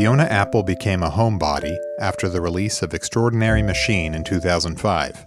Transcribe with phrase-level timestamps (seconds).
[0.00, 5.26] Fiona Apple became a homebody after the release of Extraordinary Machine in 2005.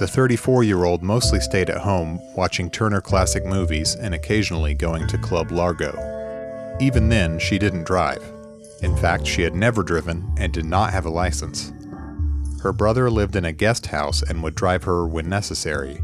[0.00, 5.06] The 34 year old mostly stayed at home watching Turner Classic Movies and occasionally going
[5.06, 5.92] to Club Largo.
[6.80, 8.20] Even then, she didn't drive.
[8.82, 11.72] In fact, she had never driven and did not have a license.
[12.64, 16.02] Her brother lived in a guest house and would drive her when necessary.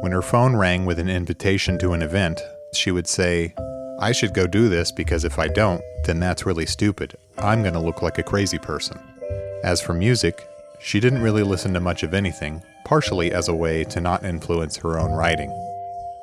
[0.00, 2.40] When her phone rang with an invitation to an event,
[2.72, 3.52] she would say,
[3.98, 7.16] I should go do this because if I don't, then that's really stupid.
[7.38, 8.98] I'm going to look like a crazy person.
[9.64, 10.46] As for music,
[10.80, 14.76] she didn't really listen to much of anything, partially as a way to not influence
[14.76, 15.50] her own writing.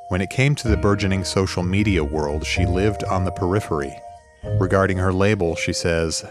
[0.10, 4.00] When it came to the burgeoning social media world, she lived on the periphery.
[4.60, 6.24] Regarding her label, she says,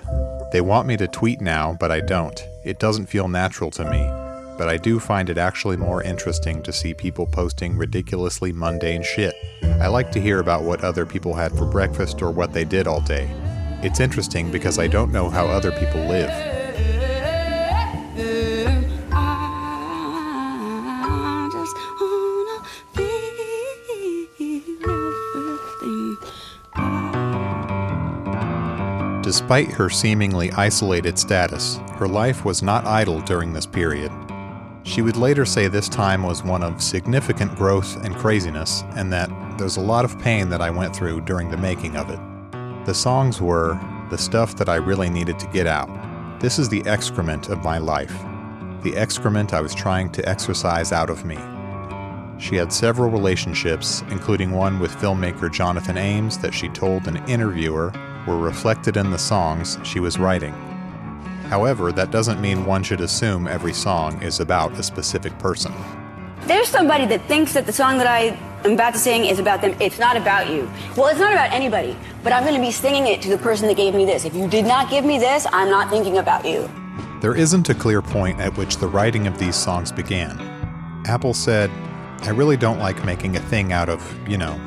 [0.52, 2.40] They want me to tweet now, but I don't.
[2.64, 4.21] It doesn't feel natural to me.
[4.58, 9.34] But I do find it actually more interesting to see people posting ridiculously mundane shit.
[9.80, 12.86] I like to hear about what other people had for breakfast or what they did
[12.86, 13.28] all day.
[13.82, 16.30] It's interesting because I don't know how other people live.
[29.22, 34.12] Despite her seemingly isolated status, her life was not idle during this period.
[34.84, 39.30] She would later say this time was one of significant growth and craziness, and that
[39.56, 42.18] there's a lot of pain that I went through during the making of it.
[42.84, 43.78] The songs were
[44.10, 45.88] the stuff that I really needed to get out.
[46.40, 48.14] This is the excrement of my life,
[48.82, 51.38] the excrement I was trying to exorcise out of me.
[52.38, 57.92] She had several relationships, including one with filmmaker Jonathan Ames that she told an interviewer
[58.26, 60.52] were reflected in the songs she was writing.
[61.52, 65.70] However, that doesn't mean one should assume every song is about a specific person.
[66.46, 69.60] There's somebody that thinks that the song that I am about to sing is about
[69.60, 69.76] them.
[69.78, 70.66] It's not about you.
[70.96, 73.68] Well, it's not about anybody, but I'm going to be singing it to the person
[73.68, 74.24] that gave me this.
[74.24, 76.70] If you did not give me this, I'm not thinking about you.
[77.20, 80.40] There isn't a clear point at which the writing of these songs began.
[81.04, 81.70] Apple said,
[82.22, 84.58] I really don't like making a thing out of, you know,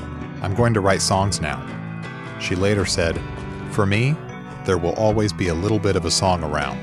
[0.43, 1.65] I'm going to write songs now.
[2.39, 3.19] She later said,
[3.71, 4.15] For me,
[4.65, 6.79] there will always be a little bit of a song around.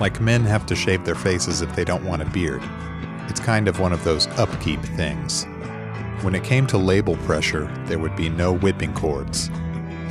[0.00, 2.62] Like men have to shave their faces if they don't want a beard.
[3.28, 5.46] It's kind of one of those upkeep things.
[6.22, 9.50] When it came to label pressure, there would be no whipping cords.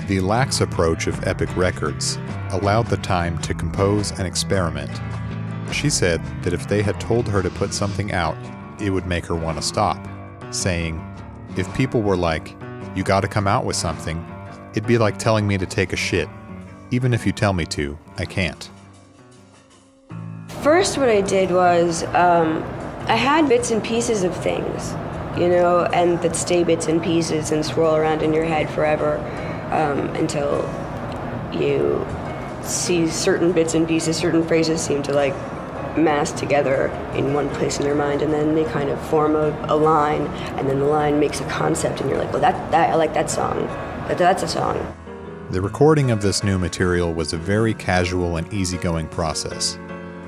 [0.07, 2.17] The lax approach of Epic Records
[2.49, 4.91] allowed the time to compose and experiment.
[5.71, 8.37] She said that if they had told her to put something out,
[8.81, 9.97] it would make her want to stop,
[10.51, 11.01] saying,
[11.55, 12.55] If people were like,
[12.95, 14.23] you gotta come out with something,
[14.71, 16.27] it'd be like telling me to take a shit.
[16.93, 18.69] Even if you tell me to, I can't.
[20.61, 22.61] First, what I did was um,
[23.07, 24.91] I had bits and pieces of things,
[25.35, 29.17] you know, and that stay bits and pieces and swirl around in your head forever
[29.71, 30.69] um, until
[31.51, 32.05] you
[32.61, 35.33] see certain bits and pieces, certain phrases seem to like
[35.97, 39.49] mass together in one place in your mind, and then they kind of form a,
[39.67, 40.27] a line,
[40.59, 43.15] and then the line makes a concept, and you're like, well, that, that I like
[43.15, 43.65] that song.
[44.07, 44.95] That, that's a song.
[45.53, 49.77] The recording of this new material was a very casual and easygoing process.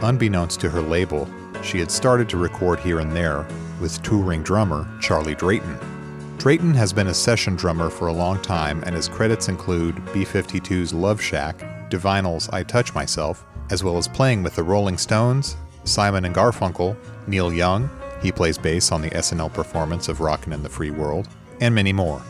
[0.01, 1.27] Unbeknownst to her label,
[1.63, 3.47] she had started to record here and there
[3.81, 5.79] with touring drummer Charlie Drayton.
[6.37, 10.23] Drayton has been a session drummer for a long time, and his credits include B
[10.23, 15.57] 52's Love Shack, Divinyl's I Touch Myself, as well as playing with the Rolling Stones,
[15.85, 17.89] Simon and Garfunkel, Neil Young,
[18.21, 21.27] he plays bass on the SNL performance of Rockin' in the Free World,
[21.61, 22.21] and many more.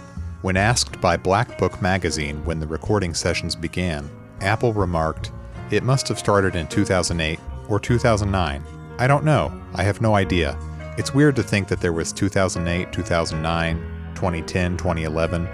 [0.45, 4.07] When asked by Black Book magazine when the recording sessions began,
[4.42, 5.31] Apple remarked,
[5.71, 8.63] It must have started in 2008 or 2009.
[9.00, 9.51] I don't know.
[9.74, 10.56] I have no idea.
[11.00, 15.45] It's weird to think that there was 2008, 2009, 2010, 2011.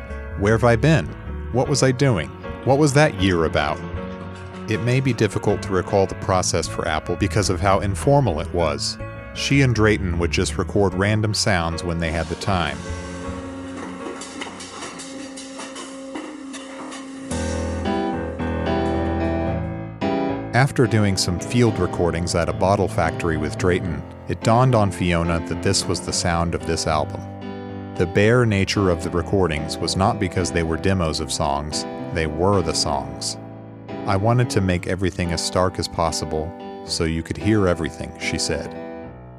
[0.41, 1.05] Where have I been?
[1.53, 2.27] What was I doing?
[2.65, 3.79] What was that year about?
[4.69, 8.53] It may be difficult to recall the process for Apple because of how informal it
[8.53, 8.97] was.
[9.35, 12.77] She and Drayton would just record random sounds when they had the time.
[20.61, 25.39] After doing some field recordings at a bottle factory with Drayton, it dawned on Fiona
[25.47, 27.19] that this was the sound of this album.
[27.95, 32.27] The bare nature of the recordings was not because they were demos of songs, they
[32.27, 33.39] were the songs.
[34.05, 36.53] I wanted to make everything as stark as possible
[36.85, 38.71] so you could hear everything, she said.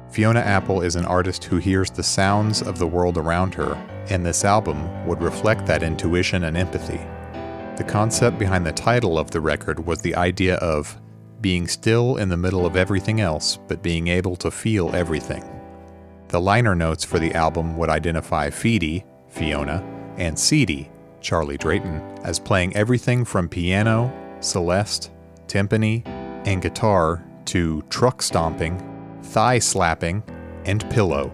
[0.09, 3.75] Fiona Apple is an artist who hears the sounds of the world around her,
[4.09, 6.99] and this album would reflect that intuition and empathy.
[7.77, 10.99] The concept behind the title of the record was the idea of
[11.43, 15.43] being still in the middle of everything else, but being able to feel everything.
[16.29, 19.83] The liner notes for the album would identify Feedy, Fiona,
[20.17, 20.89] and Seedy,
[21.21, 25.11] Charlie Drayton, as playing everything from piano, celeste,
[25.47, 26.07] timpani,
[26.47, 28.79] and guitar to truck stomping,
[29.21, 30.23] thigh slapping,
[30.65, 31.31] and pillow.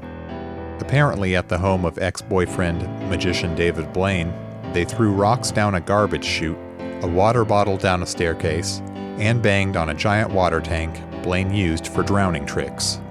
[0.79, 4.33] Apparently, at the home of ex boyfriend magician David Blaine,
[4.73, 6.57] they threw rocks down a garbage chute,
[7.01, 8.81] a water bottle down a staircase,
[9.19, 13.01] and banged on a giant water tank Blaine used for drowning tricks.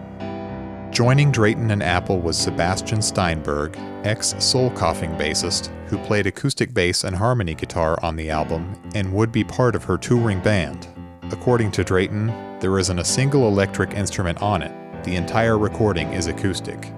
[0.90, 7.04] Joining Drayton and Apple was Sebastian Steinberg, ex Soul Coughing bassist, who played acoustic bass
[7.04, 10.88] and harmony guitar on the album and would be part of her touring band.
[11.30, 12.28] According to Drayton,
[12.58, 16.92] there isn't a single electric instrument on it, the entire recording is acoustic.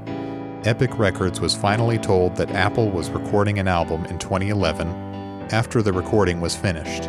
[0.65, 4.87] Epic Records was finally told that Apple was recording an album in 2011
[5.51, 7.09] after the recording was finished.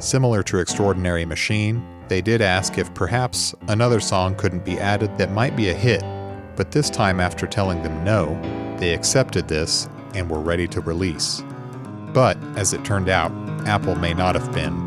[0.00, 5.32] Similar to Extraordinary Machine, they did ask if perhaps another song couldn't be added that
[5.32, 6.02] might be a hit,
[6.54, 8.40] but this time, after telling them no,
[8.78, 11.42] they accepted this and were ready to release.
[12.14, 13.32] But, as it turned out,
[13.66, 14.86] Apple may not have been.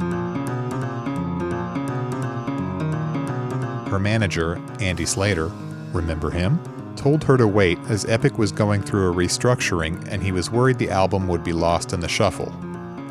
[3.92, 5.52] Her manager, Andy Slater,
[5.92, 6.58] remember him?
[6.96, 10.78] Told her to wait as Epic was going through a restructuring and he was worried
[10.78, 12.54] the album would be lost in the shuffle.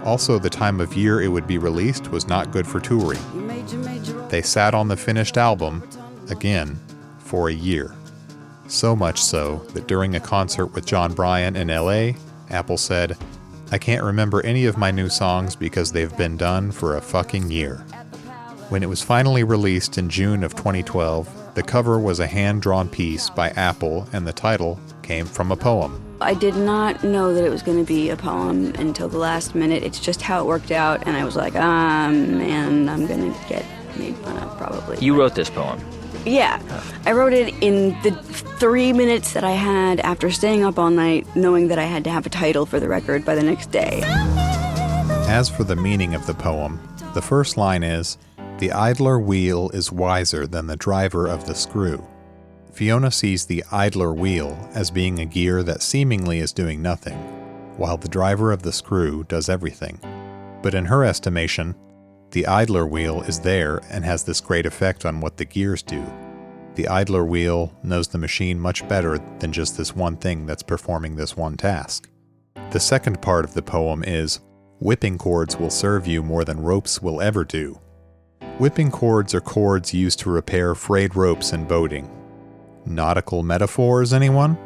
[0.04, 3.20] Also, the time of year it would be released was not good for touring.
[4.28, 5.88] They sat on the finished album,
[6.30, 6.78] again,
[7.18, 7.94] for a year.
[8.66, 12.12] So much so that during a concert with Jon Brion in LA,
[12.48, 13.16] Apple said,
[13.72, 17.50] I can't remember any of my new songs because they've been done for a fucking
[17.50, 17.78] year.
[18.68, 22.88] When it was finally released in June of 2012, the cover was a hand drawn
[22.88, 26.09] piece by Apple and the title came from a poem.
[26.20, 29.54] I did not know that it was going to be a poem until the last
[29.54, 29.82] minute.
[29.82, 33.48] It's just how it worked out, and I was like, um, man, I'm going to
[33.48, 33.64] get
[33.96, 34.98] made fun of probably.
[34.98, 35.80] You wrote this poem.
[36.26, 36.60] Yeah.
[37.06, 41.26] I wrote it in the three minutes that I had after staying up all night,
[41.34, 44.02] knowing that I had to have a title for the record by the next day.
[45.26, 46.78] As for the meaning of the poem,
[47.14, 48.18] the first line is
[48.58, 52.06] The idler wheel is wiser than the driver of the screw.
[52.72, 57.18] Fiona sees the idler wheel as being a gear that seemingly is doing nothing,
[57.76, 59.98] while the driver of the screw does everything.
[60.62, 61.74] But in her estimation,
[62.30, 66.04] the idler wheel is there and has this great effect on what the gears do.
[66.76, 71.16] The idler wheel knows the machine much better than just this one thing that's performing
[71.16, 72.08] this one task.
[72.70, 74.40] The second part of the poem is
[74.78, 77.78] Whipping cords will serve you more than ropes will ever do.
[78.58, 82.08] Whipping cords are cords used to repair frayed ropes in boating.
[82.90, 84.58] Nautical metaphors, anyone?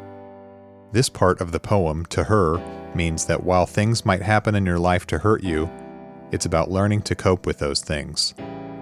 [0.91, 2.57] This part of the poem, to her,
[2.95, 5.69] means that while things might happen in your life to hurt you,
[6.31, 8.33] it's about learning to cope with those things.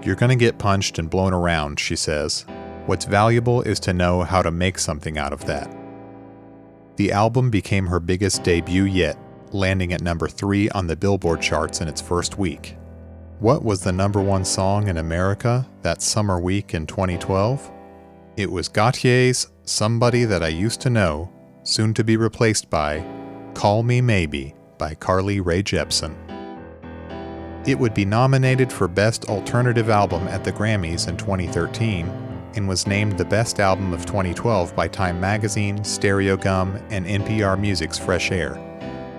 [0.01, 2.45] You're going to get punched and blown around, she says.
[2.85, 5.75] What's valuable is to know how to make something out of that.
[6.95, 9.17] The album became her biggest debut yet,
[9.51, 12.77] landing at number 3 on the Billboard charts in its first week.
[13.39, 17.71] What was the number one song in America that summer week in 2012?
[18.35, 23.05] It was Gotye's Somebody That I Used to Know, soon to be replaced by
[23.53, 26.15] Call Me Maybe by Carly Rae Jepsen.
[27.67, 32.07] It would be nominated for Best Alternative Album at the Grammys in 2013
[32.55, 37.99] and was named the Best Album of 2012 by Time Magazine, Stereogum, and NPR Music's
[37.99, 38.55] Fresh Air.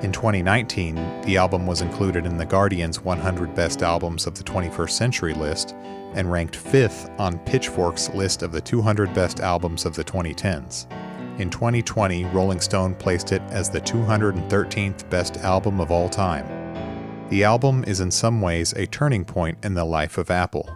[0.02, 4.90] In 2019, the album was included in The Guardian's 100 Best Albums of the 21st
[4.90, 5.76] Century list
[6.14, 10.86] and ranked fifth on Pitchfork's list of the 200 Best Albums of the 2010s.
[11.38, 16.46] In 2020, Rolling Stone placed it as the 213th best album of all time.
[17.28, 20.68] The album is in some ways a turning point in the life of Apple.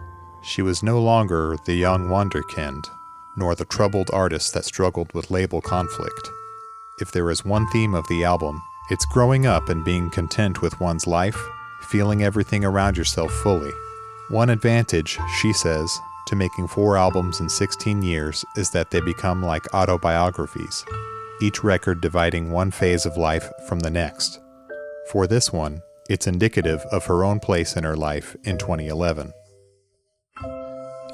[0.43, 2.83] She was no longer the young wonderkind,
[3.37, 6.29] nor the troubled artist that struggled with label conflict.
[6.99, 10.81] If there is one theme of the album, it's growing up and being content with
[10.81, 11.39] one's life,
[11.83, 13.71] feeling everything around yourself fully.
[14.29, 19.41] One advantage, she says, to making four albums in 16 years is that they become
[19.41, 20.85] like autobiographies,
[21.41, 24.39] each record dividing one phase of life from the next.
[25.11, 25.81] For this one,
[26.11, 29.33] it's indicative of her own place in her life in 2011.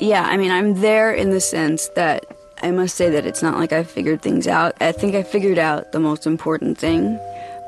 [0.02, 2.26] Yeah, I mean, I'm there in the sense that
[2.62, 4.76] I must say that it's not like I figured things out.
[4.82, 7.18] I think I figured out the most important thing,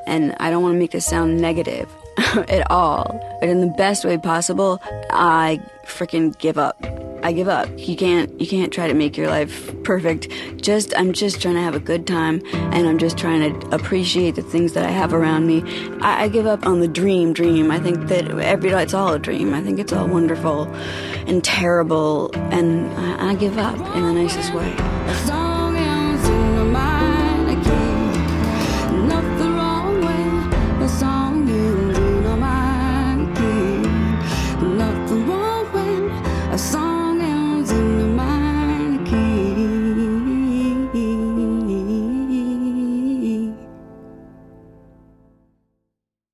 [0.06, 1.90] and I don't want to make this sound negative
[2.50, 4.82] at all, but in the best way possible,
[5.12, 6.84] I freaking give up.
[7.24, 7.68] I give up.
[7.78, 10.30] You can't you can't try to make your life perfect.
[10.58, 14.36] Just I'm just trying to have a good time and I'm just trying to appreciate
[14.36, 15.64] the things that I have around me.
[16.02, 17.72] I, I give up on the dream dream.
[17.72, 19.54] I think that every it's all a dream.
[19.54, 20.68] I think it's all wonderful
[21.28, 25.47] and terrible and I, I give up in the nicest way.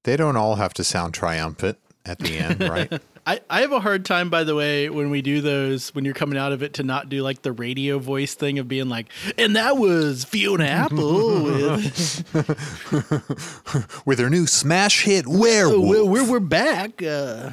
[0.03, 3.01] They don't all have to sound triumphant at the end, right?
[3.25, 6.13] I, I have a hard time, by the way, when we do those, when you're
[6.13, 9.07] coming out of it, to not do like the radio voice thing of being like,
[9.37, 12.25] and that was Fiona Apple with,
[14.05, 15.87] With her new smash hit Werewolf.
[15.87, 17.01] we're, we're, we're back.
[17.01, 17.51] Uh,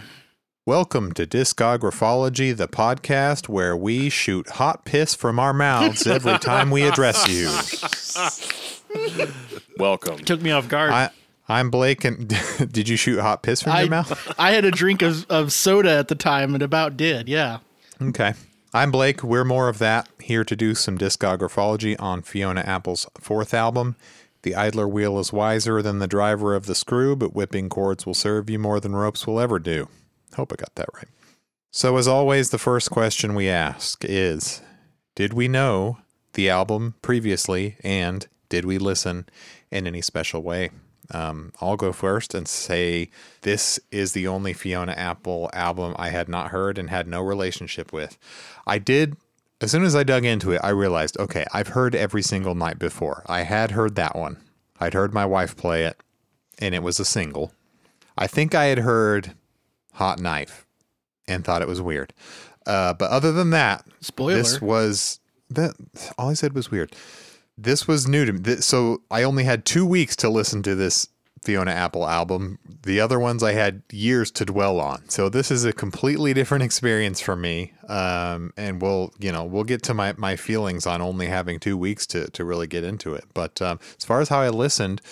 [0.66, 6.70] Welcome to Discographology, the podcast where we shoot hot piss from our mouths every time
[6.70, 7.48] we address you.
[9.78, 10.18] Welcome.
[10.18, 10.90] took me off guard.
[10.90, 11.10] I,
[11.50, 12.28] I'm Blake, and
[12.72, 14.34] did you shoot hot piss from I, your mouth?
[14.38, 17.58] I had a drink of, of soda at the time and about did, yeah.
[18.00, 18.34] Okay.
[18.72, 19.24] I'm Blake.
[19.24, 23.96] We're more of that, here to do some discographology on Fiona Apple's fourth album.
[24.42, 28.14] The idler wheel is wiser than the driver of the screw, but whipping cords will
[28.14, 29.88] serve you more than ropes will ever do.
[30.36, 31.08] Hope I got that right.
[31.72, 34.62] So, as always, the first question we ask is
[35.16, 35.98] Did we know
[36.34, 39.28] the album previously, and did we listen
[39.72, 40.70] in any special way?
[41.12, 43.10] Um, I'll go first and say
[43.42, 47.92] this is the only Fiona Apple album I had not heard and had no relationship
[47.92, 48.16] with.
[48.66, 49.16] I did,
[49.60, 52.78] as soon as I dug into it, I realized okay, I've heard every single night
[52.78, 53.24] before.
[53.26, 54.38] I had heard that one.
[54.78, 56.00] I'd heard my wife play it,
[56.58, 57.52] and it was a single.
[58.16, 59.34] I think I had heard
[59.94, 60.66] Hot Knife
[61.28, 62.12] and thought it was weird.
[62.66, 64.34] Uh, but other than that, Spoiler.
[64.34, 65.74] this was that
[66.18, 66.94] all I said was weird.
[67.62, 68.56] This was new to me.
[68.56, 71.08] So I only had two weeks to listen to this
[71.42, 72.58] Fiona Apple album.
[72.82, 75.08] The other ones I had years to dwell on.
[75.08, 77.72] So this is a completely different experience for me.
[77.88, 81.76] Um, and we'll, you know, we'll get to my, my feelings on only having two
[81.76, 83.24] weeks to, to really get into it.
[83.34, 85.02] But um, as far as how I listened,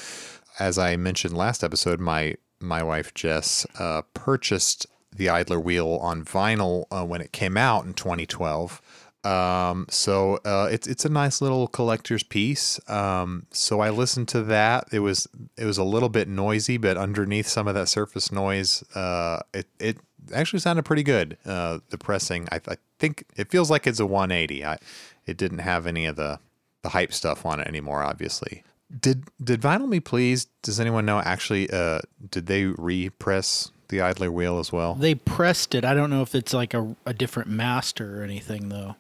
[0.59, 6.25] as I mentioned last episode, my my wife Jess uh, purchased the Idler Wheel on
[6.25, 8.83] vinyl uh, when it came out in 2012.
[9.25, 12.81] Um, so uh, it's it's a nice little collector's piece.
[12.89, 14.89] Um, so I listened to that.
[14.93, 18.83] It was it was a little bit noisy, but underneath some of that surface noise,
[18.95, 19.99] uh, it it
[20.33, 21.37] actually sounded pretty good.
[21.45, 24.65] Uh, the pressing, I, I think it feels like it's a 180.
[24.65, 24.79] I
[25.27, 26.39] it didn't have any of the
[26.83, 28.05] the hype stuff on it anymore.
[28.05, 28.63] Obviously,
[29.01, 30.47] did did Vinyl Me Please?
[30.63, 31.69] Does anyone know actually?
[31.71, 34.95] Uh, did they repress the Idler Wheel as well?
[34.95, 35.85] They pressed it.
[35.85, 38.97] I don't know if it's like a, a different master or anything, though.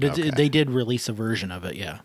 [0.00, 0.30] But it, Okay.
[0.30, 2.00] they did release a version of it, yeah.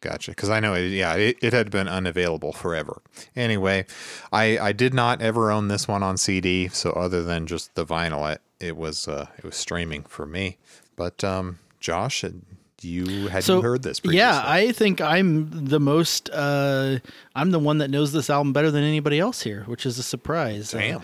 [0.00, 0.32] Gotcha.
[0.32, 3.00] Because I know, it, yeah, it, it had been unavailable forever.
[3.36, 3.86] Anyway,
[4.32, 6.66] I I did not ever own this one on CD.
[6.68, 10.58] So other than just the vinyl, it, it was uh, it was streaming for me.
[10.96, 12.24] But um, Josh,
[12.82, 14.00] you had you heard this?
[14.00, 14.18] Previously?
[14.18, 16.28] Yeah, I think I'm the most.
[16.30, 16.98] Uh,
[17.36, 20.02] I'm the one that knows this album better than anybody else here, which is a
[20.02, 20.72] surprise.
[20.72, 21.02] Damn.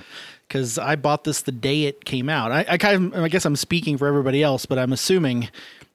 [0.48, 2.50] Because I bought this the day it came out.
[2.50, 5.50] I, I kind of, I guess I'm speaking for everybody else, but I'm assuming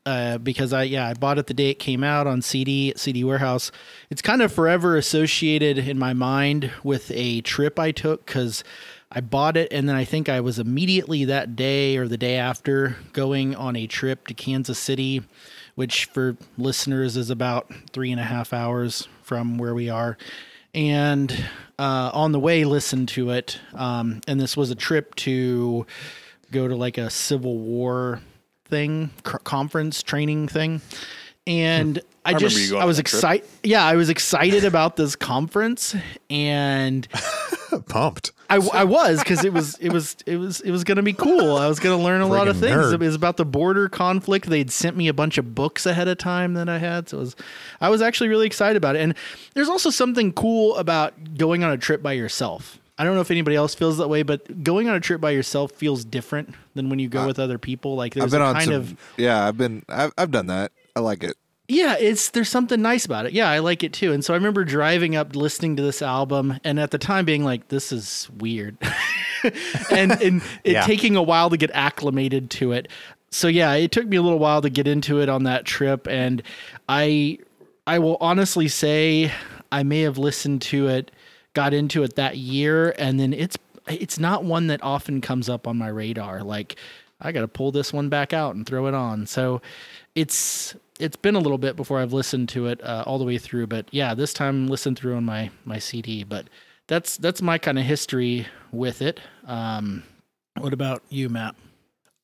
[0.05, 2.99] uh, because I, yeah, I bought it the day it came out on CD at
[2.99, 3.71] CD Warehouse.
[4.09, 8.63] It's kind of forever associated in my mind with a trip I took because
[9.11, 12.35] I bought it and then I think I was immediately that day or the day
[12.35, 15.23] after going on a trip to Kansas City,
[15.75, 20.17] which for listeners is about three and a half hours from where we are.
[20.73, 21.31] And
[21.77, 23.59] uh, on the way, listened to it.
[23.73, 25.85] Um, and this was a trip to
[26.51, 28.19] go to like a Civil War
[28.73, 30.81] thing, c- conference training thing.
[31.45, 33.47] And I, remember just I was excited.
[33.63, 35.95] Yeah, I was excited about this conference,
[36.29, 37.07] and
[37.87, 38.31] pumped.
[38.49, 41.57] I, I was because it was it was it was it was gonna be cool.
[41.57, 42.75] I was gonna learn a lot of things.
[42.75, 42.93] nerd.
[42.93, 44.47] It was about the border conflict.
[44.47, 47.19] They'd sent me a bunch of books ahead of time that I had, so it
[47.19, 47.35] was
[47.81, 49.01] I was actually really excited about it.
[49.01, 49.13] And
[49.53, 52.79] there's also something cool about going on a trip by yourself.
[52.97, 55.31] I don't know if anybody else feels that way, but going on a trip by
[55.31, 57.95] yourself feels different than when you go with other people.
[57.95, 58.73] Like I've been a on kind some.
[58.75, 59.83] of yeah, I've been.
[59.89, 60.71] I've, I've done that.
[60.95, 61.35] I like it.
[61.67, 63.33] yeah, it's there's something nice about it.
[63.33, 64.13] Yeah, I like it too.
[64.13, 67.43] And so I remember driving up listening to this album and at the time being
[67.43, 68.77] like this is weird.
[69.91, 70.85] and and it Yeah.
[70.85, 72.87] taking a while to get acclimated to it.
[73.31, 76.07] so yeah, it took me a little while to get into it on that trip,
[76.07, 76.43] and
[76.87, 77.39] I
[77.87, 79.31] I will honestly say
[79.71, 81.11] I may have listened to it,
[81.53, 83.57] got into it that year, and then it's
[83.87, 86.43] it's not one that often comes up on my radar.
[86.43, 86.75] Like
[87.21, 89.25] I got to pull this one back out and throw it on.
[89.25, 89.61] So
[90.15, 93.37] it's it's been a little bit before I've listened to it uh, all the way
[93.37, 96.23] through, but yeah, this time listened through on my my CD.
[96.23, 96.47] But
[96.87, 99.19] that's that's my kind of history with it.
[99.45, 100.03] Um,
[100.59, 101.55] what about you, Matt?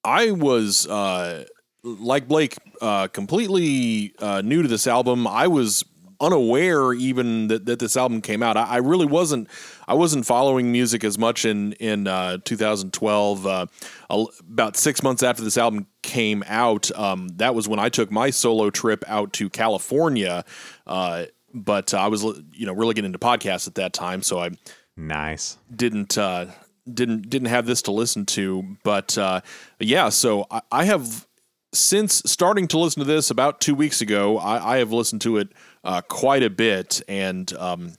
[0.04, 1.46] I was uh,
[1.84, 5.28] like Blake, uh, completely uh, new to this album.
[5.28, 5.84] I was
[6.22, 8.58] unaware even that, that this album came out.
[8.58, 9.48] I, I really wasn't.
[9.88, 13.48] I wasn't following music as much in in uh, 2012.
[13.48, 13.66] Uh,
[14.10, 18.30] about six months after this album came out, um, that was when I took my
[18.30, 20.44] solo trip out to California.
[20.86, 22.24] Uh, but I was,
[22.54, 24.52] you know, really getting into podcasts at that time, so I
[24.96, 26.48] nice didn't uh,
[26.92, 28.78] didn't didn't have this to listen to.
[28.84, 29.42] But uh,
[29.80, 31.28] yeah, so I, I have
[31.74, 34.38] since starting to listen to this about two weeks ago.
[34.38, 35.50] I, I have listened to it
[35.84, 37.94] uh, quite a bit and um,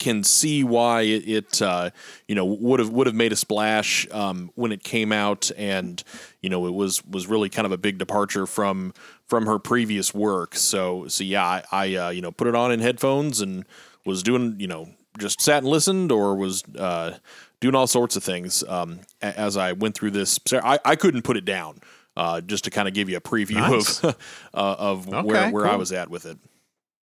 [0.00, 1.90] can see why it, it uh,
[2.26, 6.02] you know would have would have made a splash um, when it came out, and
[6.40, 8.92] you know it was was really kind of a big departure from
[9.26, 10.56] from her previous work.
[10.56, 13.64] So so yeah, I, I uh, you know put it on in headphones and
[14.04, 17.18] was doing you know just sat and listened or was uh,
[17.60, 20.40] doing all sorts of things um, as I went through this.
[20.52, 21.78] I, I couldn't put it down.
[22.16, 24.02] Uh, just to kind of give you a preview Nice.
[24.02, 24.16] of
[24.54, 26.38] uh, of Okay, where, where I was at with it.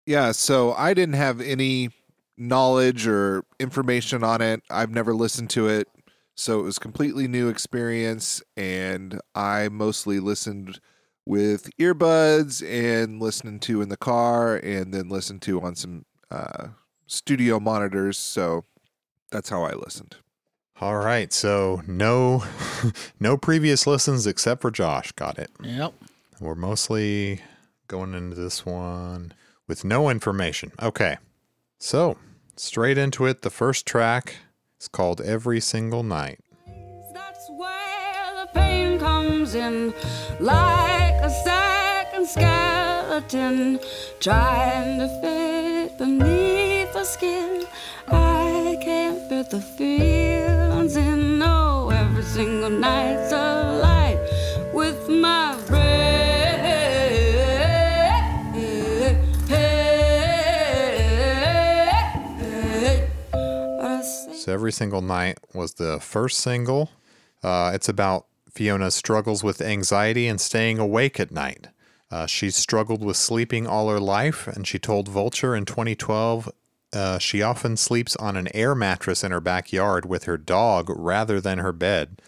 [0.05, 1.89] Yeah, so I didn't have any
[2.37, 4.61] knowledge or information on it.
[4.69, 5.87] I've never listened to it.
[6.35, 10.79] So it was completely new experience and I mostly listened
[11.25, 16.67] with earbuds and listening to in the car and then listened to on some uh,
[17.07, 18.17] studio monitors.
[18.17, 18.65] So
[19.31, 20.17] that's how I listened.
[20.81, 22.43] All right, so no
[23.19, 25.13] no previous listens except for Josh.
[25.13, 25.49] Got it.
[25.63, 25.93] Yep.
[26.41, 27.41] We're mostly
[27.87, 29.33] going into this one
[29.67, 30.71] with no information.
[30.81, 31.17] Okay.
[31.79, 32.17] So,
[32.55, 33.41] straight into it.
[33.41, 34.37] The first track
[34.79, 36.39] is called Every Single Night.
[37.13, 39.93] That's where the pain comes in,
[40.39, 43.79] like a second skeleton
[44.19, 47.65] trying to fit beneath the skin.
[48.07, 50.04] I can't put the feelings
[64.55, 66.89] Every Single Night was the first single.
[67.43, 71.67] Uh, it's about Fiona's struggles with anxiety and staying awake at night.
[72.09, 76.49] Uh, she's struggled with sleeping all her life, and she told Vulture in 2012
[76.93, 81.41] uh, she often sleeps on an air mattress in her backyard with her dog rather
[81.41, 82.21] than her bed.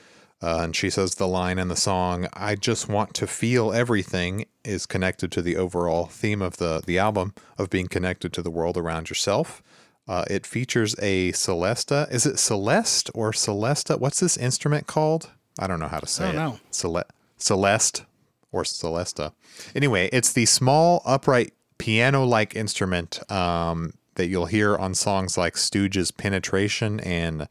[0.43, 4.47] Uh, and she says the line in the song, I just want to feel everything,
[4.65, 8.51] is connected to the overall theme of the, the album of being connected to the
[8.51, 9.63] world around yourself.
[10.07, 12.09] Uh, it features a Celesta.
[12.11, 13.99] Is it Celeste or Celesta?
[13.99, 15.31] What's this instrument called?
[15.59, 16.37] I don't know how to say don't it.
[16.37, 16.59] know.
[16.71, 17.03] Cele-
[17.37, 18.05] Celeste
[18.51, 19.33] or Celesta.
[19.75, 25.55] Anyway, it's the small upright piano like instrument um, that you'll hear on songs like
[25.55, 26.99] Stooges' Penetration.
[27.01, 27.47] And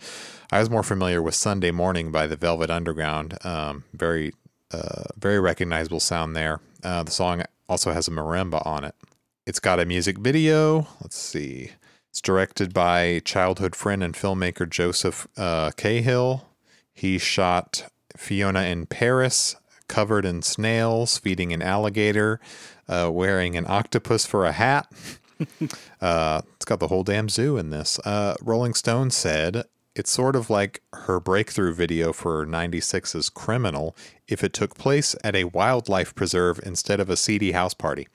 [0.51, 3.37] I was more familiar with Sunday Morning by the Velvet Underground.
[3.45, 4.33] Um, very,
[4.73, 6.61] uh, very recognizable sound there.
[6.83, 8.95] Uh, the song also has a marimba on it.
[9.47, 10.89] It's got a music video.
[11.01, 11.73] Let's see.
[12.17, 16.49] It's directed by childhood friend and filmmaker Joseph uh, Cahill.
[16.95, 22.41] He shot Fiona in Paris, covered in snails, feeding an alligator,
[22.89, 24.91] uh, wearing an octopus for a hat.
[26.01, 27.99] uh, it's got the whole damn zoo in this.
[27.99, 33.95] Uh, Rolling Stone said it's sort of like her breakthrough video for 96's Criminal
[34.27, 38.09] if it took place at a wildlife preserve instead of a seedy house party.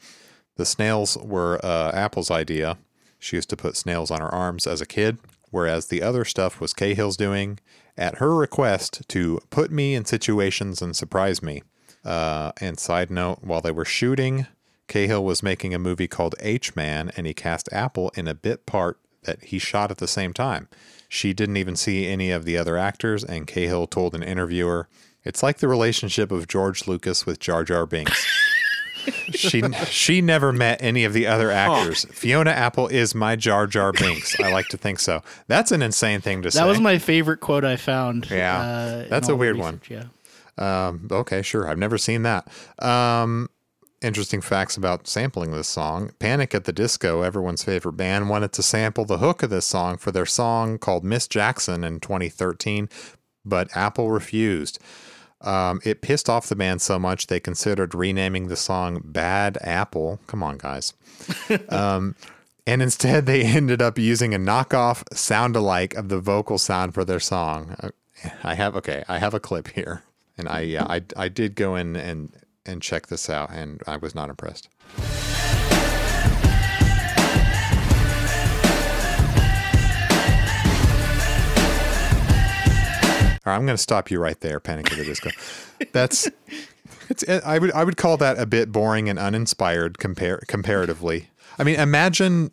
[0.56, 2.80] The snails were uh, Apple's idea.
[3.21, 5.19] She used to put snails on her arms as a kid,
[5.51, 7.60] whereas the other stuff was Cahill's doing
[7.95, 11.62] at her request to put me in situations and surprise me.
[12.03, 14.47] Uh, and side note, while they were shooting,
[14.88, 18.65] Cahill was making a movie called H Man, and he cast Apple in a bit
[18.65, 20.67] part that he shot at the same time.
[21.07, 24.89] She didn't even see any of the other actors, and Cahill told an interviewer,
[25.23, 28.25] "It's like the relationship of George Lucas with Jar Jar Binks."
[29.34, 32.06] She she never met any of the other actors.
[32.12, 34.40] Fiona Apple is my Jar Jar Binks.
[34.40, 35.22] I like to think so.
[35.48, 36.60] That's an insane thing to say.
[36.60, 38.30] That was my favorite quote I found.
[38.30, 38.60] Yeah.
[38.60, 39.82] uh, That's a all the weird one.
[39.90, 40.06] Yeah.
[40.58, 41.68] Um, okay, sure.
[41.68, 42.48] I've never seen that.
[42.80, 43.50] Um,
[44.02, 46.12] interesting facts about sampling this song.
[46.20, 49.98] Panic at the Disco, everyone's favorite band, wanted to sample the hook of this song
[49.98, 52.90] for their song called Miss Jackson in 2013,
[53.46, 54.80] but Apple refused.
[55.41, 60.19] Um, it pissed off the band so much they considered renaming the song Bad Apple.
[60.27, 60.93] Come on, guys.
[61.69, 62.15] um,
[62.67, 67.04] and instead, they ended up using a knockoff sound alike of the vocal sound for
[67.04, 67.75] their song.
[67.80, 67.89] Uh,
[68.43, 70.04] I have okay, I have a clip here,
[70.38, 72.32] and I yeah, I I did go in and
[72.65, 74.69] and check this out, and I was not impressed.
[83.45, 85.32] I'm going to stop you right there, Panic at the Disco.
[85.91, 86.30] That's
[87.10, 91.30] it's I would I would call that a bit boring and uninspired compare comparatively.
[91.58, 92.51] I mean, imagine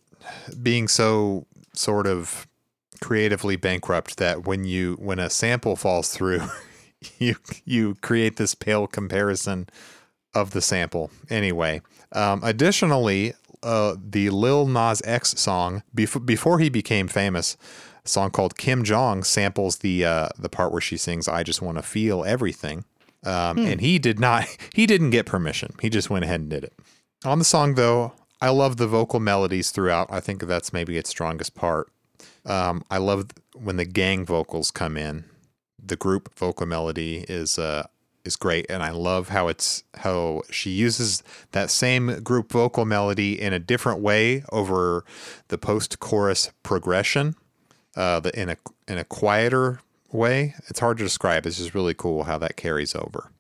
[0.63, 2.47] being so sort of
[3.01, 6.43] creatively bankrupt that when you when a sample falls through,
[7.19, 9.69] you you create this pale comparison
[10.35, 11.11] of the sample.
[11.31, 11.81] Anyway,
[12.13, 17.57] um, additionally, uh, the Lil Nas X song before before he became famous,
[18.09, 21.63] a song called Kim Jong samples the uh, the part where she sings "I just
[21.63, 22.85] want to feel everything,"
[23.25, 25.75] um, and he did not he didn't get permission.
[25.81, 26.73] He just went ahead and did it.
[27.25, 30.09] On the song though, I love the vocal melodies throughout.
[30.11, 31.91] I think that's maybe its strongest part.
[32.47, 35.25] Um, I love when the gang vocals come in.
[35.85, 37.87] The group vocal melody is uh,
[38.25, 43.41] is great, and I love how it's how she uses that same group vocal melody
[43.41, 45.05] in a different way over
[45.49, 47.35] the post chorus progression.
[47.99, 48.57] Uh, the, in a
[48.87, 49.81] in a quieter
[50.13, 50.55] way.
[50.69, 51.47] It's hard to describe.
[51.47, 53.33] It's just really cool how that carries over.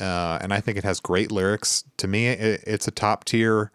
[0.00, 1.84] Uh, and I think it has great lyrics.
[1.98, 3.70] To me, it, it's a top tier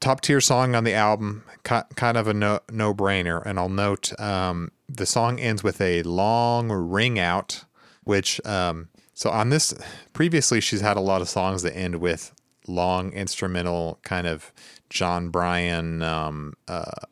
[0.00, 3.44] top tier song on the album, kind of a no no brainer.
[3.44, 7.64] And I'll note um, the song ends with a long ring out,
[8.04, 9.74] which um, so on this
[10.14, 12.34] previously she's had a lot of songs that end with
[12.66, 14.50] long instrumental kind of
[14.88, 17.04] Jon Brion, um, uh,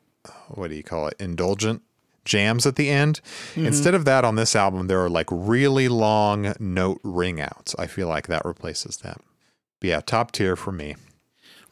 [0.49, 1.83] what do you call it, indulgent
[2.25, 3.21] jams at the end.
[3.55, 7.75] Instead of that on this album, there are like really long note ring outs.
[7.77, 9.21] I feel like that replaces that.
[9.79, 10.95] But yeah, top tier for me.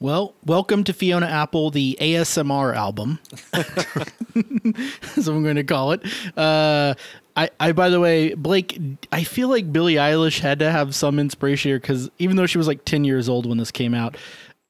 [0.02, 3.20] Well, welcome to Fiona Apple, the ASMR album.
[3.52, 6.02] That's what I'm going to call it.
[6.38, 6.94] Uh,
[7.36, 8.80] I, I, by the way, Blake,
[9.12, 12.58] I feel like Billie Eilish had to have some inspiration here because even though she
[12.58, 14.16] was like 10 years old when this came out,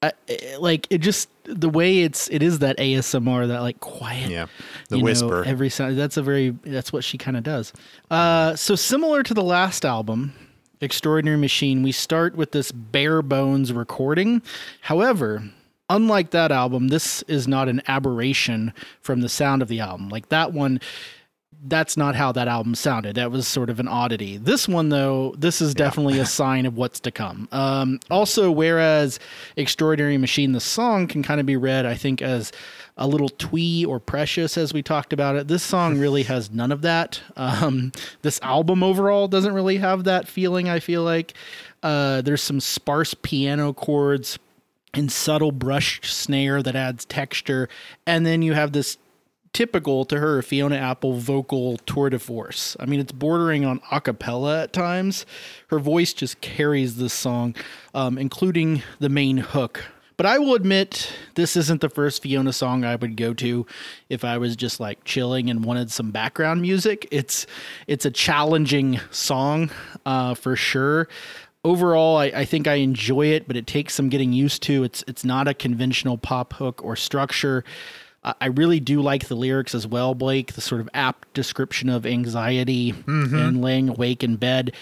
[0.02, 0.14] I,
[0.60, 4.46] like it just the way it's it is that ASMR that like quiet Yeah,
[4.88, 5.44] the you know, whisper.
[5.46, 7.74] every sound that's a very that's what she kind of does.
[8.10, 10.34] Uh, so similar to the last album,
[10.80, 14.42] Extraordinary Machine, we start with this bare bones recording.
[14.82, 15.44] However,
[15.90, 20.08] unlike that album, this is not an aberration from the sound of the album.
[20.08, 20.80] Like that one,
[21.66, 23.16] that's not how that album sounded.
[23.16, 24.38] That was sort of an oddity.
[24.38, 27.48] This one, though, this is definitely a sign of what's to come.
[27.52, 29.20] Um, also, whereas
[29.58, 32.52] Extraordinary Machine, the song can kind of be read, I think, as
[32.98, 35.48] a little twee or precious, as we talked about it.
[35.48, 37.22] This song really has none of that.
[37.36, 37.92] Um,
[38.22, 41.34] this album overall doesn't really have that feeling, I feel like.
[41.84, 44.40] Uh, there's some sparse piano chords
[44.94, 47.70] and subtle brushed snare that adds texture.
[48.06, 48.98] And then you have this
[49.54, 52.76] typical to her Fiona Apple vocal tour de force.
[52.80, 55.26] I mean, it's bordering on a cappella at times.
[55.68, 57.56] Her voice just carries this song,
[57.94, 59.84] um, including the main hook.
[60.18, 63.66] But I will admit, this isn't the first Fiona song I would go to
[64.10, 67.08] if I was just like chilling and wanted some background music.
[67.10, 67.48] It's
[67.88, 69.72] it's a challenging song
[70.06, 71.08] uh, for sure
[71.64, 74.84] overall I, I think I enjoy it, but it takes some getting used to.
[74.84, 77.64] It's it's not a conventional pop hook or structure.
[78.24, 80.54] I really do like the lyrics as well, Blake.
[80.54, 84.74] The sort of apt description of anxiety and laying awake in bed.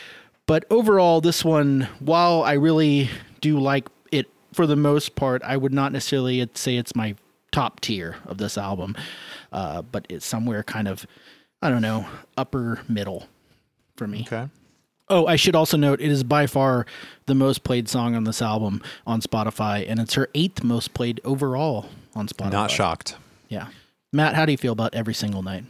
[0.48, 3.10] But overall, this one, while I really
[3.42, 7.16] do like it for the most part, I would not necessarily say it's my
[7.52, 8.96] top tier of this album.
[9.52, 11.06] Uh, but it's somewhere kind of,
[11.62, 12.06] I don't know,
[12.38, 13.28] upper middle
[13.96, 14.26] for me.
[14.28, 14.50] Okay.
[15.10, 16.86] Oh, I should also note it is by far
[17.28, 21.22] the most played song on this album on Spotify, and it's her eighth most played
[21.24, 22.52] overall on Spotify.
[22.52, 23.16] Not shocked.
[23.48, 23.68] Yeah.
[24.14, 25.64] Matt, how do you feel about every single night?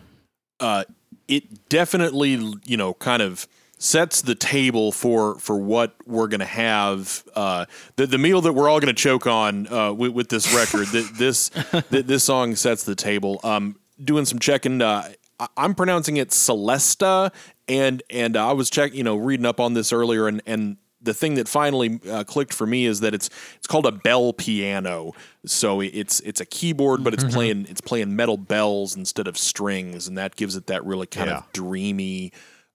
[0.60, 0.84] uh,
[1.28, 7.24] it definitely you know kind of sets the table for for what we're gonna have
[7.36, 10.88] uh, the the meal that we're all gonna choke on uh, with, with this record.
[10.88, 13.40] Th- this th- this song sets the table.
[13.44, 14.82] Um, doing some checking.
[14.82, 15.10] Uh,
[15.56, 17.32] I'm pronouncing it Celesta,
[17.68, 21.13] and and I was checking, you know reading up on this earlier, and and the
[21.13, 25.13] thing that finally uh, clicked for me is that it's it's called a bell piano.
[25.46, 30.08] So it's it's a keyboard, but it's playing it's playing metal bells instead of strings,
[30.08, 31.38] and that gives it that really kind Yeah.
[31.39, 32.32] of dreamy,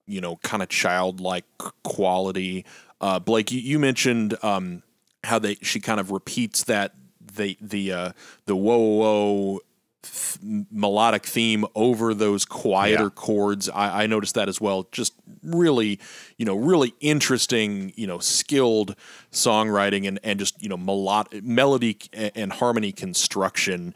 [0.07, 1.45] you know, kind of childlike
[1.83, 2.65] quality.
[2.99, 4.83] Uh, Blake, you, you mentioned um,
[5.23, 6.93] how they she kind of repeats that
[7.35, 8.11] the the uh,
[8.45, 9.59] the whoa whoa
[10.03, 13.09] th- melodic theme over those quieter Yeah.
[13.15, 13.69] chords.
[13.69, 14.87] I, I noticed that as well.
[14.91, 15.99] Just really,
[16.37, 18.95] you know, really interesting, you know, skilled
[19.31, 23.93] songwriting and and just you know melod- melody and harmony construction.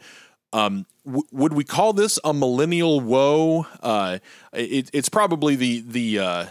[0.52, 3.66] Um, w- would we call this a millennial woe?
[3.82, 4.18] Uh,
[4.52, 6.46] it, it's probably the the uh,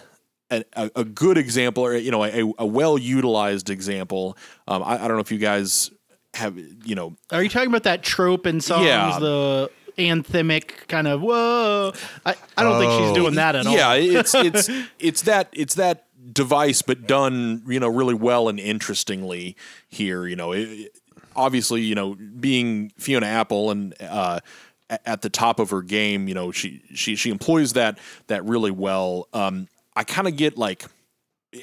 [0.52, 0.64] a,
[0.96, 4.38] a good example, or you know, a, a well utilized example.
[4.68, 5.92] Um, I, I don't know if you guys
[6.38, 9.18] have, you know, Are you talking about that trope in songs, Yeah.
[9.20, 11.92] the anthemic kind of whoa?
[12.26, 13.74] I, I don't think she's doing that at all.
[13.76, 14.70] yeah, it's it's
[15.00, 19.56] it's that it's that device, but done you know really well and interestingly
[19.90, 20.26] here.
[20.28, 20.96] You know, it,
[21.36, 24.40] obviously you know being Fiona Apple and uh,
[25.06, 27.98] at the top of her game, you know she she she employs that
[28.28, 29.28] that really well.
[29.34, 30.86] Um, I kind of get like,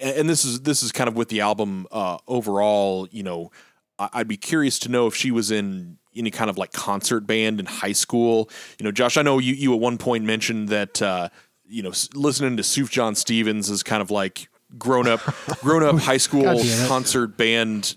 [0.03, 3.07] and this is this is kind of with the album uh, overall.
[3.13, 3.53] You know,
[3.99, 7.61] I'd be curious to know if she was in any kind of like concert band
[7.61, 8.49] in high school.
[8.79, 11.29] You know, Josh, I know you you at one point mentioned that uh,
[11.67, 15.21] you know listening to Sufjan Stevens is kind of like grown up
[15.61, 16.89] grown up high school God damn it.
[16.89, 17.97] concert band.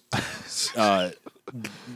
[0.75, 1.11] Uh,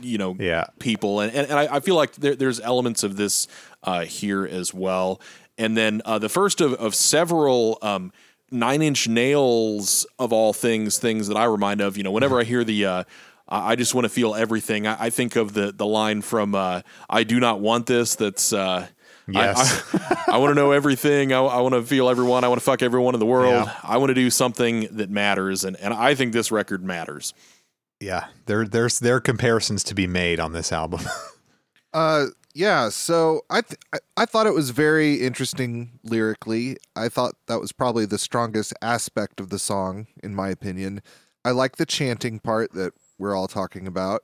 [0.00, 0.64] you know, Yeah.
[0.78, 3.46] people, and and, and I, I feel like there, there's elements of this
[3.82, 5.20] uh, here as well.
[5.58, 8.12] And then uh, the first of, of several um,
[8.50, 11.96] Nine Inch Nails of all things, things that I remind of.
[11.98, 13.04] You know, whenever I hear the uh,
[13.52, 14.86] I I just want to feel everything.
[14.86, 18.52] I, I think of the the line from uh, "I do not want this." That's
[18.52, 18.88] uh,
[19.28, 19.94] Yes.
[19.94, 21.32] I, I, want to know everything.
[21.32, 22.44] I, I want to feel everyone.
[22.44, 23.66] I want to fuck everyone in the world.
[23.66, 23.74] Yeah.
[23.82, 27.34] I want to do something that matters, and and I think this record matters.
[28.00, 31.00] Yeah, there there's there are comparisons to be made on this album.
[31.94, 32.88] Uh, yeah.
[32.88, 36.78] So I, th- I I thought it was very interesting lyrically.
[36.96, 41.02] I thought that was probably the strongest aspect of the song, in my opinion.
[41.44, 44.22] I like the chanting part that we're all talking about.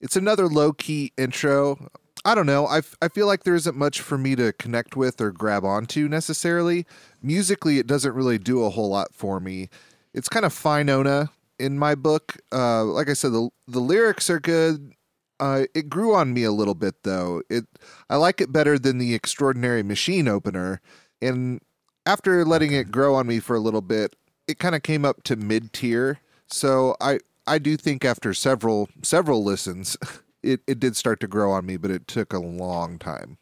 [0.00, 1.90] It's another low key intro.
[2.24, 2.66] I don't know.
[2.66, 5.64] I, f- I feel like there isn't much for me to connect with or grab
[5.64, 6.86] onto necessarily.
[7.22, 9.68] Musically, it doesn't really do a whole lot for me.
[10.14, 12.38] It's kind of Finona in my book.
[12.50, 14.92] Uh, like I said, the the lyrics are good.
[15.38, 17.42] Uh, it grew on me a little bit though.
[17.48, 17.64] It
[18.08, 20.80] I like it better than the Extraordinary Machine opener,
[21.22, 21.60] and
[22.06, 24.16] after letting it grow on me for a little bit,
[24.48, 26.18] it kind of came up to mid tier.
[26.48, 29.96] So I I do think after several several listens,
[30.42, 33.38] it it did start to grow on me, but it took a long time.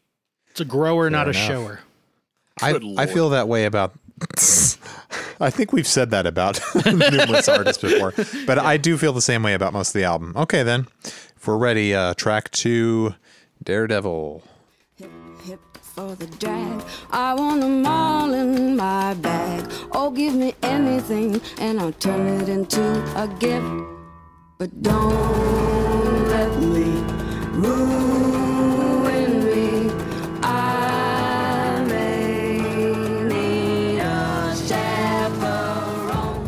[0.51, 1.81] It's a grower, not a shower.
[2.61, 3.11] I Good I lord.
[3.11, 3.93] feel that way about.
[5.41, 8.13] I think we've said that about numerous artists before,
[8.47, 10.33] but I do feel the same way about most of the album.
[10.37, 13.15] Okay, then, if we're ready, uh, track two,
[13.63, 14.43] Daredevil.
[15.99, 16.81] For the drag.
[17.11, 19.69] I want them all in my bag.
[19.91, 22.81] Oh, give me anything and I'll turn it into
[23.17, 23.67] a gift.
[24.59, 26.85] But don't let me
[27.65, 29.91] ruin me.
[30.41, 32.59] I may
[33.29, 36.47] need a chaperone.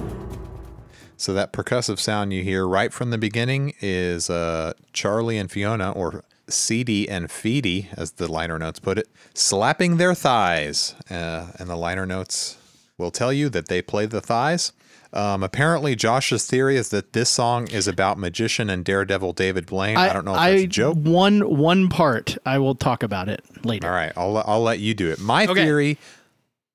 [1.16, 5.90] So that percussive sound you hear right from the beginning is uh, Charlie and Fiona,
[5.90, 10.94] or CD and Feedy, as the liner notes put it, slapping their thighs.
[11.10, 12.56] Uh, and the liner notes
[12.98, 14.72] will tell you that they play the thighs.
[15.12, 19.96] Um, apparently, Josh's theory is that this song is about magician and daredevil David Blaine.
[19.96, 20.98] I, don't know if that's a joke.
[20.98, 22.38] One one part.
[22.46, 23.88] I will talk about it later.
[23.88, 25.18] All right, I'll I'll let you do it.
[25.18, 25.64] My Okay.
[25.64, 25.98] theory.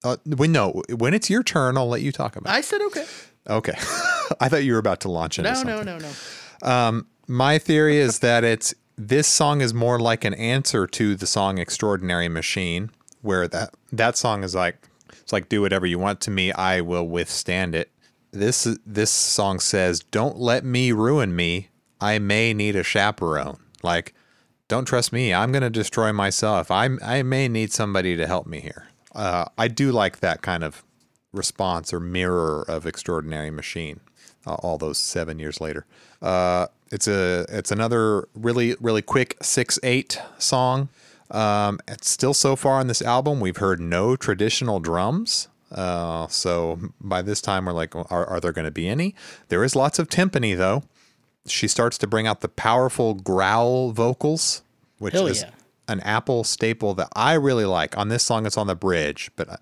[0.04, 2.54] Uh, when no, when it's your turn, I'll let you talk about.
[2.54, 2.58] it.
[2.58, 3.06] I said okay.
[3.50, 3.74] Okay,
[4.42, 5.86] I thought you were about to launch into No, something.
[5.86, 6.10] no, no,
[6.62, 7.04] no.
[7.28, 11.58] My theory is that it's this song is more like an answer to the song
[11.58, 16.31] "Extraordinary Machine," where that that song is like it's like do whatever you want to
[16.31, 17.91] me, I will withstand it.
[18.31, 21.69] This this song says, "Don't let me ruin me.
[21.99, 24.13] I may need a chaperone." Like,
[24.67, 25.34] don't trust me.
[25.34, 26.71] I'm gonna destroy myself.
[26.71, 28.88] I I may need somebody to help me here.
[29.13, 30.84] Uh, I do like that kind of
[31.31, 33.99] response or mirror of extraordinary machine
[34.45, 35.86] all those seven years later
[36.21, 40.89] uh, it's a it's another really really quick six eight song
[41.31, 46.79] um, it's still so far on this album we've heard no traditional drums uh, so
[47.01, 49.15] by this time we're like are, are there going to be any
[49.49, 50.84] there is lots of timpani though
[51.47, 54.62] she starts to bring out the powerful growl vocals
[54.97, 55.49] which Hell is yeah.
[55.88, 57.97] an Apple staple that I really like.
[57.97, 59.58] On this song, it's on the bridge, but I-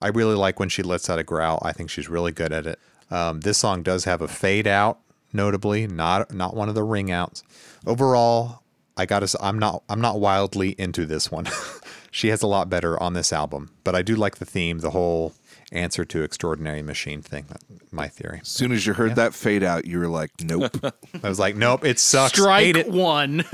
[0.00, 1.60] I really like when she lets out a growl.
[1.62, 2.78] I think she's really good at it.
[3.10, 4.98] Um, this song does have a fade out,
[5.32, 7.42] notably, not not one of the ring outs.
[7.86, 8.62] Overall,
[8.96, 9.38] I got to.
[9.40, 9.82] I'm not.
[9.88, 11.48] I'm not wildly into this one.
[12.10, 14.90] she has a lot better on this album, but I do like the theme, the
[14.90, 15.34] whole
[15.70, 17.46] answer to extraordinary machine thing.
[17.90, 18.40] My theory.
[18.42, 20.76] As soon as you heard that fade out, you were like, "Nope."
[21.22, 22.32] I was like, nope, it sucks.
[22.32, 22.90] Strike Hate it.
[22.90, 23.44] one.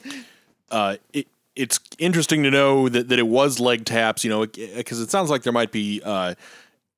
[0.70, 5.00] uh, it, it's interesting to know that, that it was leg taps, you know, because
[5.00, 6.34] it, sounds like there might be, uh,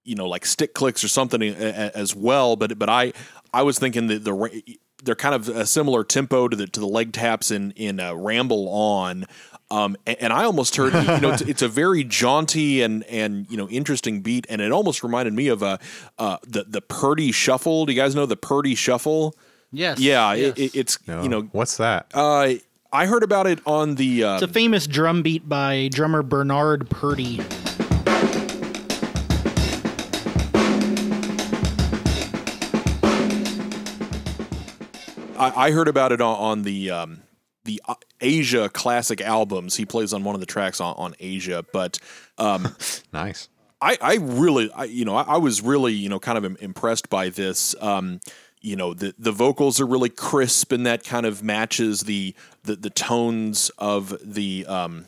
[0.08, 2.56] you know like stick clicks or something a- a- as well.
[2.56, 3.12] But but I
[3.52, 6.86] I was thinking that the they're kind of a similar tempo to the to the
[6.88, 9.26] leg taps in in uh, Ramble On.
[9.70, 13.46] Um, a- and, I almost heard, you know, it's, it's a very jaunty and and
[13.50, 15.78] you know interesting beat, and it almost reminded me of a
[16.18, 17.84] uh, the the Purdy Shuffle.
[17.84, 19.34] Do you guys know the Purdy Shuffle?
[19.70, 20.00] Yes.
[20.00, 20.54] Yeah, yes.
[20.56, 21.22] It, it, it's No.
[21.22, 22.06] you know, what's that?
[22.14, 22.54] uh,
[22.90, 24.24] I heard about it on the.
[24.24, 27.38] Uh, It's a famous drum beat by drummer Bernard Purdy.
[35.38, 37.22] I, I heard about it on, on the um,
[37.64, 39.76] the uh, Asia classic albums.
[39.76, 41.98] He plays on one of the tracks on, on Asia, but
[42.38, 42.74] um,
[43.12, 43.48] Nice.
[43.80, 47.08] I, I really, I, you know, I, I was really, you know, kind of impressed
[47.08, 47.76] by this.
[47.80, 48.20] Um,
[48.60, 52.74] you know, the the vocals are really crisp, and that kind of matches the the,
[52.74, 55.04] the tones of the um,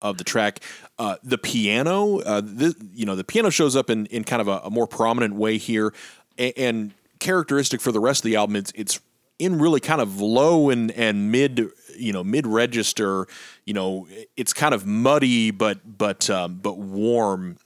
[0.00, 0.60] of the track.
[0.98, 4.48] Uh, the piano, uh, the, you know, the piano shows up in in kind of
[4.48, 5.92] a, a more prominent way here,
[6.38, 8.56] and, and characteristic for the rest of the album.
[8.56, 9.00] It's it's
[9.38, 13.26] in really kind of low and and mid you know mid register
[13.64, 17.56] you know it's kind of muddy but but um, but warm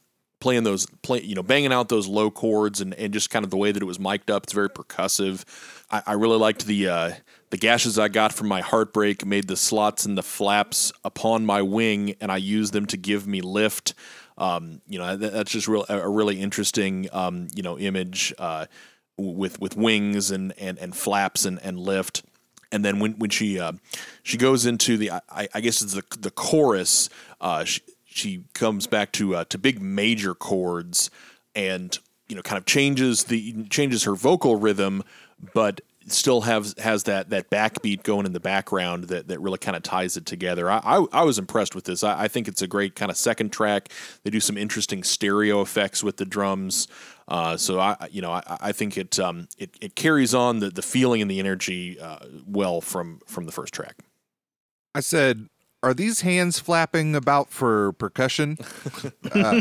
[0.40, 3.50] playing those play you know banging out those low chords and, and just kind of
[3.50, 5.44] the way that it was mic'd up it's very percussive.
[5.90, 7.12] I, I really liked the uh,
[7.50, 11.62] the gashes i got from my heartbreak made the slots and the flaps upon my
[11.62, 13.94] wing and i used them to give me lift.
[14.38, 18.32] Um, you know that, that's just real a really interesting um, you know image.
[18.38, 18.66] Uh,
[19.20, 22.22] with with wings and and, and flaps and, and lift
[22.72, 23.72] and then when when she uh,
[24.22, 27.08] she goes into the I, I guess it's the the chorus
[27.40, 31.10] uh, she, she comes back to uh, to big major chords
[31.54, 35.02] and you know kind of changes the changes her vocal rhythm
[35.54, 39.76] but still has has that that backbeat going in the background that, that really kind
[39.76, 40.70] of ties it together.
[40.70, 42.02] I, I, I was impressed with this.
[42.02, 43.90] I, I think it's a great kind of second track.
[44.22, 46.88] They do some interesting stereo effects with the drums.
[47.30, 50.68] Uh, so I you know I, I think it um it, it carries on the,
[50.68, 53.98] the feeling and the energy uh, well from from the first track.
[54.96, 55.48] I said,
[55.80, 58.58] "Are these hands flapping about for percussion?"
[59.32, 59.60] uh,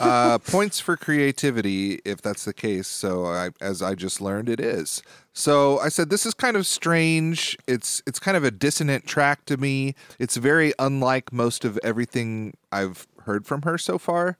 [0.00, 2.88] uh, points for creativity, if that's the case.
[2.88, 5.00] So, I, as I just learned, it is.
[5.32, 7.56] So I said, "This is kind of strange.
[7.68, 9.94] It's it's kind of a dissonant track to me.
[10.18, 14.36] It's very unlike most of everything I've heard from her so far.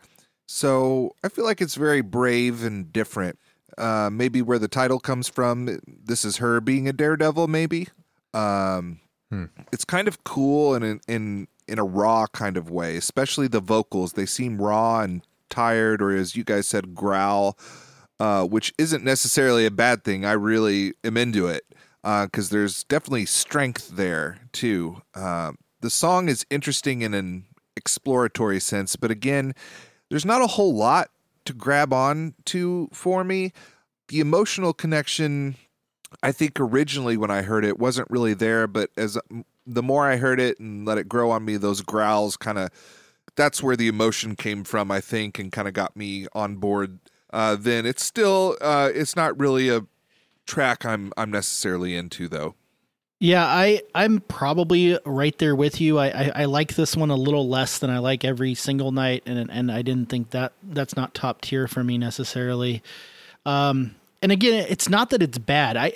[0.48, 3.38] So I feel like it's very brave and different.
[3.76, 5.78] Uh, maybe where the title comes from.
[5.86, 7.46] This is her being a daredevil.
[7.46, 7.88] Maybe."
[8.34, 9.00] Um,
[9.72, 13.60] it's kind of cool in in in, in a raw kind of way, especially the
[13.60, 14.14] vocals.
[14.14, 17.58] They seem raw and tired, or as you guys said, growl,
[18.18, 20.24] uh, which isn't necessarily a bad thing.
[20.24, 21.64] I really am into it
[22.02, 25.02] because there's definitely strength there too.
[25.14, 27.44] Uh, the song is interesting in an
[27.76, 29.54] exploratory sense, but again,
[30.08, 31.10] there's not a whole lot
[31.44, 33.52] to grab on to for me.
[34.08, 35.56] The emotional connection
[36.22, 39.18] I think originally when I heard it wasn't really there, but as
[39.66, 42.70] the more I heard it and let it grow on me, those growls kind of
[43.36, 46.98] that's where the emotion came from, I think, and kind of got me on board.
[47.30, 49.86] Uh, then it's still uh, it's not really a
[50.46, 52.54] track I'm I'm necessarily into though.
[53.20, 55.98] Yeah, I I'm probably right there with you.
[55.98, 59.24] I, I I like this one a little less than I like every single night,
[59.26, 62.82] and and I didn't think that that's not top tier for me necessarily.
[63.44, 65.76] Um, and again, it's not that it's bad.
[65.76, 65.94] I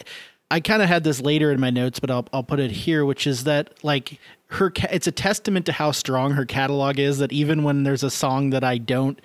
[0.50, 3.04] I kind of had this later in my notes, but I'll I'll put it here,
[3.04, 4.18] which is that like
[4.52, 8.02] her ca- it's a testament to how strong her catalog is that even when there's
[8.02, 9.20] a song that I don't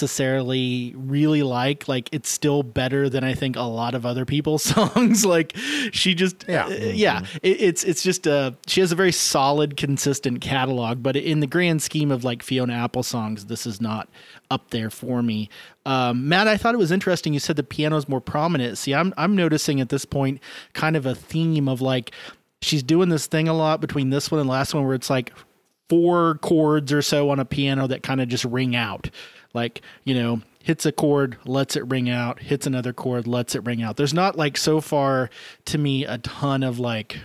[0.00, 4.62] necessarily really like like it's still better than I think a lot of other people's
[4.74, 5.24] songs.
[5.26, 5.54] Like
[5.92, 6.66] she just Yeah.
[6.66, 11.16] uh, yeah it, it's it's just a she has a very solid consistent catalog but
[11.16, 14.08] in the grand scheme of like Fiona Apple songs this is not
[14.50, 15.48] up there for me.
[15.86, 18.78] Um, Matt I thought it was interesting you said the piano's more prominent.
[18.78, 20.40] See I'm I'm noticing at this point
[20.72, 22.12] kind of a theme of like
[22.62, 25.32] she's doing this thing a lot between this one and last one where it's like
[25.88, 29.10] four chords or so on a piano that kind of just ring out.
[29.54, 33.64] Like, you know, hits a chord, lets it ring out, hits another chord, lets it
[33.64, 33.96] ring out.
[33.96, 35.30] There's not like so far
[35.64, 37.18] to me a ton of like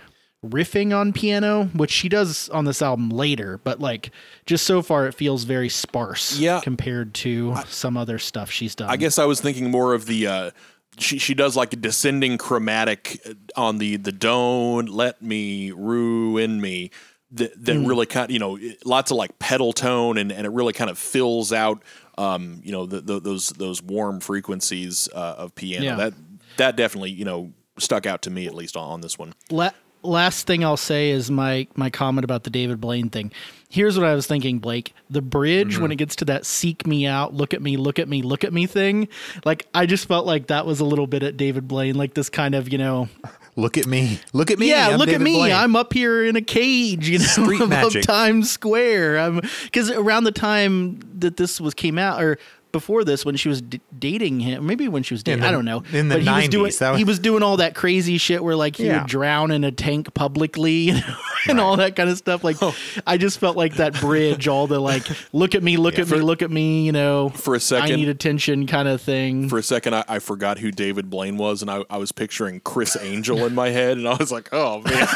[0.44, 4.10] riffing on piano, which she does on this album later, but like
[4.46, 6.60] just so far it feels very sparse Yeah.
[6.60, 8.88] compared to some other stuff she's done.
[8.90, 10.50] I guess I was thinking more of the uh,
[10.98, 13.20] she she does like a descending chromatic
[13.56, 16.90] on the the don't let me ruin me
[17.32, 20.50] that that really kind of, you know lots of like pedal tone and, and it
[20.50, 21.82] really kind of fills out
[22.18, 25.96] um you know the, the, those those warm frequencies uh, of piano Yeah.
[25.96, 26.14] that
[26.56, 29.70] that definitely you know stuck out to me at least on, on this one La-
[30.02, 33.32] last thing I'll say is my my comment about the David Blaine thing.
[33.68, 34.94] Here's what I was thinking, Blake.
[35.10, 35.82] The bridge Mm-hmm.
[35.82, 38.44] when it gets to that "seek me out, look at me, look at me, look
[38.44, 39.08] at me" thing,
[39.44, 42.30] like I just felt like that was a little bit at David Blaine, like this
[42.30, 43.08] kind of you know,
[43.58, 44.20] Look at me.
[44.34, 44.68] Look at me.
[44.68, 45.52] yeah, I'm look David at me, Blaine.
[45.54, 48.02] I'm up here in a cage, you know, Street above magic.
[48.04, 49.18] Times Square.
[49.18, 52.38] I'm because around the time that this was came out or.
[52.76, 55.50] Before this, when she was d- dating him, maybe when she was dating, the- I
[55.50, 55.82] don't know.
[55.92, 58.54] in the but he was doing 90s, he was doing all that crazy shit where
[58.54, 58.98] like he Yeah.
[59.00, 61.14] would drown in a tank publicly, you know,
[61.48, 62.44] and all that kind of stuff.
[62.44, 62.74] Like, Oh.
[63.06, 66.18] I just felt like that bridge, all the like, look at me, look at me,
[66.20, 69.48] look at me, you know, For a I second- I need attention kind of thing.
[69.48, 72.60] For a second, I, I forgot who David Blaine was, and I, I was picturing
[72.60, 75.08] Criss Angel in my head, and I was like, "Oh man!"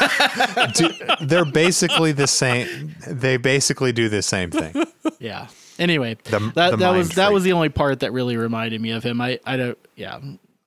[1.21, 2.95] They're basically the same.
[3.07, 4.85] They basically do the same thing.
[5.19, 5.47] yeah.
[5.81, 8.79] Anyway, The- that the that was mind that was the only part that really reminded
[8.79, 9.19] me of him.
[9.19, 10.19] I I don't yeah.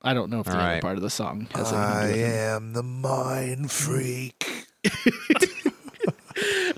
[0.02, 0.82] I don't know if the All other right.
[0.82, 2.34] part of the song has anything I to do with it.
[2.34, 4.66] am the mind freak.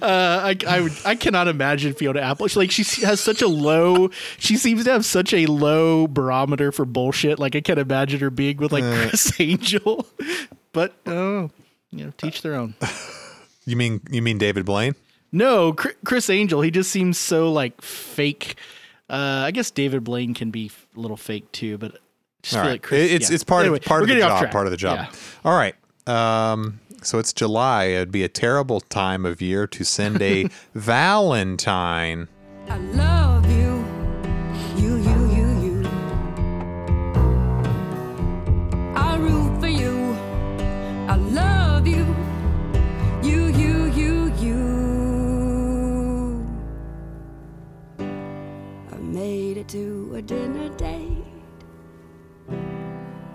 [0.02, 2.46] Uh, I, I, would- I cannot imagine Fiona Apple.
[2.46, 4.10] She, like she has such a low.
[4.38, 7.38] She seems to have such a low barometer for bullshit.
[7.38, 10.06] Like I can't imagine her being with like Criss Angel.
[10.74, 11.50] But oh,
[11.90, 12.74] you know, teach their own.
[13.68, 14.94] You mean you mean David Blaine?
[15.36, 16.60] No, Criss Angel.
[16.62, 18.56] He just seems so like fake.
[19.10, 21.98] Uh, I guess David Blaine can be a little fake too, but
[22.42, 22.72] just All feel right.
[22.72, 23.34] like Criss, it's yeah.
[23.34, 24.38] it's part Anyway, of part of the job.
[24.40, 24.52] track.
[24.52, 24.98] Part of the job.
[24.98, 25.18] Yeah.
[25.44, 25.74] All right.
[26.08, 27.84] Um, so it's July.
[27.84, 32.28] It'd be a terrible time of year to send a Valentine.
[32.68, 33.45] I love
[49.68, 51.24] to a dinner date.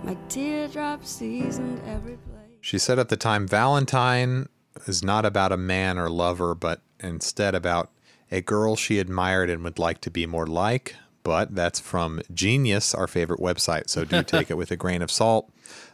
[0.03, 2.57] My teardrops seasoned every place.
[2.61, 4.47] She said at the time, Valentine
[4.88, 7.91] is not about a man or lover, but instead about
[8.32, 10.95] a girl she admired and would like to be more like.
[11.23, 15.11] But that's from Genius, our favorite website, so do take it with a grain of
[15.11, 15.51] salt.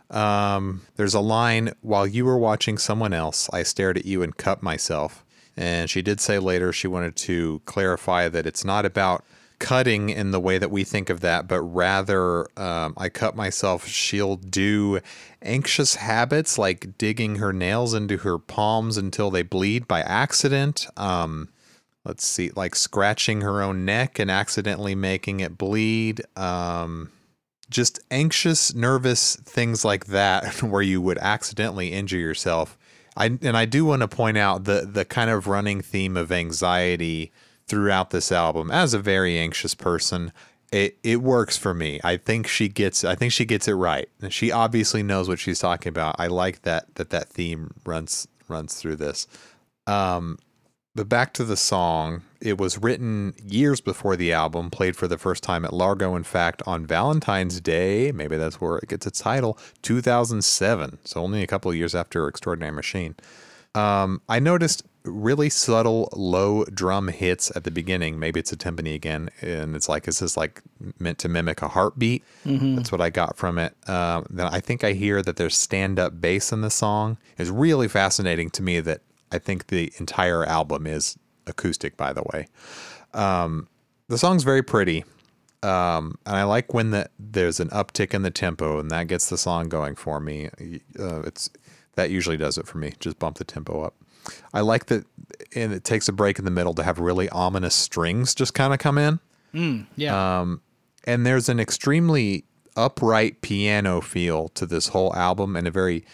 [0.09, 4.37] Um, there's a line While you were watching someone else, I stared at you and
[4.37, 5.25] cut myself.
[5.57, 9.25] And she did say later she wanted to clarify that it's not about
[9.59, 13.87] cutting in the way that we think of that, but rather, um, I cut myself.
[13.87, 14.99] She'll do
[15.41, 20.87] anxious habits like digging her nails into her palms until they bleed by accident.
[20.95, 21.49] Um,
[22.05, 26.21] let's see, like scratching her own neck and accidentally making it bleed.
[26.35, 27.11] Um,
[27.69, 32.77] just anxious, nervous things like that, where you would accidentally injure yourself.
[33.15, 36.31] I and I do want to point out the the kind of running theme of
[36.31, 37.31] anxiety
[37.67, 38.71] throughout this album.
[38.71, 40.31] As a very anxious person,
[40.71, 41.99] it it works for me.
[42.03, 44.09] I think she gets I think she gets it right.
[44.21, 46.15] And She obviously knows what she's talking about.
[46.19, 49.27] I like that that that theme runs runs through this.
[49.85, 50.37] Um,
[50.95, 55.19] but back to the song, it was written years before the album, played for the
[55.19, 58.11] first time at Largo, in fact, on Valentine's Day.
[58.11, 60.97] Maybe that's where it gets its title, 2007.
[61.03, 63.15] So only a couple of years after Extraordinary Machine.
[63.75, 68.19] Um, I noticed really subtle low drum hits at the beginning.
[68.19, 70.61] Maybe it's a timpani again, and it's like, is this like
[70.99, 72.23] meant to mimic a heartbeat?
[72.75, 73.75] That's what I got from it.
[73.89, 77.17] Um, then I think I hear that there's stand up bass in the song.
[77.37, 79.01] It's really fascinating to me that
[79.31, 82.47] I think the entire album is acoustic, by the way.
[83.13, 83.67] Um,
[84.07, 85.03] the song's very pretty.
[85.63, 89.29] Um, and I like when the, there's an uptick in the tempo and that gets
[89.29, 90.49] the song going for me.
[90.99, 91.49] Uh, it's
[91.95, 92.93] that usually does it for me.
[92.99, 93.95] Just bump the tempo up.
[94.53, 95.05] I like that,
[95.55, 98.73] and it takes a break in the middle to have really ominous strings just kind
[98.73, 99.19] of come in.
[99.95, 100.39] Yeah.
[100.39, 100.61] Um,
[101.05, 102.43] and there's an extremely
[102.75, 106.05] upright piano feel to this whole album, and a very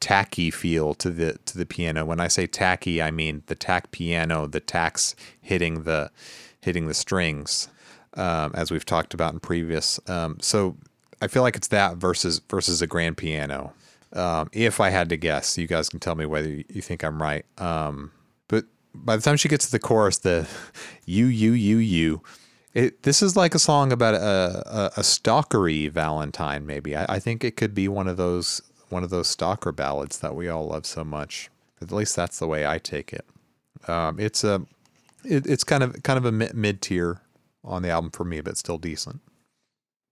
[0.00, 2.04] tacky feel to the to the piano.
[2.04, 6.10] When I say tacky, I mean the tack piano, the tacks hitting the
[6.60, 7.68] hitting the strings,
[8.14, 9.98] um, as we've talked about in previous.
[10.08, 10.76] Um, so
[11.20, 13.72] I feel like it's that versus versus a grand piano.
[14.12, 17.22] Um, if I had to guess, you guys can tell me whether you think I'm
[17.22, 17.44] right.
[17.58, 18.12] Um,
[18.48, 20.48] but by the time she gets to the chorus, the
[21.06, 22.22] you you you you,
[22.74, 26.66] it this is like a song about a a, a stalkery Valentine.
[26.66, 28.60] Maybe I, I think it could be one of those
[28.90, 31.50] one of those stalker ballads that we all love so much.
[31.80, 33.26] At least that's the way I take it.
[33.88, 34.64] Um, it's a
[35.24, 37.22] it, it's kind of kind of a mid tier
[37.64, 39.20] on the album for me, but still decent.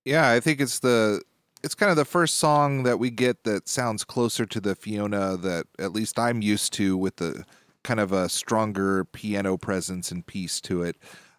[0.05, 1.23] Yeah, I think it's the
[1.63, 5.37] it's kind of the first song that we get that sounds closer to the Fiona
[5.37, 7.45] that at least I'm used to with the
[7.83, 10.97] kind of a stronger piano presence and piece to it.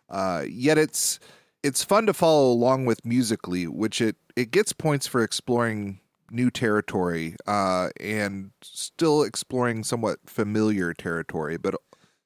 [0.10, 1.20] Uh, yet it's
[1.64, 6.00] it's fun to follow along with musically, which it it gets points for exploring
[6.32, 11.76] new territory uh, and still exploring somewhat familiar territory, but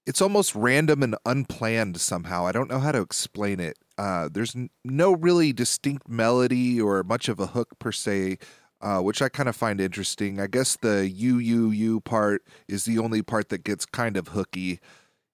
[0.05, 2.45] it's almost random and unplanned somehow.
[2.45, 3.77] I don't know how to explain it.
[3.97, 8.37] Uh, there's n- no really distinct melody or much of a hook per se,
[8.81, 10.39] uh, which I kind of find interesting.
[10.39, 14.29] I guess the you you you part is the only part that gets kind of
[14.29, 14.79] hooky.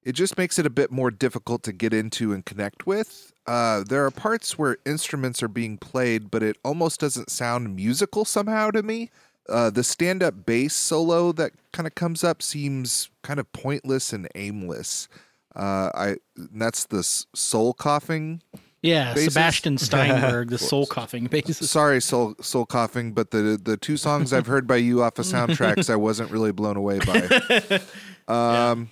[0.04, 3.34] It just makes it a bit more difficult to get into and connect with.
[3.46, 8.26] Uh, there are parts where instruments are being played, but it almost doesn't sound musical
[8.26, 9.12] somehow to me.
[9.50, 14.14] Uh, the stand up bass solo that kind of comes up seems kind of pointless
[14.14, 15.08] and aimless.
[15.56, 18.42] Uh, I that's the soul coughing.
[18.82, 19.26] Yeah, Bassist?
[19.26, 21.64] Sebastian Steinberg, the soul coughing bassist.
[21.66, 25.26] Sorry, soul soul coughing, but the the two songs I've heard by you off of
[25.28, 27.82] soundtracks, I wasn't really blown away by.
[28.28, 28.90] Um,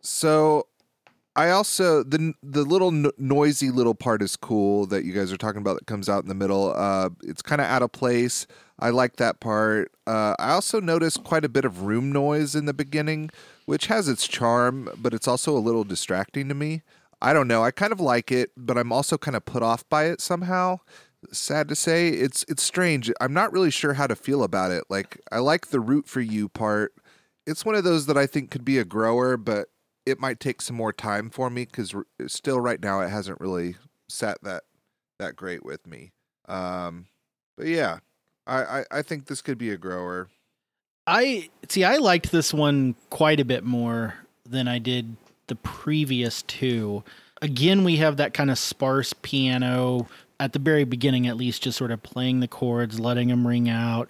[0.00, 0.66] so
[1.36, 5.36] I also the the little no- noisy little part is cool that you guys are
[5.36, 6.72] talking about that comes out in the middle.
[6.74, 8.46] Uh, it's kind of out of place.
[8.80, 9.92] I like that part.
[10.06, 13.30] Uh, I also noticed quite a bit of room noise in the beginning,
[13.66, 16.82] which has its charm, but it's also a little distracting to me.
[17.22, 17.62] I don't know.
[17.62, 20.80] I kind of like it, but I'm also kind of put off by it somehow.
[21.30, 23.12] Sad to say, it's it's strange.
[23.20, 24.84] I'm not really sure how to feel about it.
[24.88, 26.94] Like I like the root for you part.
[27.46, 29.68] It's one of those that I think could be a grower, but
[30.06, 31.94] it might take some more time for me because
[32.26, 33.76] still right now it hasn't really
[34.08, 34.62] sat that
[35.18, 36.12] that great with me.
[36.48, 37.06] Um,
[37.58, 37.98] but yeah,
[38.50, 40.28] I, I I think this could be a grower.
[41.06, 41.84] I see.
[41.84, 47.04] I liked this one quite a bit more than I did the previous two.
[47.40, 51.78] Again, we have that kind of sparse piano at the very beginning, at least, just
[51.78, 54.08] sort of playing the chords, letting them ring out,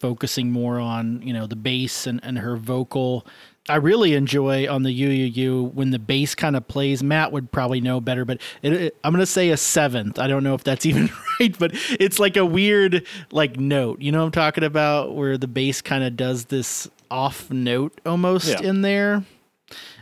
[0.00, 3.26] focusing more on you know the bass and, and her vocal.
[3.68, 7.02] I really enjoy on the U U U when the bass kind of plays.
[7.02, 10.18] Matt would probably know better, but it, it- I'm gonna say a seventh.
[10.18, 11.08] I don't know if that's even
[11.40, 14.02] right, but it's like a weird like note.
[14.02, 17.98] You know what I'm talking about, where the bass kind of does this off note
[18.04, 18.62] almost Yeah.
[18.62, 19.24] in there.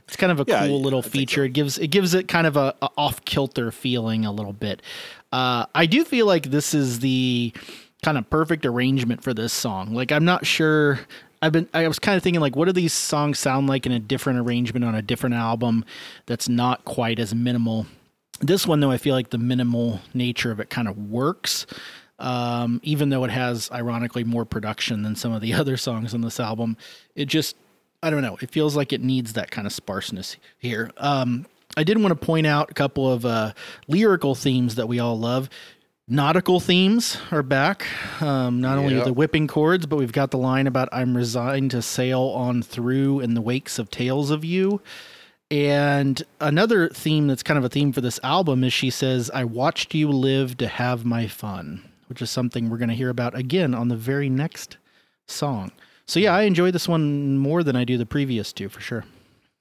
[0.09, 1.45] It's kind of a Yeah, cool little feature.
[1.45, 4.83] It gives it gives it kind of a, a off kilter feeling a little bit.
[5.33, 7.53] Uh, I do feel like this is the
[8.03, 9.95] kind of perfect arrangement for this song.
[9.95, 10.99] Like I'm not sure.
[11.43, 11.69] I've been.
[11.75, 14.39] I was kind of thinking like, what do these songs sound like in a different
[14.39, 15.85] arrangement on a different album
[16.27, 17.87] that's not quite as minimal.
[18.41, 21.67] This one though, I feel like the minimal nature of it kind of works.
[22.21, 26.21] Um, even though it has ironically more production than some of the other songs on
[26.21, 26.77] this album,
[27.17, 27.57] it just
[28.03, 28.39] I don't know.
[28.41, 30.91] It feels like it needs that kind of sparseness here.
[30.97, 33.53] Um, I did want to point out a couple of uh,
[33.89, 35.49] lyrical themes that we all love.
[36.13, 37.87] Nautical themes are back.
[38.21, 39.05] Um, not only Yep.
[39.07, 43.21] the whipping cords, but we've got the line about "I'm resigned to sail on through
[43.21, 44.83] in the wakes of tales of you."
[45.51, 49.45] And another theme that's kind of a theme for this album is she says, I
[49.45, 53.35] watched you live to have my fun, which is something we're going to hear about
[53.35, 54.77] again on the very next
[55.27, 55.71] song.
[56.05, 59.07] So, yeah, I enjoy this one more than I do the previous two for sure.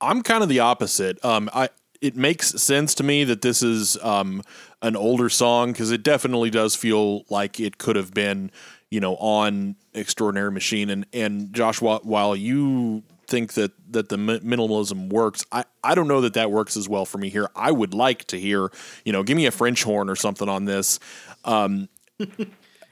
[0.01, 1.23] I'm kind of the opposite.
[1.23, 1.69] Um, I
[2.01, 4.41] it makes sense to me that this is um,
[4.81, 8.51] an older song because it definitely does feel like it could have been,
[8.89, 10.89] you know, on Extraordinary Machine.
[10.89, 16.21] And and Josh, while, you think that that the minimalism works, I I don't know
[16.21, 17.49] that that works as well for me here.
[17.55, 18.71] I would like to hear,
[19.05, 20.99] you know, give me a French horn or something on this.
[21.45, 21.87] Um,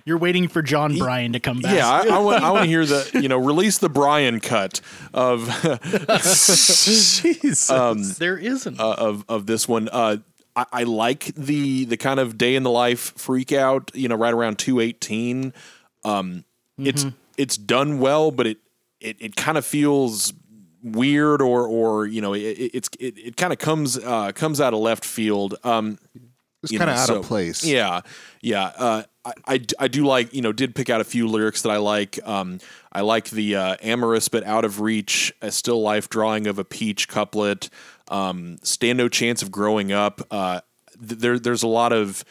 [0.10, 1.76] You're waiting for Jon Brion to come back.
[1.76, 4.82] yeah, I, I want I want to hear the you know release the Brion cut
[5.14, 5.47] of
[7.22, 7.68] Jesus.
[8.18, 8.80] there isn't.
[8.80, 9.88] uh, of of this one.
[9.91, 10.18] Uh,
[10.55, 13.91] I, I like the the kind of day in the life freak out.
[13.93, 15.53] You know, right around two eighteen.
[16.03, 16.43] Um,
[16.78, 17.05] It's
[17.38, 18.57] it's done well, but it
[18.99, 20.34] it, it kind of feels
[20.82, 24.60] weird or or you know it, it- it's it, it kind of comes uh, comes
[24.62, 25.55] out of left field.
[25.64, 25.99] Um,
[26.64, 27.64] It's kind of out so- of place.
[27.64, 28.01] Yeah,
[28.41, 28.66] yeah.
[28.78, 31.70] Uh, I, I I do like you know did pick out a few lyrics that
[31.70, 32.20] I like.
[32.28, 32.60] Um,
[32.91, 36.66] I like the uh, amorous but out of reach, a still life drawing of a
[36.66, 37.70] peach couplet.
[38.10, 40.22] Um, stand no chance of growing up.
[40.32, 40.62] Uh,
[40.99, 42.24] th- there there's a lot of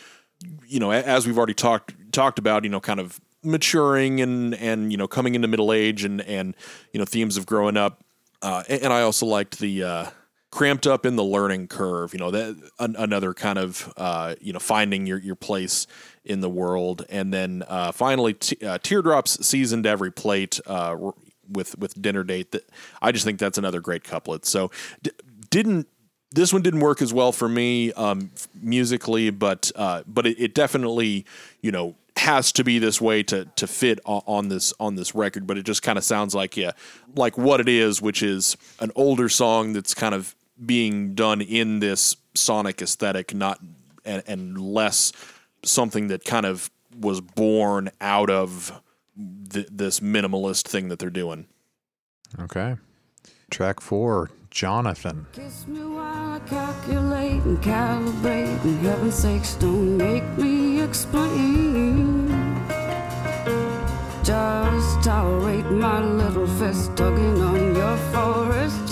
[0.66, 4.90] you know as we've already talked talked about you know kind of maturing and and
[4.92, 6.54] you know coming into middle age and and
[6.92, 8.04] you know themes of growing up.
[8.42, 10.06] Uh, and, and I also liked the uh,
[10.59, 12.12] cramped up in the learning curve.
[12.12, 15.86] You know that an, another kind of uh, you know finding your your place
[16.24, 20.96] in the world, and then uh, finally t- uh, teardrops seasoned every plate uh,
[21.48, 22.50] with with dinner date.
[22.50, 22.68] That
[23.00, 24.44] I just think that's another great couplet.
[24.44, 25.12] So d-
[25.48, 25.86] didn't.
[26.32, 30.54] This one didn't work as well for me um, musically, but uh, but it, it
[30.54, 31.24] definitely
[31.62, 35.46] you know has to be this way to to fit on this on this record.
[35.46, 36.72] But it just kind of sounds like yeah,
[37.14, 40.34] like what it is, which is an older song that's kind of
[40.64, 43.61] being done in this sonic aesthetic, not
[44.04, 45.12] and, and less
[45.64, 48.80] something that kind of was born out of
[49.50, 51.46] th- this minimalist thing that they're doing.
[52.40, 52.76] Okay.
[53.50, 55.26] Track four, Jonathan.
[55.32, 58.62] Kiss me while I calculate and calibrate.
[58.64, 62.28] And heaven's sakes, don't make me explain.
[64.22, 68.88] Just tolerate my little fist tugging on your forest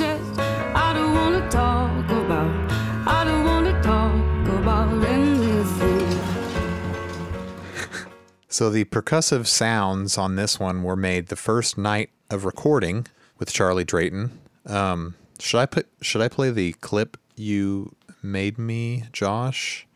[8.57, 13.07] So the percussive sounds on this one were made the first night of recording
[13.39, 14.31] with Charlie Drayton.
[14.65, 15.87] Um, should I put?
[16.01, 19.87] Should I play the clip you made me, Josh?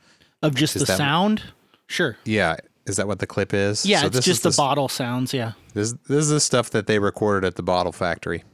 [0.43, 1.43] Of just Is the that- sound?
[1.87, 2.19] Sure.
[2.27, 3.87] Yeah, is that what the clip is?
[3.87, 5.33] Yeah, So it's just the s- bottle sounds.
[5.33, 5.53] Yeah.
[5.73, 8.45] This, this is the stuff that they recorded at the bottle factory.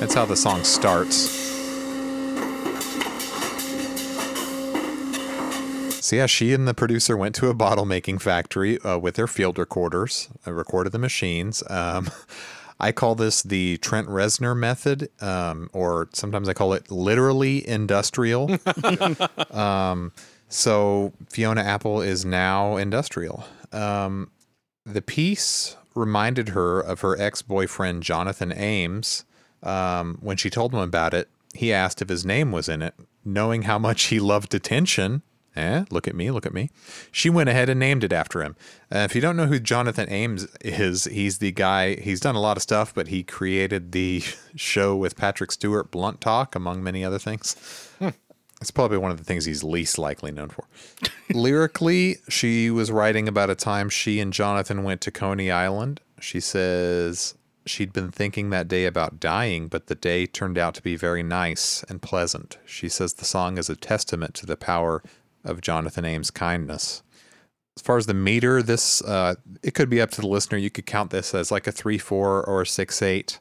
[0.00, 1.35] That's how the song starts.
[6.06, 9.26] So yeah, she and the producer went to a bottle making factory uh, with their
[9.26, 11.64] field recorders, uh, recorded the machines.
[11.68, 12.08] Um,
[12.78, 18.56] I call this the Trent Reznor method, um, or sometimes I call it literally industrial.
[19.50, 20.12] um,
[20.48, 23.42] so Fiona Apple is now industrial.
[23.72, 24.30] Um,
[24.84, 29.24] the piece reminded her of her ex boyfriend, Jonathan Ames.
[29.60, 32.94] Um, when she told him about it, he asked if his name was in it.
[33.24, 35.22] Knowing how much he loved attention,
[35.56, 36.70] eh, look at me, look at me,
[37.10, 38.56] she went ahead and named it after him.
[38.94, 42.40] Uh, if you don't know who Jonathan Ames is, he's the guy, he's done a
[42.40, 44.22] lot of stuff, but he created the
[44.56, 47.56] show with Patrick Stewart, Blunt Talk, among many other things.
[48.60, 50.64] It's probably one of the things he's least likely known for.
[51.30, 56.00] Lyrically, she was writing about a time she and Jonathan went to Coney Island.
[56.20, 57.34] She says
[57.66, 61.22] she'd been thinking that day about dying, but the day turned out to be very
[61.22, 62.56] nice and pleasant.
[62.64, 65.02] She says the song is a testament to the power
[65.46, 67.02] of Jonathan Ames' kindness.
[67.76, 70.58] As far as the meter, this uh, it could be up to the listener.
[70.58, 73.38] You could count this as like a three four or a six eight.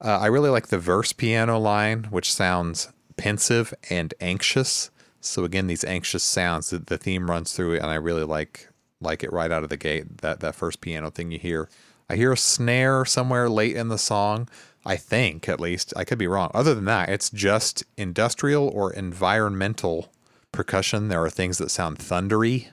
[0.00, 4.90] Uh, I really like the verse piano line, which sounds pensive and anxious.
[5.20, 8.68] So again, these anxious sounds, the, the theme runs through and I really like
[9.00, 10.18] like it right out of the gate.
[10.18, 11.68] That that first piano thing you hear.
[12.08, 14.48] I hear a snare somewhere late in the song.
[14.84, 16.50] I think, at least, I could be wrong.
[16.52, 20.12] Other than that, it's just industrial or environmental
[20.52, 21.08] percussion.
[21.08, 22.68] There are things that sound thundery,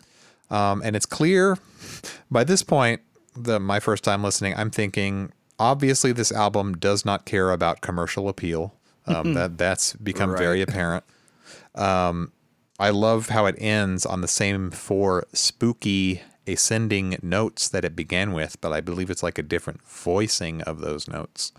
[0.49, 1.57] um, and it's clear
[2.31, 3.01] by this point.
[3.35, 8.27] The my first time listening, I'm thinking obviously this album does not care about commercial
[8.27, 8.73] appeal.
[9.05, 11.03] Um, that that's become very apparent.
[11.73, 12.31] Um,
[12.79, 18.33] I love how it ends on the same four spooky ascending notes that it began
[18.33, 21.51] with, but I believe it's like a different voicing of those notes.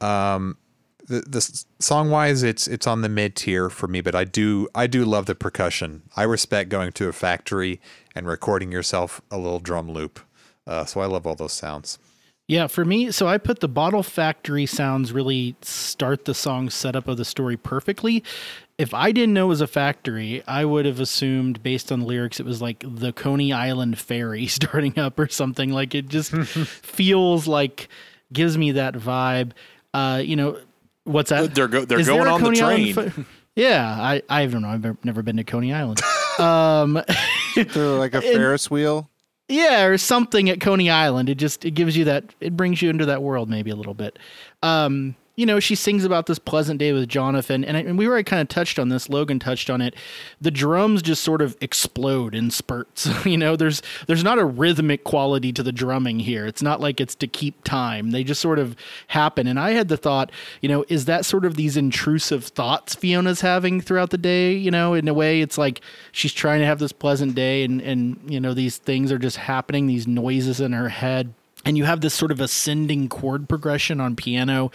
[0.00, 0.58] Um,
[1.06, 4.68] the the song wise, it's it's on the mid tier for me, but I do
[4.74, 6.02] I do love the percussion.
[6.16, 7.80] I respect going to a factory
[8.14, 10.20] and recording yourself a little drum loop.
[10.66, 11.98] Uh, so I love all those sounds.
[12.50, 17.06] Yeah, for me, so I put the bottle factory sounds really start the song setup
[17.06, 18.24] of the story perfectly.
[18.76, 22.06] If I didn't know it was a factory, I would have assumed based on the
[22.06, 25.70] lyrics it was like the Coney Island ferry starting up or something.
[25.70, 27.88] Like it just feels like
[28.32, 29.52] gives me that vibe.
[29.94, 30.58] Uh, you know,
[31.04, 31.54] what's that?
[31.54, 33.10] They're go- they're Is going there a on the Coney Island train.
[33.10, 33.24] fe-
[33.56, 34.68] yeah, I I don't know.
[34.68, 36.00] I've never- never been to Coney Island.
[36.38, 37.02] um,
[37.56, 39.10] They're like a Ferris wheel.
[39.48, 41.28] yeah, or something at Coney Island.
[41.28, 43.94] It just it gives you that it brings you into that world maybe a little
[43.94, 44.18] bit.
[44.62, 48.06] Um, you know, she sings about this pleasant day with Jonathan, and, I, and we
[48.06, 49.08] already kind of touched on this.
[49.08, 49.94] Logan touched on it.
[50.38, 53.08] The drums just sort of explode in spurts.
[53.24, 56.44] you know, there's there's not a rhythmic quality to the drumming here.
[56.44, 58.10] It's not like it's to keep time.
[58.10, 58.76] They just sort of
[59.06, 59.46] happen.
[59.46, 60.30] And I had the thought,
[60.60, 64.52] you know, is that sort of these intrusive thoughts Fiona's having throughout the day?
[64.52, 65.80] You know, in a way, it's like
[66.12, 69.38] she's trying to have this pleasant day, and and you know these things are just
[69.38, 69.86] happening.
[69.86, 71.32] These noises in her head
[71.64, 74.70] and you have this sort of ascending chord progression on piano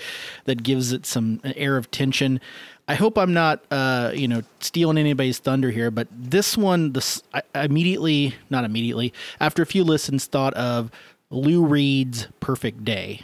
[0.46, 2.40] that gives it some air of tension.
[2.88, 7.24] I hope I'm not, uh, you know, stealing anybody's thunder here, but this one, this
[7.34, 10.92] I, I immediately, not immediately, after a few listens, thought of
[11.32, 13.22] Lou Reed's "Perfect Day."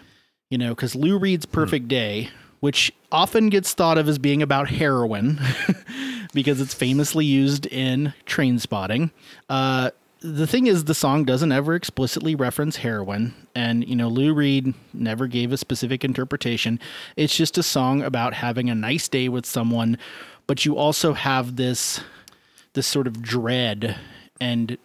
[0.49, 4.69] You know, because Lou Reed's "Perfect Day," which often gets thought of as being about
[4.69, 5.39] heroin,
[6.33, 9.11] because it's famously used in Trainspotting.
[9.47, 9.91] Uh,
[10.21, 14.73] the thing is the song doesn't ever explicitly reference heroin and you know lou reed
[14.93, 16.79] never gave a specific interpretation.
[17.15, 19.97] It's just a song about having a nice day with someone
[20.47, 22.01] but you also have this
[22.73, 23.97] this sort of dread
[24.39, 24.77] and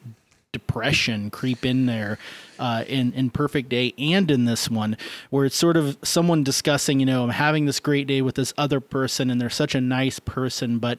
[0.53, 2.19] depression creep in there
[2.59, 4.97] uh, in in Perfect Day and in this one,
[5.31, 8.55] where it's sort of someone discussing, you know, I'm having this great day with this
[8.57, 10.99] other person, and they're such a nice person, but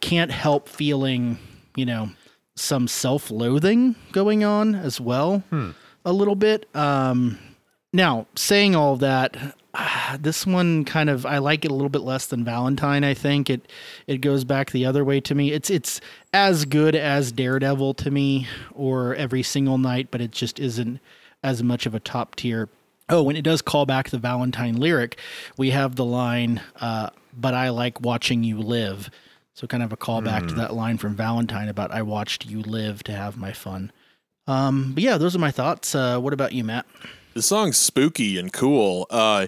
[0.00, 1.38] can't help feeling,
[1.76, 2.10] you know,
[2.56, 5.42] some self-loathing going on as well,
[6.04, 6.68] a little bit.
[6.74, 7.38] Um,
[7.92, 9.36] now, saying all that,
[9.74, 13.04] ah, this one kind of I like it a little bit less than Valentine.
[13.04, 13.70] I think it
[14.06, 15.52] it goes back the other way to me.
[15.52, 16.00] It's it's
[16.32, 21.00] as good as Daredevil to me or Every Single Night, but it just isn't
[21.42, 22.68] as much of a top tier.
[23.08, 25.18] Oh, and it does call back the Valentine lyric.
[25.58, 29.10] We have the line, uh, "But I like watching you live."
[29.54, 33.02] So kind of a callback to that line from Valentine about "I watched you live
[33.04, 33.92] to have my fun."
[34.46, 35.94] Um, but yeah, those are my thoughts.
[35.94, 36.86] Uh, what about you, Matt?
[37.34, 39.06] The song's spooky and cool.
[39.10, 39.46] Uh,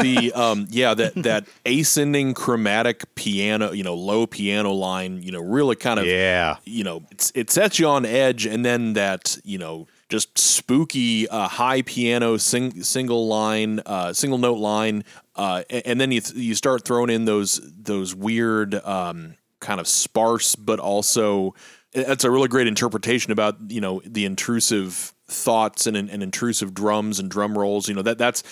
[0.00, 5.40] the um, yeah, that that ascending chromatic piano, you know, low piano line, you know,
[5.40, 6.56] really kind of Yeah.
[6.64, 11.28] you know, it's, it sets you on edge, and then that you know, just spooky
[11.28, 15.04] uh, high piano sing, single line, uh, single note line,
[15.36, 19.80] uh, and, and then you th- you start throwing in those those weird um, kind
[19.80, 21.54] of sparse, but also
[21.92, 27.18] that's a really great interpretation about you know the intrusive thoughts and, and intrusive drums
[27.18, 27.88] and drum rolls.
[27.88, 28.42] You know that that's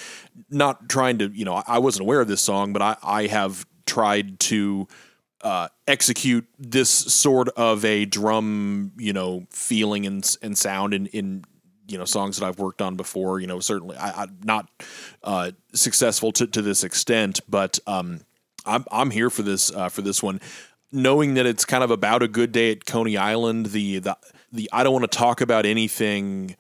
[0.51, 3.67] not trying to you know I- wasn't aware of this song, but I I have
[3.87, 4.89] tried to
[5.43, 11.45] uh, execute this sort of a drum, you know, feeling and and sound in in
[11.91, 13.41] you know songs that I've worked on before.
[13.41, 14.69] You know, certainly I, I'm not
[15.23, 18.21] uh, successful to to this extent, but um,
[18.65, 20.41] I'm I'm here for this uh, for this one,
[20.93, 23.67] knowing that it's kind of about a good day at Coney Island.
[23.67, 24.17] The the
[24.53, 26.57] the I don't want to talk about anything.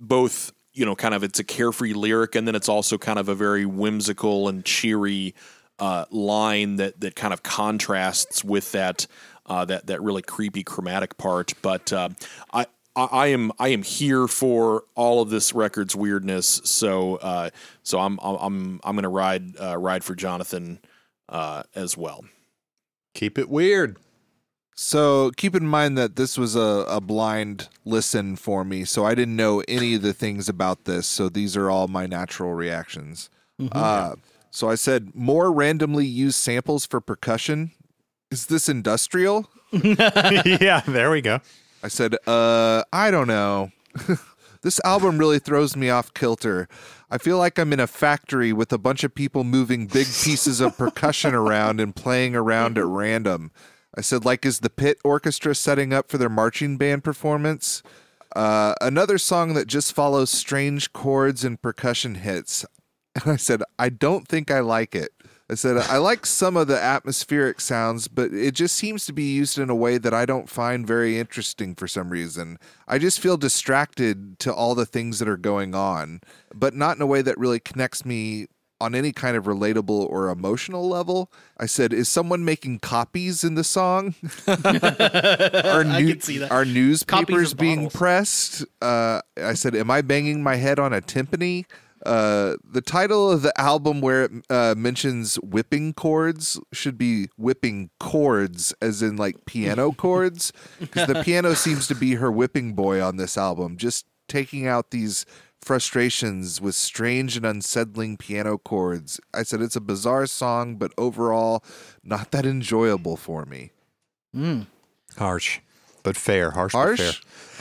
[0.00, 3.28] Both you know, kind of it's a carefree lyric, and then it's also kind of
[3.28, 5.34] a very whimsical and cheery
[5.78, 9.06] uh, line that that kind of contrasts with that
[9.46, 11.52] uh, that that really creepy chromatic part.
[11.62, 12.10] But uh,
[12.52, 12.66] I.
[12.96, 17.50] I I am I am here for all of this record's weirdness, so uh,
[17.82, 20.80] so I'm I'm I'm gonna ride uh, ride for Jonathan
[21.28, 22.24] uh, as well.
[23.14, 23.98] Keep it weird.
[24.74, 29.14] So keep in mind that this was a, a blind listen for me, so I
[29.14, 31.06] didn't know any of the things about this.
[31.06, 33.28] So these are all my natural reactions.
[33.70, 34.16] Uh,
[34.50, 37.72] so I said more randomly used samples for percussion.
[38.30, 39.48] Is this industrial?
[39.72, 41.40] yeah, there we go.
[41.82, 43.72] I said, uh, I don't know.
[44.62, 46.68] this album really throws me off kilter.
[47.10, 50.60] I feel like I'm in a factory with a bunch of people moving big pieces
[50.60, 53.50] of percussion around and playing around at random.
[53.94, 57.82] I said, like, is the pit orchestra setting up for their marching band performance?
[58.34, 62.64] Uh, another song that just follows strange chords and percussion hits.
[63.14, 65.10] And I said, I don't think I like it.
[65.52, 69.34] I said, I like some of the atmospheric sounds, but it just seems to be
[69.34, 72.56] used in a way that I don't find very interesting for some reason.
[72.88, 76.22] I just feel distracted to all the things that are going on,
[76.54, 78.46] but not in a way that really connects me
[78.80, 81.30] on any kind of relatable or emotional level.
[81.58, 84.14] I said, Is someone making copies in the song?
[84.48, 86.50] are, I new- can see that.
[86.50, 88.64] are newspapers being pressed?
[88.80, 91.66] Uh, I said, Am I banging my head on a timpani?
[92.04, 97.90] Uh, the title of the album where it uh, mentions whipping cords should be whipping
[98.00, 103.00] chords, as in like piano chords, because the piano seems to be her whipping boy
[103.02, 105.24] on this album, just taking out these
[105.60, 109.20] frustrations with strange and unsettling piano chords.
[109.32, 111.64] I said it's a bizarre song, but overall,
[112.02, 113.70] not that enjoyable for me.
[115.16, 115.60] Harsh,
[116.02, 116.50] but fair.
[116.50, 116.98] Harsh, but Harsh?
[116.98, 117.12] fair.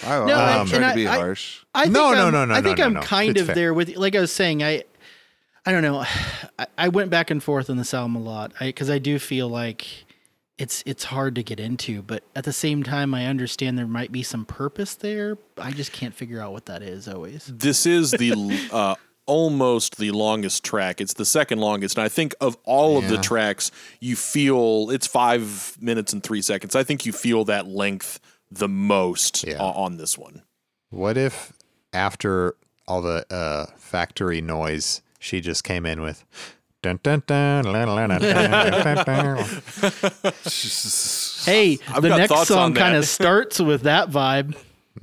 [0.04, 1.60] I, No, I'm and trying to be I- harsh.
[1.74, 3.02] I think No, no, I'm, no, no, I think no, I'm no.
[3.02, 3.56] kind It's of fair.
[3.56, 4.84] there with, like I was saying, I,
[5.66, 5.99] I don't know,
[6.60, 9.47] I, I went back and forth on this album a lot because I, do feel
[9.47, 9.88] like
[10.58, 14.12] it's it's hard to get into, but at the same time, I understand there might
[14.12, 15.38] be some purpose there.
[15.58, 17.45] I just can't figure out what that is always.
[17.47, 18.34] This is the
[18.72, 18.93] uh,
[19.26, 21.02] almost the longest track.
[21.02, 25.08] It's the second longest, and I think of all of the tracks, you feel it's
[25.08, 26.76] five minutes and three seconds.
[26.76, 28.20] I think you feel that length
[28.52, 29.58] the most Yeah.
[29.60, 30.41] o- on this one.
[30.89, 31.54] What if
[31.93, 32.56] after
[32.88, 36.26] all the uh, factory noise, she just came in with.
[36.82, 39.38] Dun, dun, dun, la, la, la, dun, dun, dun, dun.
[41.45, 44.56] Hey, I've the next song kind of starts with that vibe.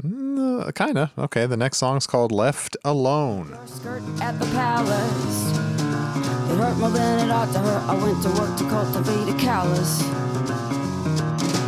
[0.04, 1.12] Uh, kinda.
[1.16, 3.52] Okay, the next song's called Left Alone.
[4.20, 5.58] at the palace.
[6.50, 7.82] It hurt more than it ought to hurt.
[7.88, 10.02] I went to work to cultivate a callus.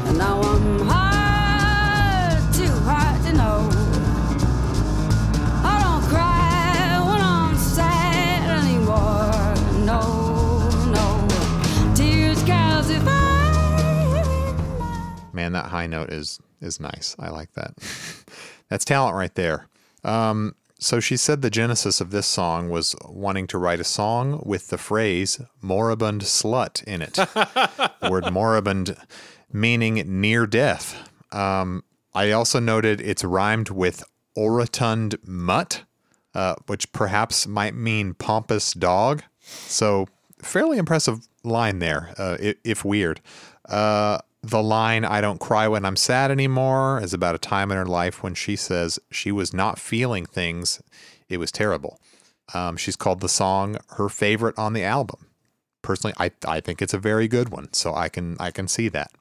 [0.08, 1.09] And now I'm hard, too hard
[3.30, 3.68] to know.
[5.62, 9.54] I don't cry when I'm sad anymore.
[9.84, 10.00] No,
[10.90, 11.28] no.
[11.94, 13.04] Tears calcify.
[15.32, 17.14] Man, that high note is is nice.
[17.18, 17.74] I like that.
[18.68, 19.66] That's talent right there.
[20.04, 24.42] Um, so she said the genesis of this song was wanting to write a song
[24.44, 27.14] with the phrase "moribund slut" in it.
[27.14, 28.96] the word "moribund"
[29.52, 31.08] meaning near death.
[31.32, 34.04] Um, I also noted it's rhymed with
[34.36, 35.84] orotund mutt,
[36.34, 39.22] uh, which perhaps might mean pompous dog.
[39.40, 40.06] So,
[40.42, 43.20] fairly impressive line there, uh, if weird.
[43.68, 47.76] Uh, the line, I don't cry when I'm sad anymore, is about a time in
[47.76, 50.82] her life when she says she was not feeling things.
[51.28, 52.00] It was terrible.
[52.54, 55.26] Um, she's called the song her favorite on the album.
[55.82, 58.88] Personally, I, I think it's a very good one, so I can I can see
[58.88, 59.12] that.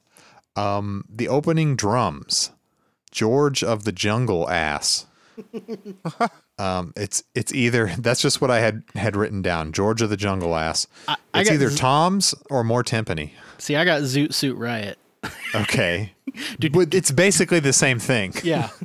[0.56, 2.50] Um, the opening drums,
[3.10, 5.06] George of the Jungle ass.
[6.58, 9.72] um, it's it's either that's just what I had had written down.
[9.72, 10.86] George of the Jungle ass.
[11.08, 13.30] I it's either z- Tom's or more timpani.
[13.58, 14.98] See, I got Zoot Suit Riot.
[15.54, 16.12] Okay,
[16.72, 18.34] but it's basically the same thing.
[18.42, 18.70] Yeah.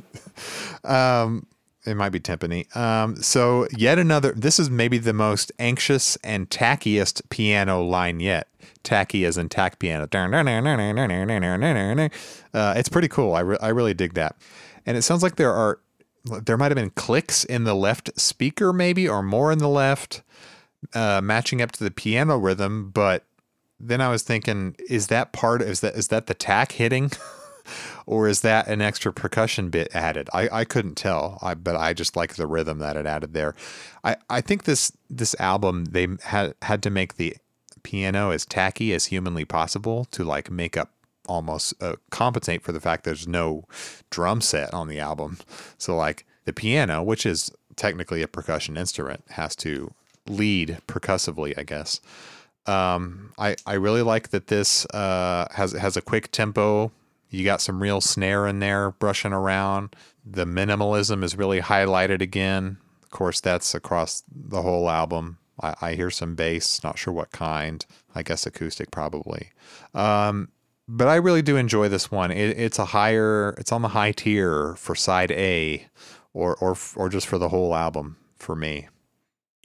[1.86, 2.74] It might be timpani.
[2.76, 4.32] Um, so yet another.
[4.32, 8.48] This is maybe the most anxious and tackiest piano line yet.
[8.82, 10.08] Tacky as in tack piano.
[10.12, 10.34] Uh,
[12.76, 13.34] it's pretty cool.
[13.34, 14.36] I, re- I really dig that.
[14.84, 15.78] And it sounds like there are
[16.24, 20.22] there might have been clicks in the left speaker maybe or more in the left
[20.94, 23.24] uh, matching up to the piano rhythm but
[23.78, 27.10] then i was thinking is that part is that is that the tack hitting
[28.06, 30.30] or is that an extra percussion bit added?
[30.32, 33.54] I, I couldn't tell, I, but I just like the rhythm that it added there.
[34.04, 37.36] I, I think this this album they had had to make the
[37.82, 40.92] piano as tacky as humanly possible to like make up
[41.28, 43.64] almost uh, compensate for the fact there's no
[44.10, 45.38] drum set on the album.
[45.76, 49.92] So like the piano, which is technically a percussion instrument, has to
[50.28, 52.00] lead percussively, I guess.
[52.66, 56.90] Um, I I really like that this uh, has has a quick tempo.
[57.36, 59.94] You got some real snare in there brushing around.
[60.24, 62.78] The minimalism is really highlighted again.
[63.02, 65.36] Of course, that's across the whole album.
[65.60, 67.84] I, I hear some bass, not sure what kind.
[68.14, 69.50] I guess acoustic probably.
[69.94, 70.48] Um,
[70.88, 72.30] but I really do enjoy this one.
[72.30, 75.86] It, it's a higher, it's on the high tier for side A,
[76.32, 78.88] or or or just for the whole album for me.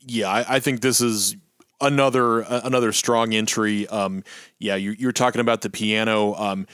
[0.05, 1.35] yeah, I, I think this is
[1.79, 3.87] another uh, another strong entry.
[3.87, 4.23] Um,
[4.59, 6.33] yeah, you, you're talking about the piano.
[6.35, 6.67] Um,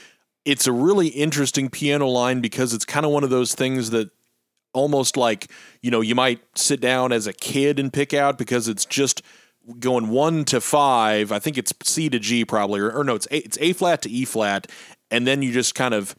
[0.48, 4.10] it's a really interesting piano line because it's kind of one of those things that
[4.72, 5.50] almost like
[5.82, 9.22] you know you might sit down as a kid and pick out because it's just
[9.78, 11.30] going one to five.
[11.32, 14.00] I think it's C to G probably, or, or no, it's a, it's A flat
[14.02, 14.66] to E flat,
[15.10, 16.16] and then you just kind of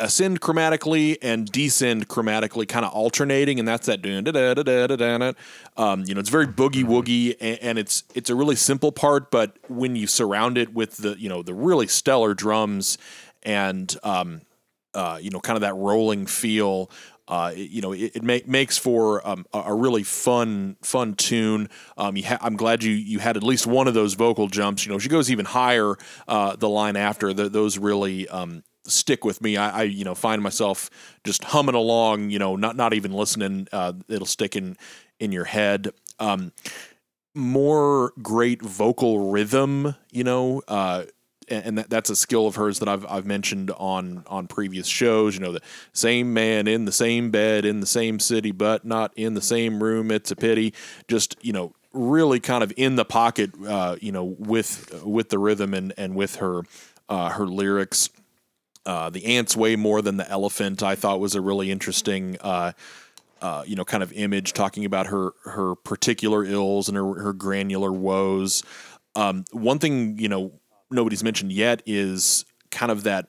[0.00, 4.02] ascend chromatically and descend chromatically, kind of alternating, and that's that.
[4.02, 5.32] dun- da- da- da- da- da- da-.
[5.76, 9.30] Um, you know, it's very boogie woogie, and, and it's it's a really simple part,
[9.30, 12.98] but when you surround it with the you know the really stellar drums
[13.44, 14.42] and um,
[14.94, 16.90] uh, you know, kind of that rolling feel.
[17.26, 21.14] Uh, it- you know, it, it make, makes for um, a, a really fun, fun
[21.14, 21.68] tune.
[21.96, 24.84] Um, ha- I'm glad you you had at least one of those vocal jumps.
[24.84, 25.96] You know, she goes even higher.
[26.28, 29.56] Uh, the line after th those really um, stick with me.
[29.56, 30.90] I, I you know find myself
[31.24, 32.30] just humming along.
[32.30, 33.68] You know, not not even listening.
[33.72, 34.76] Uh, it'll stick in
[35.18, 35.92] in your head.
[36.20, 36.52] Um,
[37.34, 39.94] more great vocal rhythm.
[40.10, 41.04] You know, uh,
[41.48, 45.34] and that, that's a skill of hers that I've I've mentioned on on previous shows.
[45.34, 49.12] You know, the same man in the same bed in the same city, but not
[49.16, 50.10] in the same room.
[50.10, 50.74] It's a pity.
[51.08, 53.50] Just you know, really kind of in the pocket.
[53.66, 56.62] Uh, you know, with with the rhythm and and with her
[57.08, 58.08] uh, her lyrics.
[58.86, 60.82] Uh, the ants weigh more than the elephant.
[60.82, 62.36] I thought was a really interesting.
[62.40, 62.72] Uh,
[63.40, 67.32] uh, you know, kind of image talking about her her particular ills and her her
[67.32, 68.62] granular woes.
[69.16, 70.52] Um, one thing you know
[70.90, 73.28] nobody's mentioned yet is kind of that.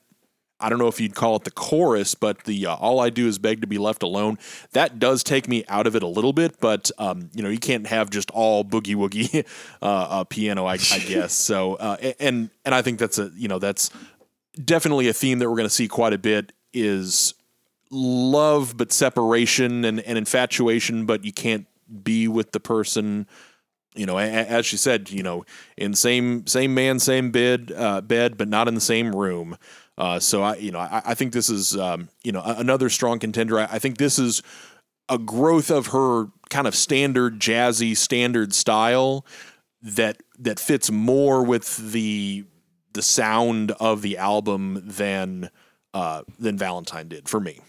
[0.57, 3.27] I don't know if you'd call it the chorus, but the uh, "All I do
[3.27, 4.37] is beg to be left alone."
[4.71, 7.59] That does take me out of it a little bit, but um, you know you
[7.59, 9.45] can't have just all boogie woogie
[9.81, 11.33] uh, uh, piano, I, I guess.
[11.33, 13.89] So, uh, and and I think that's a you know that's
[14.63, 17.33] definitely a theme that we're going to see quite a bit is
[17.91, 21.67] love but separation and, and infatuation but you can't
[22.03, 23.27] be with the person
[23.95, 25.45] you know as she said you know
[25.77, 29.57] in same same man same bed uh, bed but not in the same room
[29.97, 33.19] uh, so i you know i, I think this is um, you know another strong
[33.19, 34.41] contender I, I think this is
[35.09, 39.25] a growth of her kind of standard jazzy standard style
[39.81, 42.45] that that fits more with the
[42.93, 45.49] the sound of the album than
[45.93, 47.59] uh, than Valentine did for me.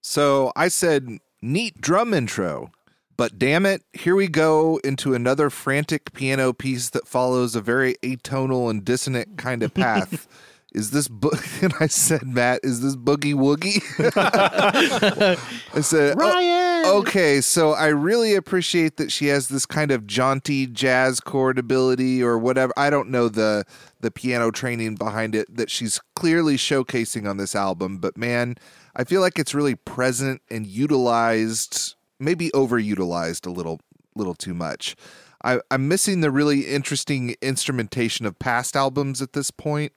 [0.00, 2.72] So I said, neat drum intro.
[3.16, 7.94] But damn it, here we go into another frantic piano piece that follows a very
[8.02, 10.26] atonal and dissonant kind of path.
[10.74, 11.30] is this bo-
[11.62, 13.82] and I said, Matt, is this boogie woogie?
[15.74, 16.86] I said, "Oh, Ryan.
[17.00, 22.22] okay, so I really appreciate that she has this kind of jaunty jazz chord ability
[22.22, 22.72] or whatever.
[22.76, 23.64] I don't know the
[24.00, 28.56] the piano training behind it that she's clearly showcasing on this album, but man,
[28.96, 33.80] I feel like it's really present and utilized, maybe overutilized a little
[34.14, 34.96] little too much.
[35.44, 39.92] I, I'm missing the really interesting instrumentation of past albums at this point.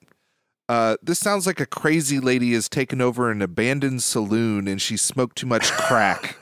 [0.67, 4.97] Uh, this sounds like a crazy lady has taken over an abandoned saloon and she
[4.97, 6.35] smoked too much crack.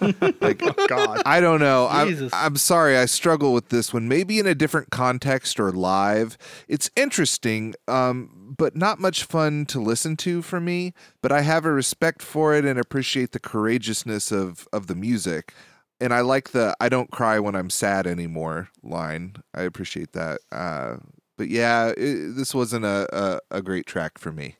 [0.40, 0.58] like,
[0.88, 1.22] God.
[1.24, 1.86] I don't know.
[1.88, 2.96] I'm, I'm sorry.
[2.96, 4.08] I struggle with this one.
[4.08, 6.36] Maybe in a different context or live.
[6.66, 10.92] It's interesting, um, but not much fun to listen to for me.
[11.22, 15.54] But I have a respect for it and appreciate the courageousness of of the music.
[16.00, 19.36] And I like the "I don't cry when I'm sad anymore" line.
[19.54, 20.40] I appreciate that.
[20.52, 20.96] Uh,
[21.38, 24.56] but yeah, it, this wasn't a, a a great track for me.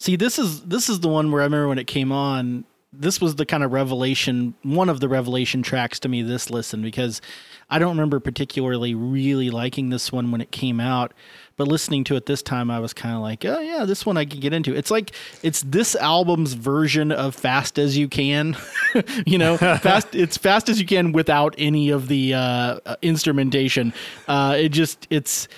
[0.00, 2.64] See, this is this is the one where I remember when it came on.
[2.92, 6.82] This was the kind of revelation, one of the revelation tracks to me this listen
[6.82, 7.22] because
[7.70, 11.14] I don't remember particularly really liking this one when it came out,
[11.56, 14.16] but listening to it this time, I was kind of like, oh yeah, this one
[14.16, 14.74] I can get into.
[14.74, 18.56] It's like it's this album's version of "Fast as You Can,"
[19.26, 20.14] you know, fast.
[20.14, 22.40] It's fast as you can without any of the uh,
[22.86, 23.92] uh, instrumentation.
[24.28, 25.48] Uh, it just it's.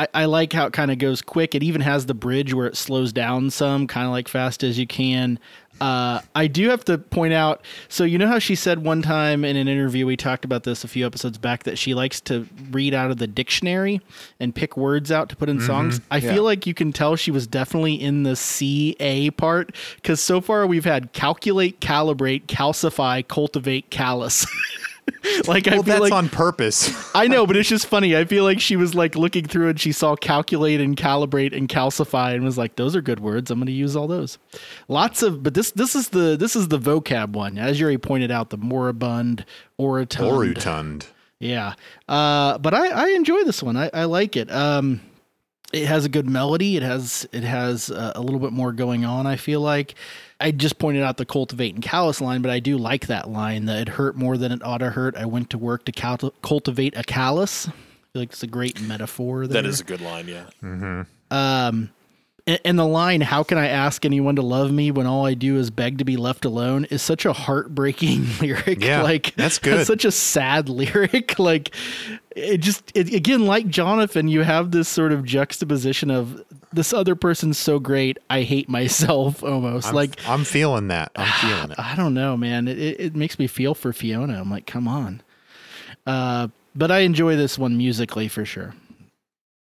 [0.00, 1.56] I, I like how it kind of goes quick.
[1.56, 4.78] It even has the bridge where it slows down some, kind of like fast as
[4.78, 5.40] you can.
[5.80, 7.62] Uh, I do have to point out.
[7.88, 10.84] So you know how she said one time in an interview, we talked about this
[10.84, 14.00] a few episodes back, that she likes to read out of the dictionary
[14.40, 16.00] and pick words out to put in songs.
[16.10, 20.20] I feel like you can tell she was definitely in the C A part because
[20.20, 24.46] so far we've had calculate, calibrate, calcify, cultivate, callus.
[25.46, 26.92] like I feel that's like on purpose.
[27.14, 28.16] I know, but it's just funny.
[28.16, 31.68] I feel like she was like looking through and she saw calculate and calibrate and
[31.68, 33.50] calcify and was like, "Those are good words.
[33.50, 34.38] I'm going to use all those."
[34.88, 38.30] Lots of, but this this is the this is the vocab one, as Yuri pointed
[38.30, 39.44] out, the moribund,
[39.78, 40.54] orotund.
[40.54, 41.06] Orutund.
[41.40, 41.74] Yeah,
[42.08, 43.76] uh, but I, I enjoy this one.
[43.76, 44.50] I, I like it.
[44.50, 45.00] Um,
[45.72, 46.76] it has a good melody.
[46.76, 49.26] It has it has uh, a little bit more going on.
[49.26, 49.94] I feel like
[50.40, 53.66] I just pointed out the cultivate and callous line, but I do like that line
[53.66, 55.16] that it hurt more than it ought to hurt.
[55.16, 57.68] I went to work to cal- cultivate a callus.
[57.68, 59.46] I feel like it's a great metaphor.
[59.46, 59.62] There.
[59.62, 61.04] That is a good line, yeah.
[61.30, 61.90] Um,
[62.64, 65.56] and, the line, "How can I ask anyone to love me when all I do
[65.56, 68.82] is beg to be left alone?" is such a heartbreaking lyric.
[68.82, 69.78] Yeah, like that's good.
[69.78, 71.38] that's such a sad lyric.
[71.38, 71.74] like
[72.34, 77.14] it just it, again, like Jonathan, you have this sort of juxtaposition of this other
[77.14, 79.88] person's so great, I hate myself almost.
[79.88, 81.12] I'm, like I'm feeling that.
[81.16, 81.78] I'm feeling it.
[81.78, 82.68] I don't know, man.
[82.68, 84.40] It, it, it makes me feel for Fiona.
[84.40, 85.22] I'm like, come on.
[86.06, 88.74] Uh, but I enjoy this one musically for sure.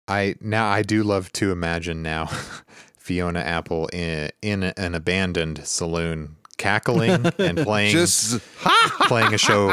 [0.08, 2.26] I now I do love to imagine now
[2.98, 8.40] Fiona Apple in in an abandoned saloon cackling and playing Just
[9.02, 9.68] playing a show.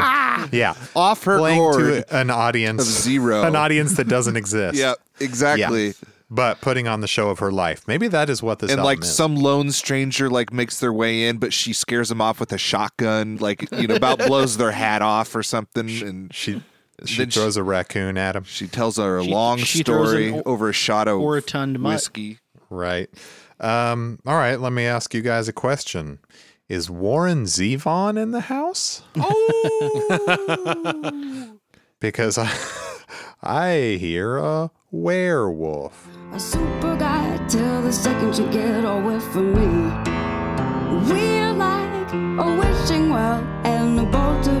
[0.51, 0.75] Yeah.
[0.95, 3.43] off her playing to an audience of zero.
[3.43, 4.77] an audience that doesn't exist.
[4.77, 5.87] Yep, exactly.
[5.87, 5.93] Yeah.
[6.33, 7.85] But putting on the show of her life.
[7.89, 8.77] Maybe that is what this is.
[8.77, 9.13] and like is.
[9.13, 12.57] some lone stranger like makes their way in, but she scares them off with a
[12.57, 16.61] shotgun, like you know, about blows their hat off or something, and she
[17.05, 18.43] she then she- throws a raccoon at him.
[18.43, 21.77] she tells her a She- long she story an o- over a shot of orotund
[21.79, 21.93] mutt.
[21.95, 22.39] whiskey.
[22.69, 23.09] Right.
[23.59, 26.19] Um, all right, let me ask you guys a question.
[26.69, 29.01] Is Warren Zevon in the house?
[29.17, 31.51] Oh
[31.99, 32.49] because I
[33.43, 36.07] I hear a werewolf.
[36.33, 39.91] A super guy till the second you get away from me.
[41.11, 44.60] We're like a wishing well and a bolt of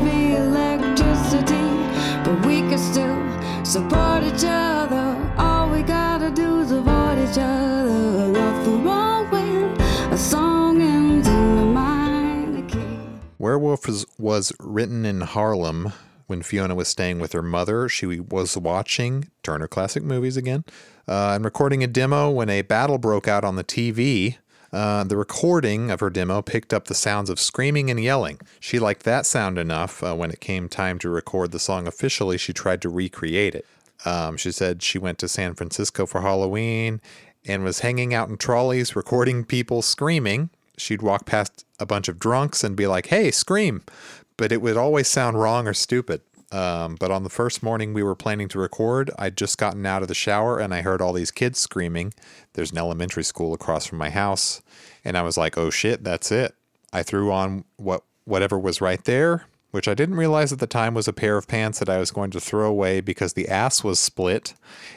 [2.51, 5.33] we can still support each other.
[5.37, 8.31] All we gotta do is avoid each other.
[9.31, 9.79] When
[10.11, 10.81] a song
[12.67, 12.79] key.
[13.39, 15.93] Werewolf was, was written in Harlem
[16.27, 17.87] when Fiona was staying with her mother.
[17.87, 20.65] She was watching Turner Classic Movies again
[21.07, 24.35] uh, and recording a demo when a battle broke out on the TV.
[24.73, 28.39] Uh, the recording of her demo picked up the sounds of screaming and yelling.
[28.59, 30.01] She liked that sound enough.
[30.01, 33.65] Uh, when it came time to record the song officially, she tried to recreate it.
[34.05, 37.01] Um, she said she went to San Francisco for Halloween
[37.45, 40.49] and was hanging out in trolleys recording people screaming.
[40.77, 43.83] She'd walk past a bunch of drunks and be like, hey, scream.
[44.37, 46.21] But it would always sound wrong or stupid.
[46.51, 50.01] Um, but on the first morning we were planning to record, I'd just gotten out
[50.01, 52.13] of the shower and I heard all these kids screaming.
[52.53, 54.61] There's an elementary school across from my house.
[55.05, 56.53] And I was like, oh shit, that's it.
[56.93, 60.93] I threw on what whatever was right there, which I didn't realize at the time
[60.93, 63.83] was a pair of pants that I was going to throw away because the ass
[63.83, 64.53] was split.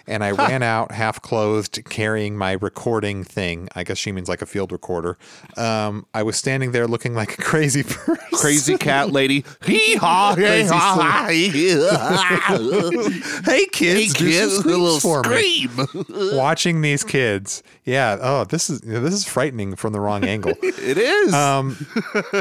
[0.06, 3.68] And I ran out half clothed carrying my recording thing.
[3.74, 5.16] I guess she means like a field recorder.
[5.56, 8.18] Um, I was standing there looking like a crazy person.
[8.32, 9.44] Crazy cat lady.
[9.64, 11.26] Hee haw, hey, haw,
[13.44, 15.66] hey kids, do kids, a little screams for me.
[15.68, 16.06] scream.
[16.36, 18.18] Watching these kids, yeah.
[18.20, 20.54] Oh, this is this is frightening from the wrong angle.
[20.62, 21.32] It is.
[21.32, 21.86] Um,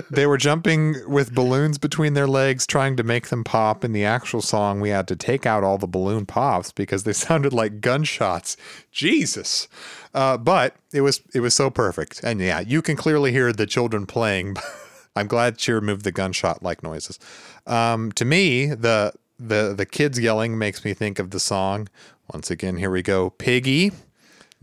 [0.10, 3.84] they were jumping with balloons between their legs, trying to make them pop.
[3.84, 7.14] In the actual song, we had to take out all the balloon pops because they
[7.28, 8.58] sounded like gunshots.
[8.92, 9.68] Jesus!
[10.14, 13.66] Uh, but it was it was so perfect, and yeah, you can clearly hear the
[13.66, 14.56] children playing.
[15.16, 17.20] I'm glad she removed the gunshot like noises.
[17.68, 21.90] Um, to me, the the the kids yelling makes me think of the song.
[22.34, 23.92] Once again, here we go, Piggy.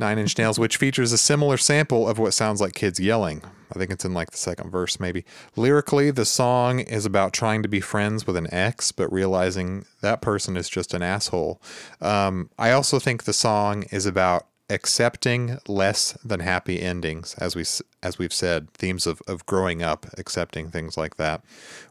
[0.00, 3.42] Nine Inch Nails, which features a similar sample of what sounds like kids yelling.
[3.70, 5.24] I think it's in like the second verse, maybe.
[5.54, 10.20] Lyrically, the song is about trying to be friends with an ex, but realizing that
[10.20, 11.62] person is just an asshole.
[12.00, 17.64] Um, I also think the song is about accepting less than happy endings, as we
[18.02, 21.42] as we've said, themes of, of growing up, accepting things like that.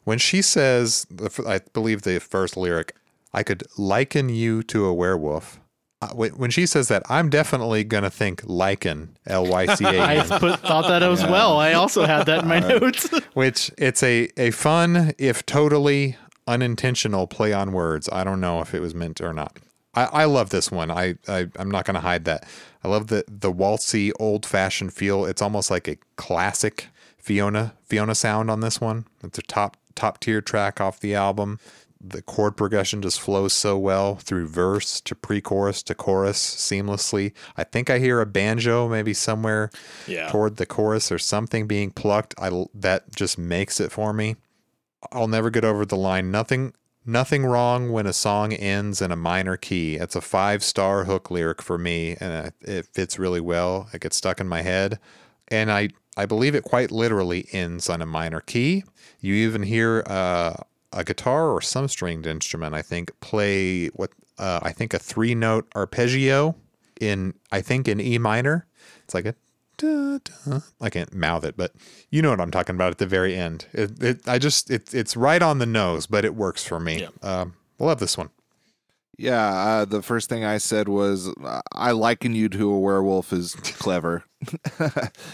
[0.03, 1.05] When she says,
[1.45, 2.95] I believe the first lyric,
[3.33, 5.59] I could liken you to a werewolf.
[6.13, 10.39] When when she says that, I'm definitely gonna think lichen, L Y C A I
[10.39, 11.59] put, thought that as well.
[11.59, 13.09] I also had that in my notes.
[13.33, 16.15] which it's a a fun, if totally
[16.47, 18.07] unintentional play on words.
[18.11, 19.59] I don't know if it was meant or not.
[19.93, 20.89] I, I love this one.
[20.89, 22.47] I, I I'm not gonna hide that.
[22.83, 25.25] I love the the waltzy, old fashioned feel.
[25.25, 26.87] It's almost like a classic
[27.17, 29.05] Fiona Fiona sound on this one.
[29.21, 31.59] It's a top top tier track off the album.
[32.01, 37.33] The chord progression just flows so well through verse to pre-chorus to chorus seamlessly.
[37.57, 39.69] I think I hear a banjo maybe somewhere
[40.07, 40.29] Yeah.
[40.29, 42.33] toward the chorus or something being plucked.
[42.37, 44.37] I that just makes it for me.
[45.11, 46.31] I'll never get over the line.
[46.31, 46.73] Nothing,
[47.05, 49.95] nothing wrong when a song ends in a minor key.
[49.95, 53.89] It's a five star hook lyric for me, and it- it fits really well.
[53.93, 54.99] It gets stuck in my head,
[55.49, 58.83] and I I believe it quite literally ends on a minor key.
[59.21, 60.53] You even hear uh,
[60.91, 65.35] a guitar or some stringed instrument, I think, play what uh, I think a three
[65.35, 66.55] note arpeggio
[66.99, 68.65] in I think in E minor.
[69.03, 69.35] It's like a
[69.77, 70.59] da, da.
[70.81, 71.73] I can't mouth it, but
[72.09, 73.65] you know what I'm talking about at the very end.
[73.73, 77.01] It, it I just it, it's right on the nose, but it works for me.
[77.01, 77.09] Yeah.
[77.21, 78.29] Um, love this one.
[79.17, 83.33] Yeah, uh, the first thing I said was, uh, I liken you to a werewolf
[83.33, 84.23] is clever.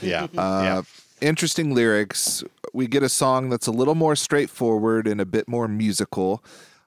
[0.01, 0.81] Yeah, Uh, yeah.
[1.21, 2.43] Interesting lyrics.
[2.73, 6.43] We get a song that's a little more straightforward and a bit more musical.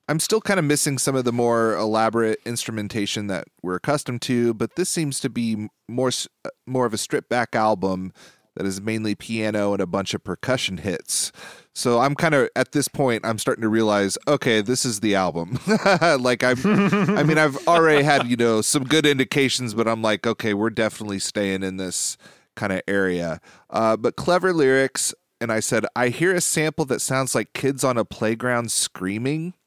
[0.09, 4.55] I'm still kind of missing some of the more elaborate instrumentation that we're accustomed to,
[4.55, 6.11] but this seems to be more
[6.45, 8.13] uh, more of a stripped back album
[8.57, 11.31] that is mainly piano and a bunch of percussion hits.
[11.75, 15.15] So I'm kind of at this point I'm starting to realize, okay, this is the
[15.15, 15.59] album.
[16.19, 16.59] like I'm
[17.17, 20.71] I mean I've already had, you know, some good indications, but I'm like, okay, we're
[20.71, 22.17] definitely staying in this
[22.59, 23.41] kind of area.
[23.71, 27.85] Uh, but clever lyrics and I said, I hear a sample that sounds like kids
[27.85, 29.55] on a playground screaming.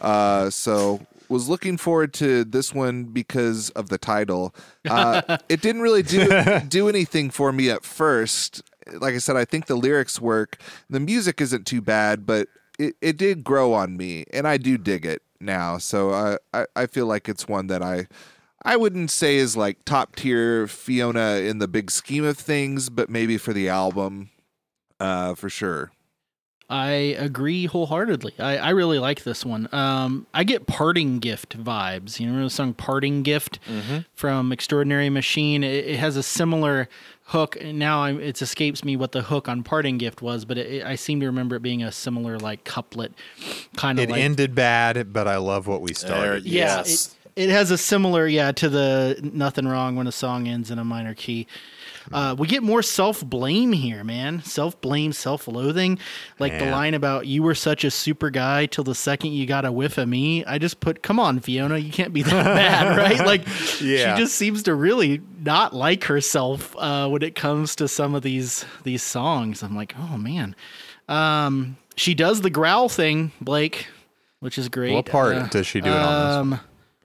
[0.00, 4.54] Uh, so was looking forward to this one because of the title.
[4.88, 8.62] Uh, it didn't really do do anything for me at first.
[8.86, 10.56] Like I said, I think the lyrics work.
[10.88, 14.78] The music isn't too bad, but it, it did grow on me, and I do
[14.78, 15.76] dig it now.
[15.76, 18.06] So uh, I I feel like it's one that I.
[18.62, 23.08] I wouldn't say is like top tier Fiona in the big scheme of things, but
[23.08, 24.30] maybe for the album,
[24.98, 25.92] uh, for sure.
[26.68, 28.34] I agree wholeheartedly.
[28.38, 29.68] I, I really like this one.
[29.72, 32.20] Um, I get parting gift vibes.
[32.20, 33.58] You know, the song "Parting Gift"
[34.14, 35.64] from Extraordinary Machine?
[35.64, 36.88] It, it has a similar
[37.24, 37.56] hook.
[37.60, 40.66] and Now I'm, it escapes me what the hook on "Parting Gift" was, but it,
[40.74, 43.14] it- I seem to remember it being a similar like couplet,
[43.76, 46.44] kind of It like ended bad, but I love what we started.
[46.44, 47.16] There- yeah, Yes.
[47.36, 50.84] It, has a similar yeah to the nothing wrong when a song ends in a
[50.84, 51.46] minor key.
[52.12, 54.42] Uh, we get more self blame here, man.
[54.42, 55.98] Self blame, self loathing.
[56.38, 59.64] Like the line about you were such a super guy till the second you got
[59.64, 60.44] a whiff of me.
[60.46, 63.24] I just put, come on, Fiona, you can't be that bad, right?
[63.24, 63.46] Like
[63.80, 64.14] Yeah.
[64.16, 68.22] she just seems to really not like herself uh, when it comes to some of
[68.22, 69.62] these these songs.
[69.62, 70.56] I'm like, oh man.
[71.08, 73.88] Um, she does the growl thing, Blake,
[74.40, 74.94] which is great.
[74.94, 76.54] What part Uh, does she do it on this?
[76.54, 76.60] um,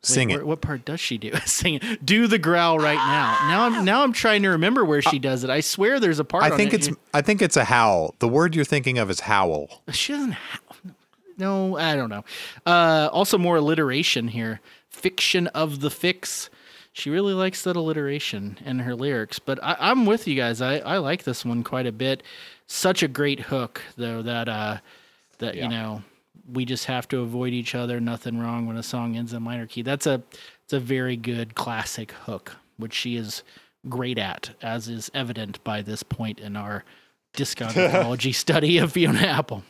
[0.05, 0.37] Sing wait, it.
[0.37, 1.31] where- what part does she do?
[1.45, 2.05] Sing it.
[2.05, 3.37] Do the growl right now.
[3.47, 5.49] Now I'm now I'm trying to remember where she does it.
[5.49, 6.43] I swear there's a part.
[6.43, 6.87] I on think it.
[6.87, 8.15] it's I think it's a howl.
[8.19, 9.81] The word you're thinking of is howl.
[9.91, 10.31] she doesn't.
[10.31, 10.61] Have,
[11.37, 12.23] no, I don't know.
[12.65, 14.61] Uh, also, more alliteration here.
[14.89, 16.49] Fiction of the fix.
[16.93, 19.37] She really likes that alliteration in her lyrics.
[19.37, 20.61] But I, I'm with you guys.
[20.61, 22.23] I, I like this one quite a bit.
[22.67, 24.21] Such a great hook, though.
[24.21, 24.77] That uh,
[25.39, 26.03] that you know
[26.51, 27.99] we just have to avoid each other.
[27.99, 29.81] Nothing wrong when a song ends in a minor key.
[29.81, 30.21] That's a
[30.63, 33.43] it's a very good classic hook, which she is
[33.87, 36.83] great at, as is evident by this point in our
[37.35, 39.63] discography study of Fiona Apple.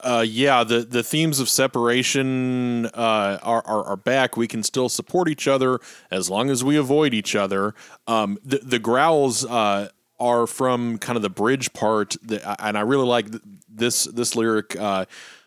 [0.00, 4.36] Uh, yeah, the, the themes of separation uh, are, are are back.
[4.36, 5.80] We can still support each other
[6.10, 7.74] as long as we avoid each other.
[8.06, 9.88] Um, the the growls uh,
[10.18, 14.36] are from kind of the bridge part, that, and I really like th- this this
[14.36, 14.76] lyric.
[14.78, 15.06] Uh,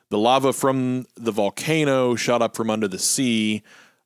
[0.09, 3.63] the lava from the volcano shot up from under the sea.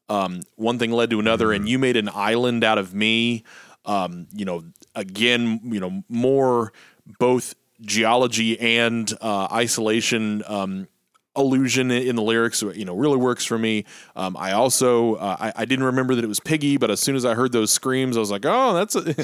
[0.10, 3.44] Um, one thing led to another, and you made an island out of me.
[3.86, 4.64] Um, you know,
[4.96, 6.74] again, you know, more
[7.20, 10.88] both geology and uh, isolation um,
[11.36, 13.86] illusion in the lyrics you know really works for me
[14.18, 17.16] um, i also uh, I, I, didn't remember that it was piggy but as soon
[17.16, 19.16] as i heard those screams i was like oh that's a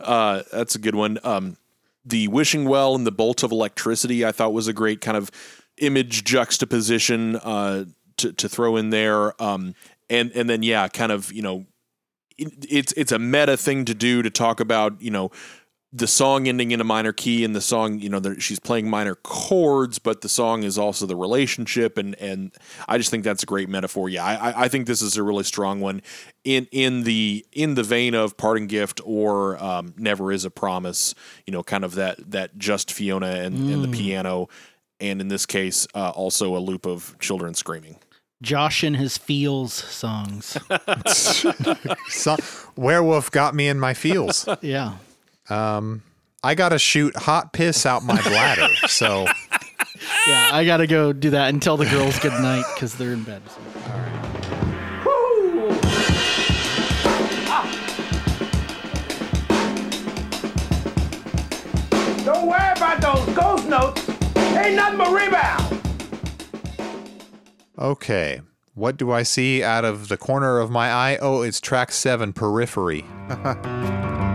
[0.00, 1.58] uh, that's a good one um,
[2.06, 5.30] the wishing well and the bolt of electricity i thought was a great kind of
[5.80, 7.84] image juxtaposition uh,
[8.18, 9.40] to, to throw in there.
[9.42, 9.74] Um,
[10.10, 11.64] and and then yeah kind of you know
[12.36, 15.30] it's it's a meta thing to do to talk about you know
[15.92, 19.14] the song ending in a minor key and the song you know she's playing minor
[19.14, 21.98] chords but the song is also the relationship.
[21.98, 22.52] And and
[22.88, 24.08] i just think that's a great metaphor.
[24.08, 26.02] Yeah i i think this is a really strong one
[26.44, 31.14] in in the in the vein of parting gift or um, never is a promise
[31.46, 33.72] you know kind of that that just fiona and, mm.
[33.72, 34.48] and the piano
[35.00, 37.96] and in this case uh, also a loop of children screaming
[38.42, 40.56] Josh and his feels songs.
[42.08, 42.36] so,
[42.74, 44.48] werewolf got me in my feels.
[44.62, 44.94] Yeah.
[45.50, 46.02] Um,
[46.42, 48.74] I gotta shoot hot piss out my bladder.
[48.86, 49.26] so
[50.26, 53.24] yeah, I gotta go do that and tell the girls good night because they're in
[53.24, 53.42] bed.
[53.46, 53.60] So.
[53.90, 54.30] All right.
[62.24, 64.09] Don't worry about those ghost notes.
[64.60, 65.80] Ain't nothing but rebound.
[67.78, 68.42] Okay.
[68.74, 71.18] What do I see out of the corner of my eye?
[71.20, 73.04] Oh, it's track seven, Periphery.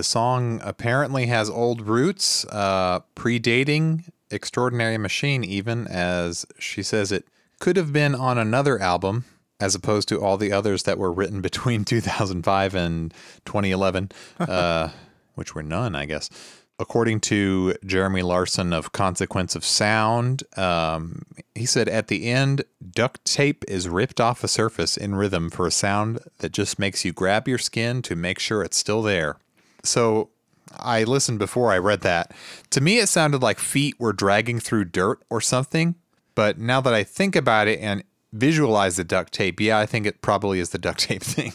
[0.00, 7.26] The song apparently has old roots, uh, predating Extraordinary Machine, even as she says it
[7.58, 9.26] could have been on another album
[9.60, 13.12] as opposed to all the others that were written between 2005 and
[13.44, 14.88] 2011, uh,
[15.34, 16.30] which were none, I guess.
[16.78, 22.64] According to Jeremy Larson of Consequence of Sound, um, he said at the end,
[22.94, 27.04] duct tape is ripped off a surface in rhythm for a sound that just makes
[27.04, 29.36] you grab your skin to make sure it's still there
[29.84, 30.30] so
[30.78, 32.32] I listened before I read that.
[32.70, 35.96] To me, it sounded like feet were dragging through dirt or something.
[36.34, 40.06] But now that I think about it and visualize the duct tape, yeah, I think
[40.06, 41.52] it probably is the duct tape thing.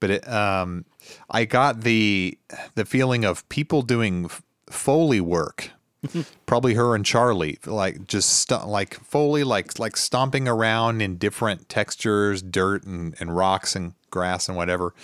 [0.00, 0.84] But it, um,
[1.30, 2.38] I got the
[2.74, 4.30] the feeling of people doing
[4.70, 5.70] foley work.
[6.46, 11.68] probably her and Charlie, like just st- like foley, like like stomping around in different
[11.68, 14.94] textures, dirt and, and rocks and grass and whatever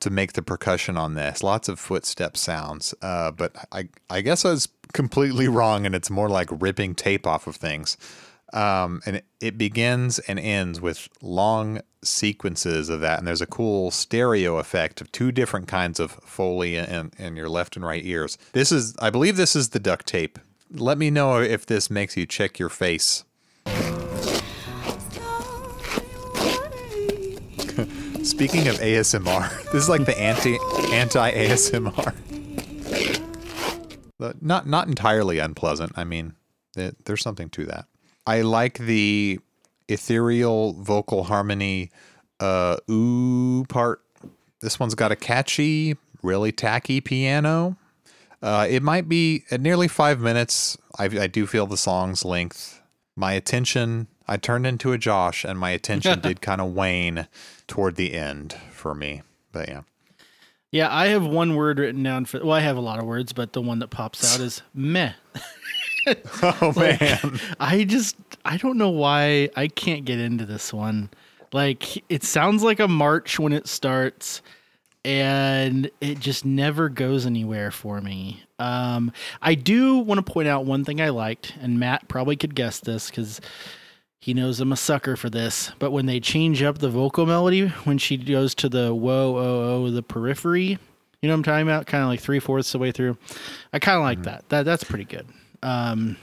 [0.00, 1.42] to make the percussion on this.
[1.42, 6.10] Lots of footstep sounds, uh, but I I guess I was completely wrong, and it's
[6.10, 7.96] more like ripping tape off of things.
[8.52, 13.46] Um, and it, it begins and ends with long sequences of that, and there's a
[13.46, 18.04] cool stereo effect of two different kinds of foley in, in your left and right
[18.04, 18.38] ears.
[18.52, 20.38] This is, I believe, this is the duct tape.
[20.70, 23.24] Let me know if this makes you check your face.
[28.24, 30.56] Speaking of ASMR, this is like the anti
[30.94, 32.14] anti ASMR.
[34.40, 35.92] Not not entirely unpleasant.
[35.94, 36.34] I mean,
[36.74, 37.84] it, there's something to that.
[38.26, 39.40] I like the
[39.88, 41.90] ethereal vocal harmony
[42.40, 44.00] uh ooh part.
[44.62, 47.76] This one's got a catchy, really tacky piano.
[48.42, 50.78] Uh, it might be at nearly five minutes.
[50.98, 52.80] I, I do feel the song's length.
[53.16, 57.28] My attention, I turned into a Josh, and my attention did kind of wane
[57.66, 59.22] toward the end for me.
[59.52, 59.82] But yeah.
[60.70, 62.40] Yeah, I have one word written down for.
[62.40, 65.12] Well, I have a lot of words, but the one that pops out is meh.
[66.42, 71.10] oh like, man, I just I don't know why I can't get into this one.
[71.52, 74.42] Like it sounds like a march when it starts,
[75.04, 78.42] and it just never goes anywhere for me.
[78.58, 82.56] Um, I do want to point out one thing I liked, and Matt probably could
[82.56, 83.40] guess this because
[84.24, 85.70] he knows I'm a sucker for this.
[85.78, 89.84] But when they change up the vocal melody, when she goes to the whoa, oh,
[89.84, 90.78] oh, the periphery,
[91.20, 91.86] You know what I'm talking about?
[91.86, 93.18] Kind of like three fourths the way through.
[93.74, 94.48] I kind of like that.
[94.48, 95.26] That that's pretty good.
[95.62, 96.16] Um,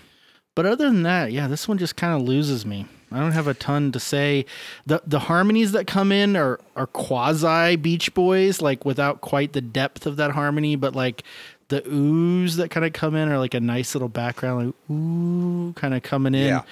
[0.55, 2.87] but other than that, yeah, this one just kind of loses me.
[3.11, 4.45] I don't have a ton to say.
[4.87, 9.61] the The harmonies that come in are are quasi Beach Boys, like without quite the
[9.61, 11.21] depth of that harmony, but like
[11.67, 15.73] the oohs that kind of come in are like a nice little background, like ooh,
[15.73, 16.47] kind of coming in.
[16.47, 16.63] Yeah.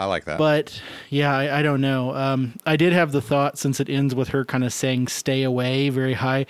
[0.00, 0.38] I like that.
[0.38, 2.14] But yeah, I, I don't know.
[2.14, 5.42] Um, I did have the thought since it ends with her kind of saying "stay
[5.42, 6.46] away" very high.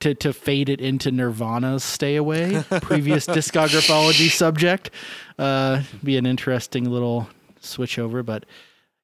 [0.00, 4.90] To, to fade it into Nirvana's "Stay Away," previous discography subject,
[5.38, 7.28] uh, be an interesting little
[7.60, 8.22] switch over.
[8.22, 8.46] But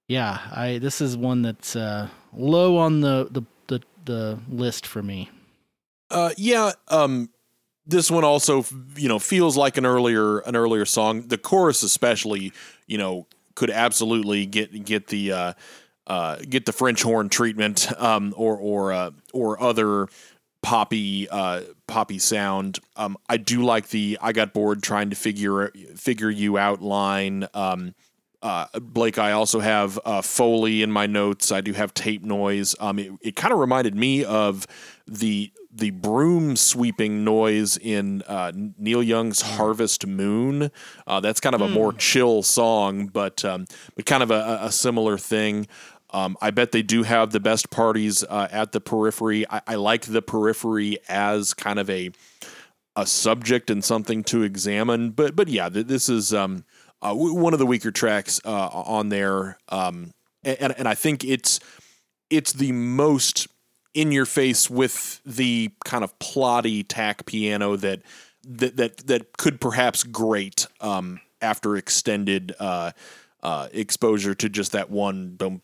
[0.08, 5.02] yeah, I this is one that's uh, low on the, the the the list for
[5.02, 5.30] me.
[6.10, 6.72] Uh, yeah.
[6.88, 7.30] Um,
[7.86, 8.64] this one also,
[8.96, 11.28] you know, feels like an earlier an earlier song.
[11.28, 12.52] The chorus, especially,
[12.86, 15.52] you know, could absolutely get get the uh,
[16.06, 20.06] uh, get the French horn treatment, um, or or uh, or other
[20.62, 22.78] poppy uh, poppy sound.
[22.96, 27.48] Um, I do like the I got bored trying to figure figure you out line.
[27.52, 27.94] Um,
[28.42, 31.50] uh, Blake, I also have uh, Foley in my notes.
[31.50, 32.76] I do have tape noise.
[32.78, 34.66] Um, it, it kind of reminded me of
[35.06, 40.70] the the broom sweeping noise in uh, Neil Young's Harvest Moon.
[41.06, 44.72] Uh, that's kind of a more chill song, but um, but kind of a, a
[44.72, 45.66] similar thing.
[46.10, 49.44] Um, I bet they do have the best parties uh, at the periphery.
[49.50, 52.10] I, I like the periphery as kind of a
[52.94, 55.10] a subject and something to examine.
[55.10, 56.64] But but yeah, th- this is um,
[57.02, 60.12] uh, one of the weaker tracks uh, on there, um,
[60.42, 61.60] and and I think it's
[62.30, 63.48] it's the most
[63.96, 68.02] in your face with the kind of plotty tack piano that
[68.44, 72.54] that that that could perhaps grate um, after extended.
[72.60, 72.92] Uh,
[73.42, 75.62] uh, exposure to just that one dum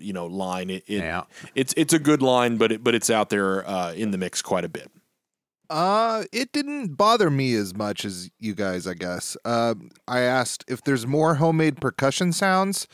[0.00, 0.70] you know line.
[0.70, 1.22] It, it Yeah.
[1.56, 4.40] it's it's a good line, but it but it's out there uh, in the mix
[4.40, 4.88] quite a bit.
[5.68, 9.36] Uh, it didn't bother me as much as you guys, I guess.
[9.44, 9.74] Uh,
[10.06, 12.86] I asked if there's more homemade percussion sounds.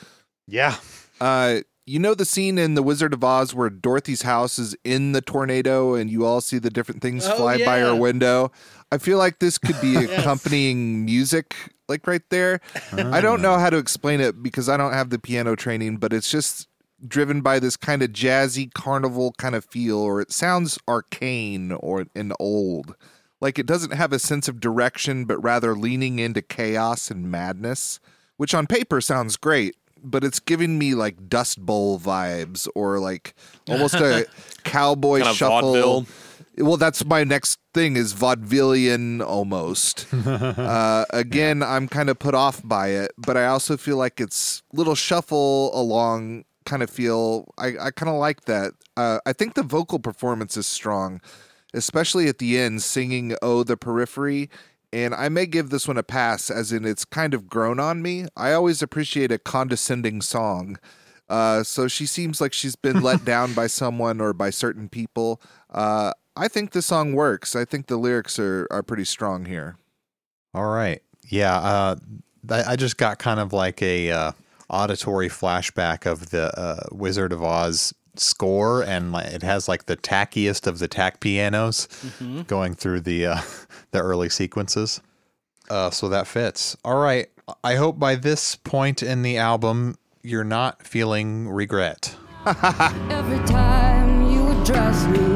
[0.47, 0.77] yeah.
[1.21, 5.13] Uh, you know the scene in The Wizard of Oz where Dorothy's house is in
[5.13, 8.51] the tornado and you all see the different things Oh, fly by her window?
[8.91, 11.55] I feel like this could be accompanying music,
[11.89, 12.61] like right there.
[12.93, 16.13] I don't know how to explain it because I don't have the piano training, but
[16.13, 16.69] it's just
[17.07, 22.07] driven by this kind of jazzy carnival kind of feel, or it sounds arcane or
[22.17, 22.97] and old.
[23.41, 28.01] Like it doesn't have a sense of direction, but rather leaning into chaos and madness,
[28.39, 29.77] which on paper sounds great,
[30.11, 33.35] but it's giving me like Dust Bowl vibes or like
[33.69, 34.27] almost a
[34.65, 35.61] cowboy Kind of shuffle.
[35.73, 36.07] vaudeville.
[36.59, 40.07] Well, that's my next thing is vaudevillian almost.
[40.27, 44.63] uh, again, I'm kind of put off by it, but I also feel like it's
[44.73, 47.53] little shuffle along kind of feel.
[47.59, 48.73] I, I kind of like that.
[48.97, 51.21] Uh, I think the vocal performance is strong,
[51.75, 54.49] especially at the end, singing "Oh, the Periphery."
[54.97, 58.01] And I may give this one a pass, as in it's kind of grown on
[58.01, 58.29] me.
[58.35, 60.79] I always appreciate a condescending song.
[61.29, 65.39] Uh, so she seems like she's been let down by someone or by certain people.
[65.71, 67.55] Uh, I think the song works.
[67.55, 69.77] I think the lyrics are, are pretty strong here.
[70.55, 71.03] All right.
[71.29, 71.59] Yeah.
[71.59, 71.97] Uh,
[72.49, 74.33] I, I just got kind of like a uh,
[74.71, 80.67] auditory flashback of the uh, Wizard of Oz score, and it has like the tackiest
[80.67, 81.89] of the tack pianos
[82.47, 83.41] going through the uh,
[83.91, 85.01] the early sequences.
[85.69, 86.77] Uh, so that fits.
[86.85, 87.29] All right.
[87.63, 92.17] I hope by this point in the album you're not feeling regret.
[92.47, 95.36] Every time you address me.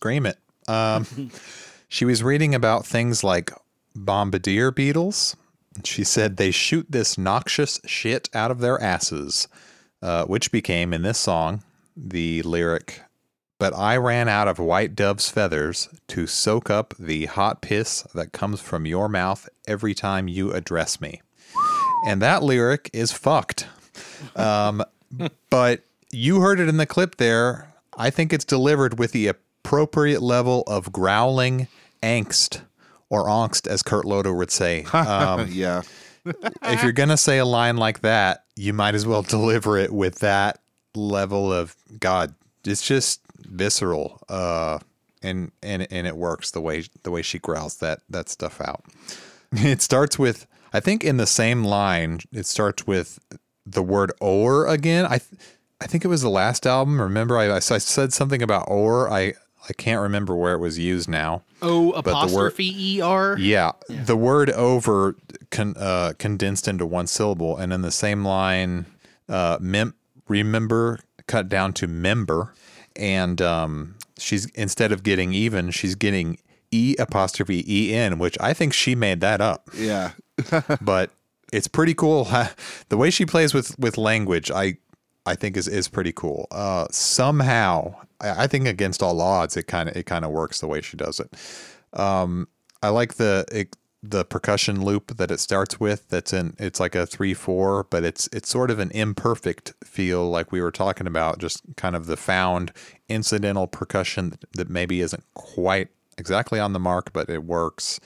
[0.00, 0.38] Scream it.
[0.66, 1.30] Um,
[1.88, 3.50] she was reading about things like
[3.94, 5.36] bombardier beetles.
[5.84, 9.46] She said they shoot this noxious shit out of their asses,
[10.00, 11.62] uh, which became in this song
[11.94, 13.02] the lyric,
[13.58, 18.32] But I ran out of white dove's feathers to soak up the hot piss that
[18.32, 21.20] comes from your mouth every time you address me.
[22.06, 23.66] And that lyric is fucked.
[24.34, 24.82] Um,
[25.50, 27.74] but you heard it in the clip there.
[27.98, 29.34] I think it's delivered with the
[29.70, 31.68] appropriate level of growling
[32.02, 32.60] angst
[33.08, 34.84] or angst, as Kurt Loder would say.
[34.92, 35.82] Um, yeah.
[36.24, 40.18] if you're gonna say a line like that, you might as well deliver it with
[40.18, 40.58] that
[40.96, 42.34] level of God.
[42.64, 44.80] It's just visceral, uh,
[45.22, 48.84] and and and it works the way the way she growls that that stuff out.
[49.52, 52.20] It starts with I think in the same line.
[52.32, 53.20] It starts with
[53.64, 55.06] the word "or" again.
[55.06, 55.40] I th-
[55.80, 57.00] I think it was the last album.
[57.00, 59.34] Remember, I, I said something about "or." I
[59.68, 61.42] I can't remember where it was used now.
[61.62, 63.36] Oh, But the word- apostrophe E R.
[63.38, 65.16] Yeah, the word "over"
[65.50, 68.86] con, uh, condensed into one syllable, and in the same line,
[69.28, 69.94] uh, mem-
[70.28, 72.52] remember cut down to member,
[72.96, 76.38] and um, she's instead of getting even, she's getting
[76.72, 79.68] e apostrophe e n, which I think she made that up.
[79.76, 80.12] Yeah.
[80.80, 81.10] but
[81.52, 82.24] it's pretty cool.
[82.88, 84.78] the way she plays with with language, I
[85.26, 86.46] I think is is pretty cool.
[86.50, 90.60] Uh, somehow, I, I think against all odds, it kind of it kind of works
[90.60, 91.34] the way she does it.
[91.92, 92.48] Um,
[92.82, 96.08] I like the it, the percussion loop that it starts with.
[96.08, 100.28] That's in it's like a three four, but it's it's sort of an imperfect feel,
[100.30, 101.38] like we were talking about.
[101.38, 102.72] Just kind of the found
[103.08, 108.00] incidental percussion that maybe isn't quite exactly on the mark, but it works.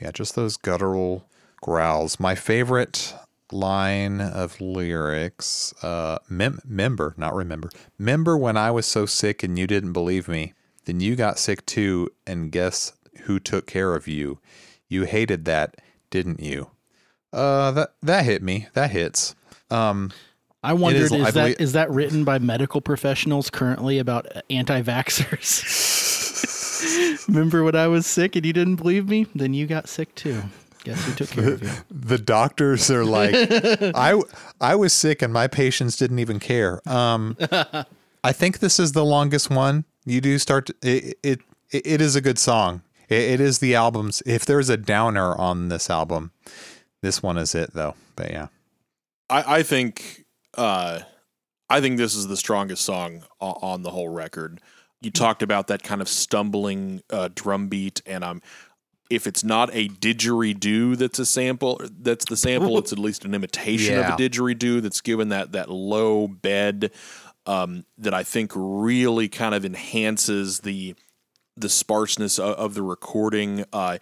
[0.00, 1.28] Yeah, just those guttural
[1.60, 2.20] growls.
[2.20, 3.14] My favorite
[3.52, 9.58] line of lyrics uh mem- member not remember member when i was so sick and
[9.58, 10.52] you didn't believe me
[10.84, 12.92] then you got sick too and guess
[13.22, 14.38] who took care of you
[14.88, 15.76] you hated that
[16.10, 16.70] didn't you
[17.32, 19.34] uh that that hit me that hits
[19.70, 20.12] um
[20.62, 24.26] I wondered is- is, I that believe- is that written by medical professionals currently about
[24.50, 25.64] anti-vaxxers?
[27.28, 29.26] Remember when I was sick and you didn't believe me?
[29.34, 30.42] Then you got sick too.
[30.88, 31.70] Guess who took care of you?
[31.90, 33.34] the doctors are like
[33.94, 34.20] i
[34.60, 36.80] i was sick and my patients didn't even care.
[36.88, 37.36] Um
[38.24, 39.84] i think this is the longest one.
[40.04, 41.40] You do start to, it, it
[41.70, 42.82] it is a good song.
[43.08, 44.22] It, it is the album's.
[44.24, 46.32] If there's a downer on this album
[47.02, 47.94] this one is it though.
[48.16, 48.48] But yeah.
[49.30, 50.24] I, I think
[50.56, 51.00] uh,
[51.68, 54.60] I think this is the strongest song on the whole record.
[55.00, 58.42] You talked about that kind of stumbling uh, drum beat, and um,
[59.10, 62.78] if it's not a didgeridoo that's a sample, that's the sample.
[62.78, 64.12] It's at least an imitation Yeah.
[64.14, 66.90] of a didgeridoo that's given that that low bed
[67.46, 70.94] um, that I think really kind of enhances the
[71.56, 73.64] the sparseness of, of the recording.
[73.72, 73.98] Uh,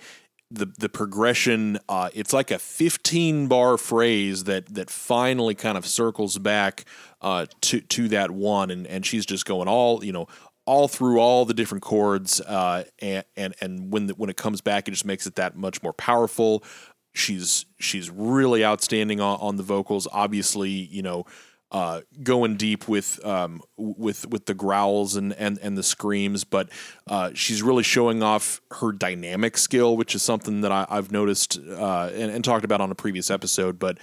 [0.49, 5.85] the the progression uh, it's like a 15 bar phrase that that finally kind of
[5.85, 6.85] circles back
[7.21, 10.29] uh, to to that one and and she's just going all you know
[10.67, 14.61] all through all the different chords uh, and and and when the, when it comes
[14.61, 16.63] back it just makes it that much more powerful
[17.15, 21.25] she's she's really outstanding on, on the vocals obviously you know
[21.73, 26.71] uh, going deep with um, with with the growls and, and, and the screams, but
[27.09, 31.59] uh, she's really showing off her dynamic skill, which is something that I, I've noticed
[31.59, 33.79] uh, and, and talked about on a previous episode.
[33.81, 33.99] But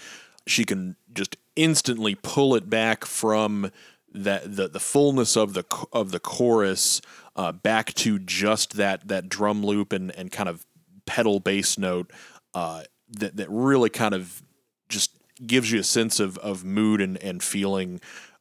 [0.46, 3.72] she can just instantly pull it back from
[4.14, 7.02] that the, the fullness of the of the chorus
[7.36, 10.66] uh, back to just that that drum loop and, and kind of
[11.06, 12.12] pedal bass note
[12.54, 14.44] uh, that that really kind of
[14.90, 15.12] just
[15.46, 18.00] gives you a sense of, of mood and, and feeling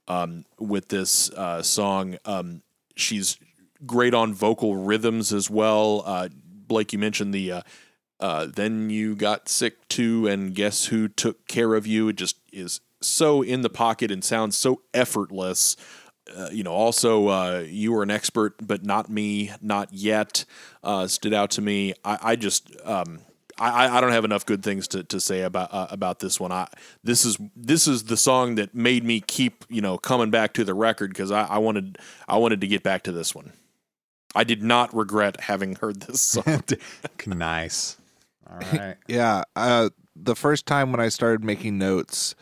[0.09, 2.17] um, with this uh, song.
[2.25, 2.63] Um,
[2.97, 3.39] she's
[3.87, 6.03] great on vocal rhythms as well.
[6.05, 7.63] Uh, Blake, you mentioned the uh,
[8.21, 12.09] uh, then you got sick too, and guess who took care of you?
[12.09, 15.77] It just is so in the pocket and sounds so effortless.
[16.37, 20.45] Uh, you know, also uh, you were an expert, but not me, not yet.
[20.83, 21.95] Uh, stood out to me.
[22.05, 23.21] I, I just um,
[23.59, 26.53] I, I don't have enough good things to, to say about uh, about this one.
[26.53, 26.69] I
[27.03, 30.65] this is this is the song that made me keep you know coming back to
[30.65, 31.99] the record because I, I wanted
[32.29, 33.53] I wanted to get back to this one.
[34.35, 36.63] I did not regret having heard this song.
[37.27, 37.97] nice
[38.53, 39.45] all right Yeah.
[39.57, 42.35] Uh, the first time when I started making notes,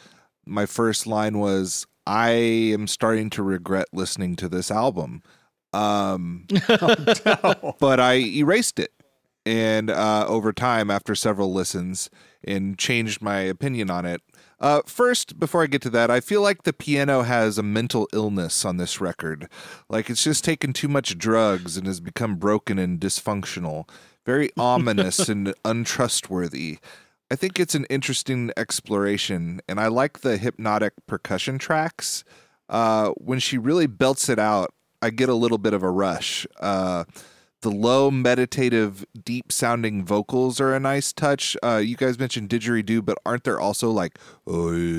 [0.51, 5.23] my first line was, I am starting to regret listening to this album.
[5.73, 6.47] Um,
[7.79, 8.93] but I erased it.
[9.47, 12.11] And uh, over time, after several listens,
[12.45, 14.23] and changed my opinion on it.
[14.59, 18.09] Uh, first, before I get to that, I feel like the piano has a mental
[18.13, 19.49] illness on this record.
[19.89, 23.89] Like it's just taken too much drugs and has become broken and dysfunctional.
[24.27, 26.79] Very ominous and untrustworthy.
[27.31, 32.25] I think it's an interesting exploration, and I like the hypnotic percussion tracks.
[32.69, 36.47] Uh, when she really belts it out, I get a little bit of a rush.
[36.59, 37.05] Uh,
[37.63, 41.57] the low, meditative, deep sounding vocals are a nice touch.
[41.63, 44.97] Uh, you guys mentioned didgeridoo, but aren't there also like, oh, yeah,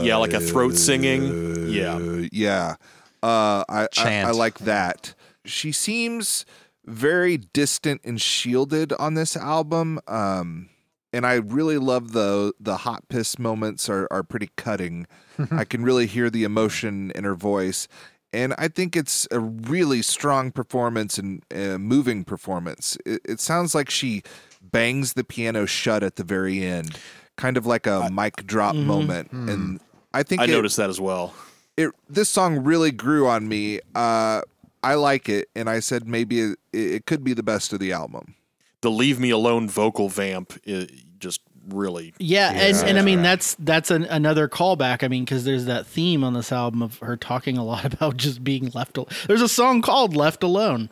[0.00, 1.68] Yeah, like a throat singing.
[1.70, 2.26] Yeah.
[2.32, 2.76] yeah.
[3.22, 4.28] Uh, I, I, Chant.
[4.28, 5.14] I like that.
[5.44, 6.44] She seems
[6.84, 10.00] very distant and shielded on this album.
[10.06, 10.68] Um,
[11.12, 15.06] and I really love the the hot piss moments are are pretty cutting.
[15.50, 17.86] I can really hear the emotion in her voice,
[18.32, 22.98] and I think it's a really strong performance and uh, moving performance.
[23.06, 24.22] It, it sounds like she
[24.60, 26.98] bangs the piano shut at the very end.
[27.36, 29.80] kind of like a mic drop moment, and
[30.12, 31.32] I think I it, noticed that as well.
[31.76, 33.80] it this song really grew on me.
[33.94, 34.42] Uh,
[34.84, 37.92] I like it, and I said maybe it, it could be the best of the
[37.92, 38.34] album.
[38.82, 40.88] The "Leave Me Alone" vocal vamp is
[41.18, 45.02] just really Yeah, and, and I mean that's that's an, another callback.
[45.02, 48.16] I mean, because there's that theme on this album of her talking a lot about
[48.16, 48.98] just being left.
[48.98, 50.90] Al- there's a song called "Left Alone."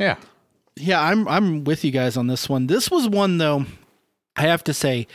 [0.00, 0.16] Yeah.
[0.78, 2.66] Yeah, I'm I'm with you guys on this one.
[2.66, 3.64] This was one though,
[4.36, 5.06] I have to say,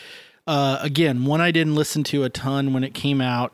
[0.48, 3.54] uh, again, one I didn't listen to a ton when it came out.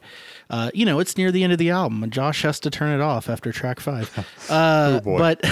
[0.50, 2.98] Uh, you know, it's near the end of the album, and Josh has to turn
[2.98, 4.12] it off after track five.
[4.50, 5.18] Uh, boy.
[5.18, 5.44] But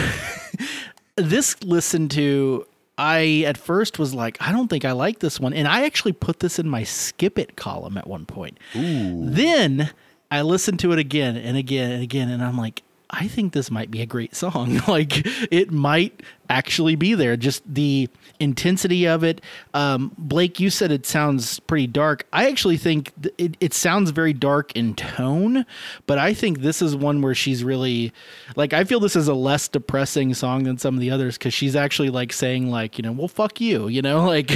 [1.18, 2.66] this listened to,
[2.98, 6.14] I at first was like, I don't think I like this one, and I actually
[6.14, 8.58] put this in my skip it column at one point.
[8.74, 9.92] Then
[10.32, 13.70] I listened to it again and again and again, and I'm like, I think this
[13.70, 14.82] might be a great song.
[14.88, 17.38] like it might actually be there.
[17.38, 18.10] Just the
[18.40, 19.42] intensity of it.
[19.74, 22.26] Um, Blake, you said it sounds pretty dark.
[22.34, 25.66] I actually think th- it, it sounds very dark in tone,
[26.06, 28.12] but I think this is one where she's really
[28.56, 31.54] like, I feel this is a less depressing song than some of the others because
[31.54, 34.48] she's actually like saying, like, you know, well, fuck you, you know, like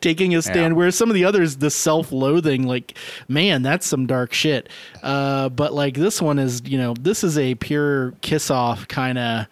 [0.00, 0.76] taking a stand.
[0.76, 2.96] Whereas some of the others, the self loathing, like,
[3.28, 4.68] man, that's some dark shit.
[5.02, 9.18] Uh, but like this one is, you know, this is a pure kiss off kind
[9.18, 9.46] of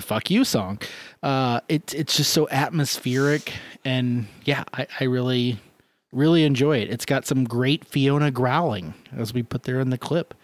[0.00, 0.78] fuck you song.
[1.22, 3.52] Uh, it, it's just so atmospheric.
[3.84, 5.58] And yeah, I, I really,
[6.12, 6.90] really enjoy it.
[6.90, 10.34] It's got some great Fiona growling, as we put there in the clip.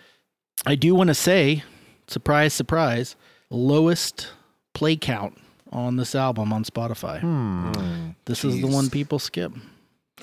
[0.66, 1.62] I do want to say,
[2.06, 3.16] surprise, surprise,
[3.50, 4.28] lowest
[4.74, 5.36] play count
[5.72, 8.14] on this album on Spotify.
[8.26, 9.52] This is the one people skip.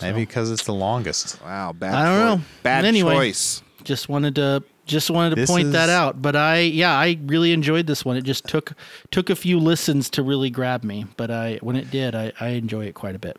[0.02, 1.42] Maybe because it's the longest.
[1.44, 1.94] Wow, bad.
[1.94, 2.42] I don't choi- know.
[2.64, 3.14] Bad Anyway.
[3.16, 3.62] choice.
[3.84, 6.22] Just wanted to just wanted to This point that out.
[6.22, 8.18] But I yeah, I really enjoyed this one.
[8.18, 8.74] It just took
[9.12, 11.06] took a few listens to really grab me.
[11.16, 13.38] But I when it did, I, I enjoy it quite a bit.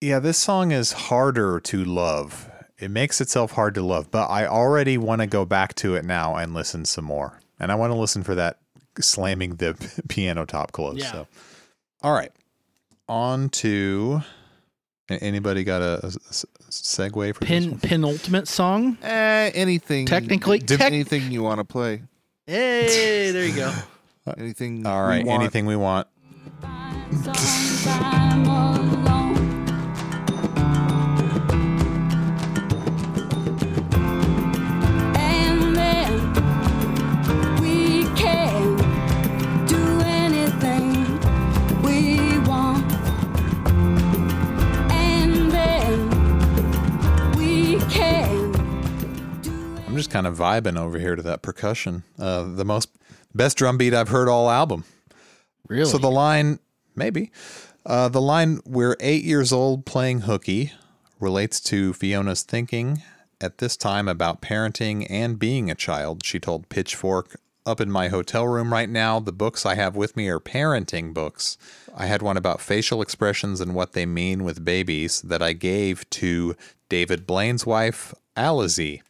[0.00, 2.50] Yeah, this song is harder to love.
[2.78, 6.04] It makes itself hard to love, but I already want to go back to it
[6.04, 7.38] now and listen some more.
[7.60, 8.58] And I want to listen for that
[9.00, 10.98] slamming the piano top close.
[10.98, 11.12] Yeah.
[11.12, 11.26] So,
[12.02, 12.32] all right,
[13.08, 14.22] on to
[15.20, 16.00] anybody got a
[16.70, 17.80] segue for this Pin one?
[17.80, 18.96] penultimate song.
[19.02, 20.06] Eh, anything.
[20.06, 22.02] Technically- Dip- tec- anything you want to play.
[22.46, 23.72] Hey, there you go.
[24.38, 24.86] Anything.
[24.86, 25.42] All we want.
[25.42, 26.06] anything we want.
[50.02, 52.02] Just kind of vibing over here to that percussion.
[52.18, 52.90] Uh, the most
[53.32, 54.82] best drum beat I've heard all album.
[55.68, 55.88] Really?
[55.88, 56.58] So the line,
[56.96, 57.30] maybe,
[57.86, 60.72] uh, the line "We're eight years old playing hooky"
[61.20, 63.00] relates to Fiona's thinking
[63.40, 66.26] at this time about parenting and being a child.
[66.26, 70.16] She told Pitchfork, "Up in my hotel room right now, the books I have with
[70.16, 71.56] me are parenting books.
[71.96, 76.10] I had one about facial expressions and what they mean with babies that I gave
[76.10, 76.56] to
[76.88, 79.02] David Blaine's wife, Alizée."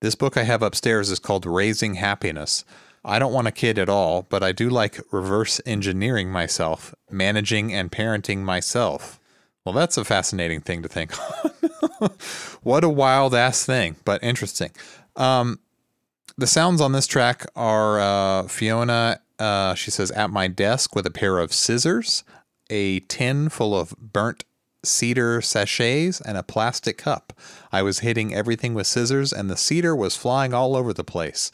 [0.00, 2.64] This book I have upstairs is called Raising Happiness.
[3.04, 7.72] I don't want a kid at all, but I do like reverse engineering myself, managing
[7.74, 9.18] and parenting myself.
[9.64, 11.12] Well, that's a fascinating thing to think
[12.00, 12.10] on.
[12.62, 14.70] what a wild ass thing, but interesting.
[15.16, 15.58] Um,
[16.36, 21.06] the sounds on this track are uh, Fiona, uh, she says, at my desk with
[21.06, 22.22] a pair of scissors,
[22.70, 24.44] a tin full of burnt
[24.88, 27.32] cedar sachets, and a plastic cup.
[27.70, 31.50] I was hitting everything with scissors, and the cedar was flying all over the place.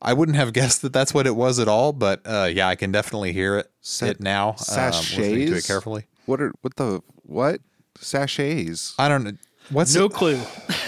[0.00, 2.74] I wouldn't have guessed that that's what it was at all, but uh, yeah, I
[2.76, 4.50] can definitely hear it, Sa- it now.
[4.50, 4.56] um,
[4.90, 6.04] listening to it carefully.
[6.26, 7.60] What are what the what
[8.00, 8.94] sachets?
[8.98, 9.32] I don't know.
[9.70, 10.12] What's no it?
[10.12, 10.36] clue.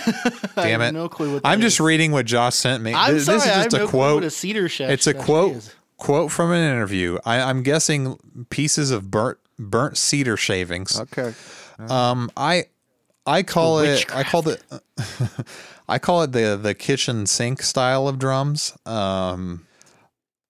[0.07, 0.15] Damn
[0.57, 0.81] I it.
[0.87, 1.81] have no clue what I'm that just is.
[1.81, 2.95] reading what Josh sent me.
[2.95, 4.25] I'm Th- sorry, this is I just have a no clue what quote.
[4.25, 5.75] a cedar shack- it's a quote is.
[5.97, 7.19] quote from an interview.
[7.25, 8.19] I, I'm guessing
[8.51, 10.99] pieces of burnt burnt cedar shavings.
[11.01, 11.35] Okay.
[11.79, 12.65] Um, I
[13.27, 14.63] I call it I call it
[15.89, 18.77] I call it the the kitchen sink style of drums.
[18.87, 19.67] Um,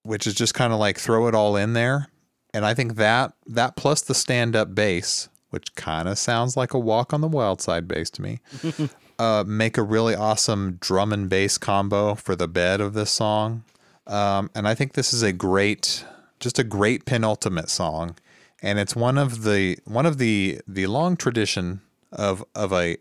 [0.04, 2.08] which is just kind of like throw it all in there,
[2.54, 6.72] and I think that that plus the stand up bass, which kind of sounds like
[6.72, 8.40] a walk on the wild side bass to me.
[9.18, 13.64] uh, make a really awesome drum and bass combo for the bed of this song.
[14.06, 16.04] Um, and I think this is a great,
[16.40, 18.16] just a great penultimate song.
[18.62, 21.80] And it's one of the one of the the long tradition
[22.12, 22.98] of of a,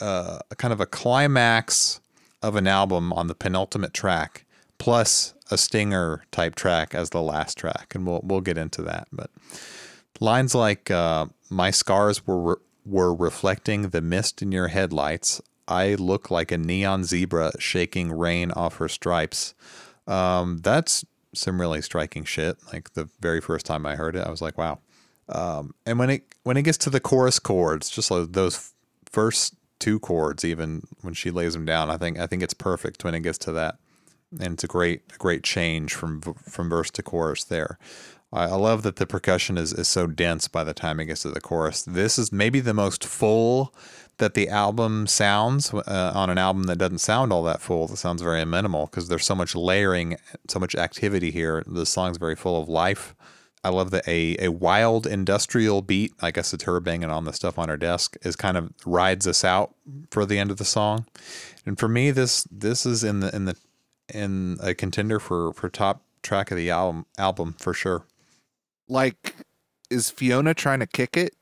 [0.00, 2.00] uh, a kind of a climax
[2.42, 4.44] of an album on the penultimate track,
[4.78, 9.08] plus a stinger type track as the last track, and we'll we'll get into that.
[9.12, 9.30] But
[10.20, 16.30] lines like uh, "My scars were were reflecting the mist in your headlights, I look
[16.30, 19.54] like a neon zebra shaking rain off her stripes.
[20.06, 21.04] Um, that's
[21.34, 22.58] some really striking shit.
[22.72, 24.80] Like the very first time I heard it, I was like, wow.
[25.32, 28.72] Um, and when it when it gets to the chorus chords, just like those
[29.10, 33.04] first two chords, even when she lays them down, I think I think it's perfect
[33.04, 33.76] when it gets to that,
[34.40, 37.78] and it's a great a great change from from verse to chorus there.
[38.34, 41.30] I, love that the percussion is is so dense by the time it gets to
[41.30, 41.82] the chorus.
[41.82, 43.74] This is maybe the most full
[44.18, 47.88] that the album sounds uh, on an album that doesn't sound all that full.
[47.88, 50.16] That sounds very minimal because there's so much layering,
[50.48, 51.62] so much activity here.
[51.66, 53.14] The song's very full of life.
[53.64, 57.32] I love that a, a wild industrial beat, I guess it's her banging on the
[57.32, 59.74] stuff on her desk, is kind of rides us out
[60.10, 61.06] for the end of the song.
[61.64, 63.56] And for me, this this is in the in the
[64.12, 68.04] in a contender for for top track of the album album for sure.
[68.88, 69.36] Like,
[69.90, 71.34] is Fiona trying to kick it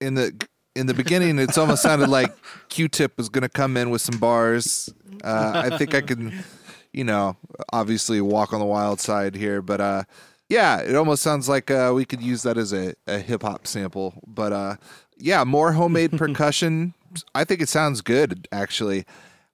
[0.00, 0.46] in the
[0.76, 1.38] in the beginning?
[1.40, 2.32] It's almost sounded like
[2.68, 4.92] Q-Tip was going to come in with some bars.
[5.22, 6.44] Uh, I think I can,
[6.92, 7.36] you know,
[7.72, 10.04] obviously walk on the wild side here, but uh,
[10.48, 13.66] yeah, it almost sounds like uh, we could use that as a, a hip hop
[13.66, 14.14] sample.
[14.26, 14.76] But uh,
[15.16, 16.94] yeah, more homemade percussion.
[17.34, 19.04] I think it sounds good, actually.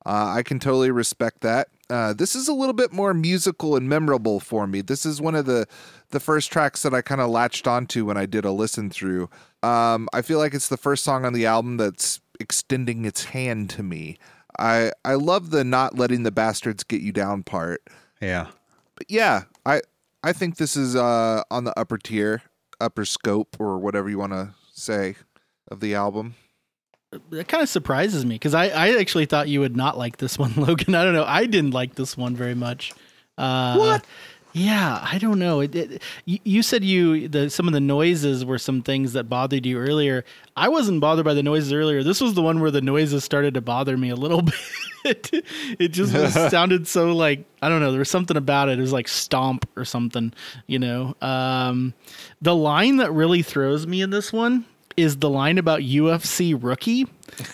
[0.06, 1.68] Uh, I can totally respect that.
[1.90, 4.80] Uh, this is a little bit more musical and memorable for me.
[4.80, 5.66] This is one of the
[6.10, 9.28] the first tracks that I kind of latched onto when I did a listen through.
[9.62, 13.70] Um, I feel like it's the first song on the album that's extending its hand
[13.70, 14.18] to me.
[14.58, 17.82] I I love the not letting the bastards get you down part.
[18.20, 18.48] Yeah.
[18.94, 19.82] But yeah, I
[20.22, 22.42] I think this is uh, on the upper tier,
[22.80, 25.16] upper scope, or whatever you want to say
[25.70, 26.34] of the album.
[27.30, 30.38] That kind of surprises me because I, I actually thought you would not like this
[30.38, 30.94] one, Logan.
[30.94, 31.24] I don't know.
[31.24, 32.92] I didn't like this one very much.
[33.38, 34.04] Uh, What?
[34.52, 35.60] Yeah, I don't know.
[35.60, 39.64] It, it, you, said you the some of the noises were some things that bothered
[39.64, 40.24] you earlier.
[40.56, 42.02] I wasn't bothered by the noises earlier.
[42.02, 44.42] This was the one where the noises started to bother me a little
[45.04, 45.30] bit.
[45.78, 47.92] it just was, sounded so like I don't know.
[47.92, 48.78] There was something about it.
[48.78, 50.32] It was like stomp or something.
[50.66, 51.16] You know.
[51.20, 51.94] Um,
[52.42, 54.64] the line that really throws me in this one
[55.00, 57.06] is the line about UFC rookie.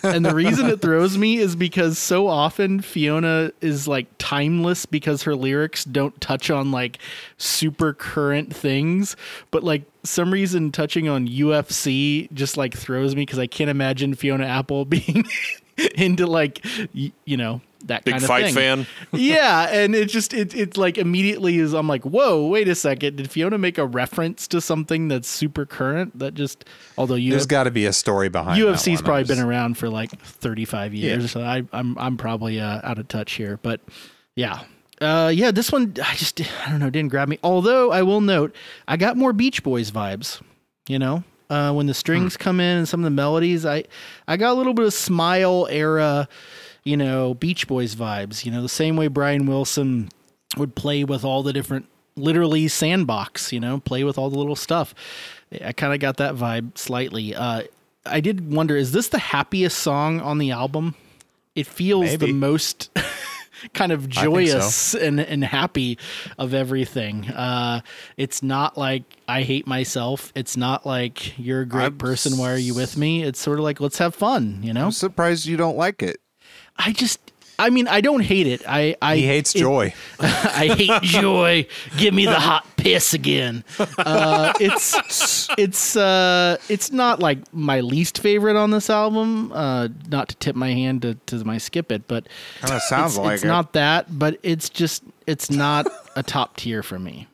[0.03, 5.23] And the reason it throws me is because so often Fiona is like timeless because
[5.23, 6.99] her lyrics don't touch on like
[7.37, 9.15] super current things.
[9.51, 14.15] But like some reason touching on UFC just like throws me because I can't imagine
[14.15, 15.25] Fiona Apple being
[15.95, 18.53] into like, you know, that Big kind of fight thing.
[18.53, 18.87] fan.
[19.13, 23.15] yeah, and it just it it like immediately is I'm like, whoa, wait a second,
[23.17, 26.17] did Fiona make a reference to something that's super current?
[26.19, 26.65] That just
[26.97, 29.05] although you There's got to be a story behind that UFC's one.
[29.05, 32.99] probably just- been around for like 35 years, so I, I'm I'm probably uh, out
[32.99, 33.81] of touch here, but
[34.35, 34.61] yeah.
[34.99, 37.37] Uh, yeah, this one I just I don't know didn't grab me.
[37.43, 38.55] Although I will note
[38.87, 40.41] I got more Beach Boys vibes.
[40.89, 42.41] You know, uh, when the strings Hmm.
[42.41, 43.83] come in and some of the melodies, I
[44.27, 46.27] I got a little bit of Smile era,
[46.87, 48.45] you know, Beach Boys vibes.
[48.45, 50.09] You know, the same way Brian Wilson
[50.55, 53.51] would play with all the different literally sandbox.
[53.51, 54.95] You know, play with all the little stuff.
[55.63, 57.35] I kind of got that vibe slightly.
[57.35, 57.63] Uh,
[58.05, 60.95] I did wonder, is this the happiest song on the album?
[61.55, 62.89] It feels the most
[63.73, 64.21] kind of think so.
[64.21, 65.97] joyous and, and happy
[66.37, 67.27] of everything.
[67.29, 67.81] Uh,
[68.15, 70.31] it's not like I hate myself.
[70.35, 72.37] It's not like you're a great I'm person.
[72.37, 73.23] Why are you with me?
[73.23, 74.59] It's sort of like let's have fun.
[74.61, 74.85] You know.
[74.85, 76.17] I'm surprised you don't like it.
[76.77, 77.19] I just.
[77.59, 78.61] I mean, I don't hate it.
[78.67, 79.91] I, I He hates it- joy.
[80.19, 81.65] I hate joy.
[81.97, 83.63] Give me the hot piss again.
[83.97, 89.51] Uh, it's it's uh, it's not like my least favorite on this album.
[89.51, 92.27] Uh, not to tip my hand to, to my skip it, but
[92.61, 93.47] Kind of sounds it's, like it's it.
[93.47, 94.05] not that.
[94.19, 97.27] But it's just it's not a top tier for me.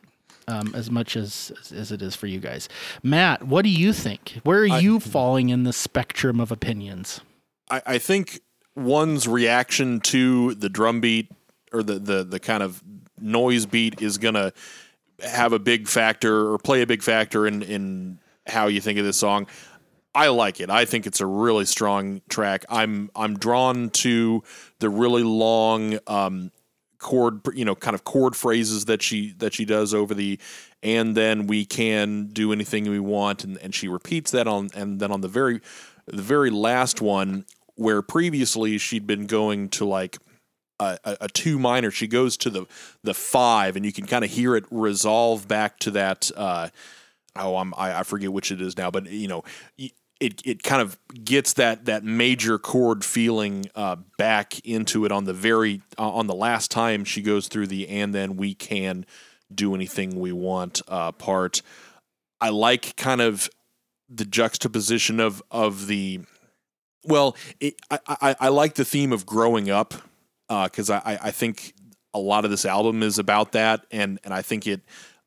[0.48, 2.70] Um, as much as as it is for you guys,
[3.02, 3.42] Matt.
[3.46, 4.40] What do you think?
[4.42, 7.20] Where are you falling in the spectrum of opinions?
[7.70, 8.40] I, I think
[8.76, 11.30] one's reaction to the drum beat
[11.72, 12.82] or the, the, the kind of
[13.20, 14.52] noise beat is going to
[15.20, 19.04] have a big factor or play a big factor in, in how you think of
[19.04, 19.46] this song.
[20.14, 20.70] I like it.
[20.70, 22.64] I think it's a really strong track.
[22.68, 24.44] I'm I'm drawn to
[24.78, 26.52] the really long um,
[26.98, 30.38] chord, you know, kind of chord phrases that she that she does over the,
[30.84, 35.00] and then we can do anything we want, and, and she repeats that on, and
[35.00, 35.60] then on the very,
[36.06, 37.44] the very last one
[37.76, 40.18] where previously she'd been going to like
[40.80, 42.66] a, a, two minor, she goes to the
[43.02, 46.30] the five, and you can kind of hear it resolve back to that.
[46.36, 46.68] Uh,
[47.36, 49.44] oh, I'm I, I forget which it is now, but you know.
[50.20, 55.24] It, it kind of gets that that major chord feeling uh, back into it on
[55.24, 59.04] the very uh, on the last time she goes through the and then we can
[59.52, 61.62] do anything we want uh, part.
[62.40, 63.50] I like kind of
[64.08, 66.20] the juxtaposition of of the
[67.04, 69.94] Well, it, I, I I like the theme of growing up
[70.48, 71.74] because I I I think
[72.14, 74.80] a lot of this album is about that, and and I think it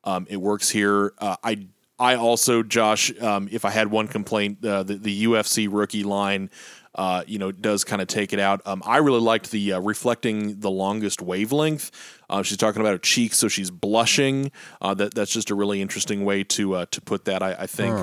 [0.04, 1.12] um, it works here.
[1.18, 1.68] Uh, I
[1.98, 6.50] I also Josh, um, if I had one complaint, uh, the the UFC rookie line.
[6.94, 8.60] Uh, you know, does kind of take it out.
[8.66, 11.92] Um, I really liked the uh, reflecting the longest wavelength.
[12.28, 14.50] Uh, she's talking about her cheeks, so she's blushing.
[14.80, 17.40] Uh, that that's just a really interesting way to uh, to put that.
[17.40, 17.94] I, I think.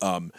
[0.00, 0.30] Um,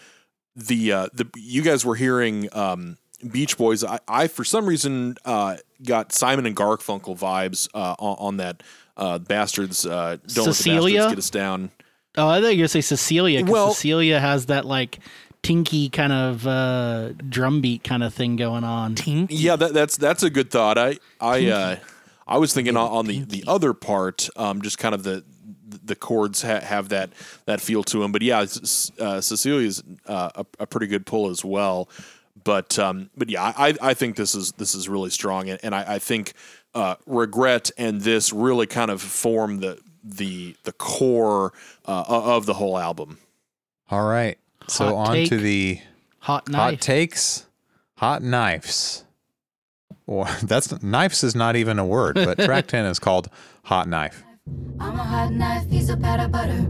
[0.56, 2.98] the uh, the you guys were hearing um,
[3.32, 3.84] Beach Boys.
[3.84, 8.64] I, I for some reason uh, got Simon and Garfunkel vibes uh, on, on that
[8.98, 9.86] uh, bastards.
[9.86, 10.99] Uh, don't let the Cecilia?
[10.99, 11.72] bastards get us down.
[12.18, 13.41] Oh, I thought you were gonna say Cecilia.
[13.41, 14.99] 'cause Well- Cecilia has that like
[15.44, 18.95] tinky kind of uh, drum beat kind of thing going on.
[18.95, 19.36] Tinky.
[19.36, 20.78] Yeah, that, that's that's a good thought.
[20.78, 21.76] I I uh,
[22.28, 25.23] I was thinking on, on the the other part, um, just kind of the
[25.84, 27.10] the chords ha- have that
[27.45, 28.11] that feel to them.
[28.11, 31.89] But yeah, S- uh, Cecilia's uh, a, a pretty good pull as well.
[32.43, 35.76] But um, but yeah, I, I think this is this is really strong, and, and
[35.76, 36.34] I, I think
[36.73, 41.53] uh, regret and this really kind of form the the the core
[41.85, 43.19] uh, of the whole album.
[43.89, 44.38] All right.
[44.68, 45.81] So Hot on to the
[46.19, 47.48] Hot hot takes,
[47.98, 49.03] hot knives.
[50.06, 53.30] Or that's knives is not even a word, but track 10 is called
[53.64, 54.23] Hot Knife.
[54.82, 56.66] I'm a hot knife, piece of powder butter.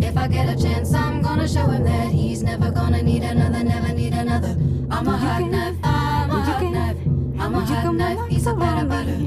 [0.00, 3.64] If I get a chance, I'm gonna show him that he's never gonna need another,
[3.64, 4.54] never need another.
[4.90, 6.98] I'm a hot knife, I'm a hot knife.
[7.40, 9.18] I'm a hot knife, piece of powder butter.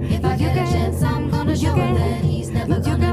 [0.00, 3.11] If I get a chance, I'm gonna show him that he's never gonna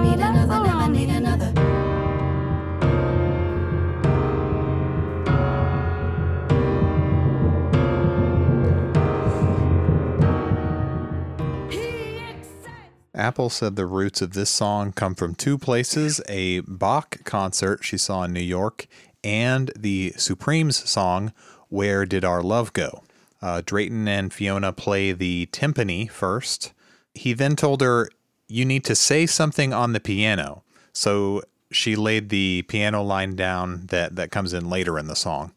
[13.20, 17.98] Apple said the roots of this song come from two places a Bach concert she
[17.98, 18.88] saw in New York
[19.24, 21.34] and the Supremes song,
[21.68, 23.04] Where Did Our Love Go?
[23.41, 26.72] Uh, Drayton and Fiona play the timpani first.
[27.14, 28.10] He then told her,
[28.48, 30.64] You need to say something on the piano.
[30.94, 35.52] So she laid the piano line down that, that comes in later in the song.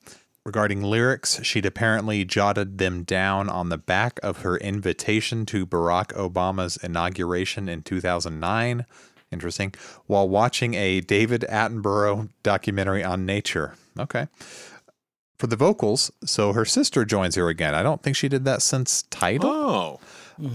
[0.44, 6.09] Regarding lyrics, she'd apparently jotted them down on the back of her invitation to Barack
[6.14, 8.85] Obama's inauguration in 2009.
[9.31, 9.73] Interesting.
[10.06, 13.74] While watching a David Attenborough documentary on nature.
[13.98, 14.27] Okay.
[15.39, 17.74] For the vocals, so her sister joins her again.
[17.74, 19.48] I don't think she did that since Title.
[19.51, 20.01] Oh,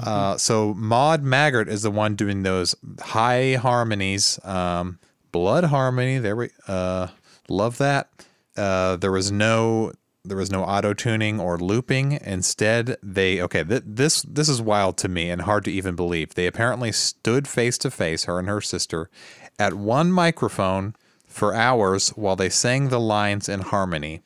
[0.01, 4.37] Uh, so Maude Maggart is the one doing those high harmonies.
[4.43, 4.99] Um,
[5.31, 6.17] blood harmony.
[6.19, 7.07] There we uh,
[7.47, 8.09] love that.
[8.57, 9.91] Uh, there was no
[10.25, 12.19] there was no auto tuning or looping.
[12.23, 13.63] Instead, they okay.
[13.63, 16.33] Th- this this is wild to me and hard to even believe.
[16.33, 19.09] They apparently stood face to face, her and her sister,
[19.57, 20.95] at one microphone
[21.27, 24.21] for hours while they sang the lines in harmony.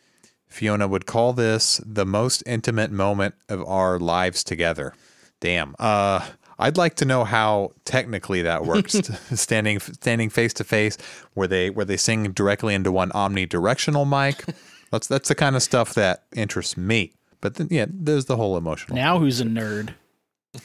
[0.48, 4.94] Fiona would call this the most intimate moment of our lives together.
[5.40, 5.76] Damn.
[5.80, 6.28] Uh,
[6.62, 8.94] I'd like to know how technically that works.
[9.34, 10.98] standing standing face to face,
[11.34, 14.46] where they where they sing directly into one omnidirectional mic.
[14.92, 17.14] That's that's the kind of stuff that interests me.
[17.42, 18.96] But then, yeah, there's the whole emotional.
[18.96, 19.96] Now who's a nerd?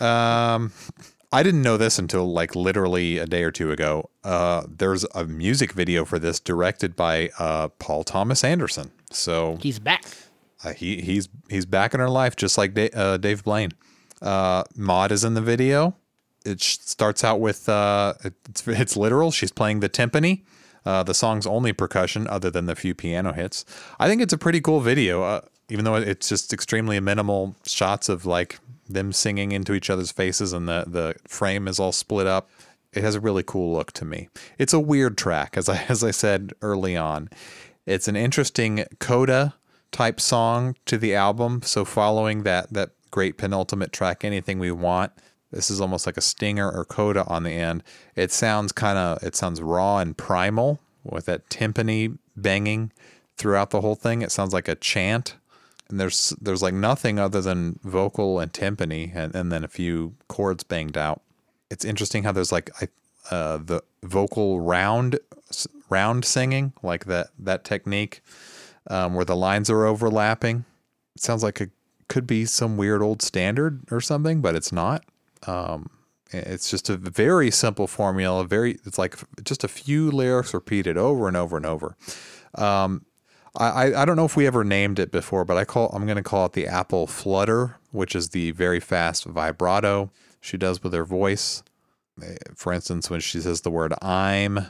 [0.01, 0.73] Um,
[1.33, 4.11] I didn't know this until like literally a day or two ago.
[4.25, 8.91] Uh, there's a music video for this directed by uh, Paul Thomas Anderson.
[9.11, 10.05] So He's back.
[10.65, 13.71] uh, he he's he's back in her life, just like Da- uh, Dave Blaine.
[14.23, 15.97] Uh, Maude is in the video.
[16.45, 19.31] It starts out with uh, it's, it's literal.
[19.31, 20.45] She's playing the timpani.
[20.85, 23.65] Uh, the song's only percussion, other than the few piano hits.
[23.99, 28.09] I think it's a pretty cool video, uh, even though it's just extremely minimal shots
[28.09, 32.29] of like them singing into each other's faces, and the the frame is all split
[32.29, 32.49] up.
[32.93, 34.29] It has a really cool look to me.
[34.59, 37.31] It's a weird track, as I as I said early on.
[37.85, 39.55] It's an interesting coda
[39.91, 41.63] type song to the album.
[41.63, 45.13] So following that that great penultimate track, anything we want.
[45.51, 47.83] This is almost like a stinger or coda on the end.
[48.15, 52.93] It sounds kind of it sounds raw and primal with that timpani banging
[53.37, 54.23] throughout the whole thing.
[54.23, 55.37] It sounds like a chant.
[55.89, 60.15] And there's there's like nothing other than vocal and timpani and, and then a few
[60.29, 61.23] chords banged out.
[61.71, 62.89] It's interesting how there's like I,
[63.35, 65.19] uh, the vocal round
[65.89, 68.21] round singing, like that that technique
[68.89, 70.65] um, where the lines are overlapping.
[71.15, 71.71] It sounds like it
[72.09, 75.05] could be some weird old standard or something, but it's not.
[75.47, 75.91] Um,
[76.31, 78.45] it's just a very simple formula.
[78.45, 81.97] Very, it's like just a few lyrics repeated over and over and over.
[82.55, 83.05] Um,
[83.57, 86.17] I, I- don't know if we ever named it before, but I call I'm going
[86.17, 90.11] to call it the Apple Flutter, which is the very fast vibrato
[90.41, 91.63] she does with her voice.
[92.23, 94.67] Eh, For instance, when she says the word "I'm,"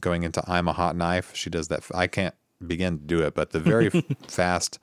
[0.00, 1.84] going into "I'm a hot knife," she does that.
[1.94, 2.34] I can't
[2.66, 3.90] begin to do it, but the very
[4.28, 4.78] fast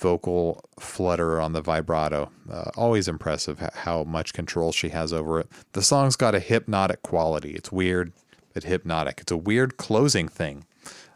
[0.00, 2.30] vocal flutter on the vibrato.
[2.50, 5.48] Uh, always impressive how much control she has over it.
[5.72, 7.52] The song's got a hypnotic quality.
[7.52, 8.12] It's weird,
[8.54, 9.20] but hypnotic.
[9.20, 10.64] It's a weird closing thing.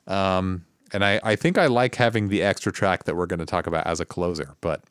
[0.07, 3.47] Um, and I, I think I like having the extra track that we're going to
[3.47, 4.83] talk about as a closer, but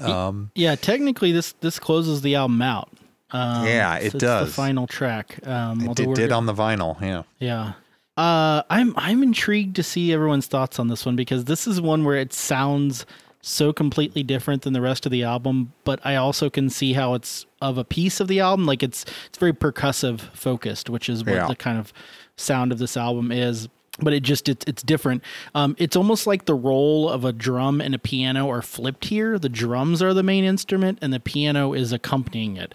[0.00, 2.90] um, Yeah, technically this this closes the album out.
[3.30, 4.48] Um, Yeah, so it it's does.
[4.48, 5.46] The final track.
[5.46, 7.00] Um, it did, did on the vinyl.
[7.00, 7.22] Yeah.
[7.38, 7.72] Yeah.
[8.16, 12.04] Uh, I'm I'm intrigued to see everyone's thoughts on this one because this is one
[12.04, 13.06] where it sounds
[13.40, 17.14] so completely different than the rest of the album, but I also can see how
[17.14, 18.66] it's of a piece of the album.
[18.66, 21.46] Like it's it's very percussive focused, which is what Yeah.
[21.46, 21.92] the kind of
[22.36, 23.68] sound of this album is.
[24.00, 25.22] But it just it's it's different.
[25.56, 29.38] Um, it's almost like the role of a drum and a piano are flipped here.
[29.40, 32.74] The drums are the main instrument, and the piano is accompanying it.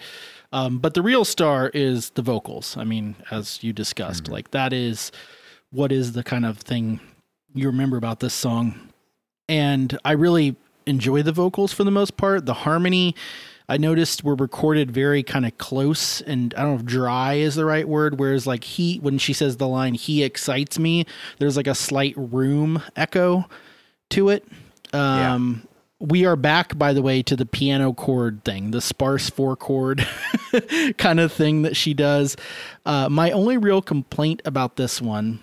[0.51, 2.75] Um, but the real star is the vocals.
[2.77, 5.11] I mean, as you discussed, like that is
[5.71, 6.99] what is the kind of thing
[7.55, 8.89] you remember about this song.
[9.49, 10.55] And I really
[10.85, 12.45] enjoy the vocals for the most part.
[12.45, 13.15] The harmony,
[13.67, 17.55] I noticed, were recorded very kind of close and I don't know if dry is
[17.55, 18.19] the right word.
[18.19, 21.05] Whereas, like, he, when she says the line, he excites me,
[21.39, 23.45] there's like a slight room echo
[24.11, 24.45] to it.
[24.93, 25.67] Um,
[25.99, 30.05] We are back, by the way, to the piano chord thing, the sparse four chord
[30.97, 32.35] kind of thing that she does.
[32.85, 35.39] Uh, my only real complaint about this one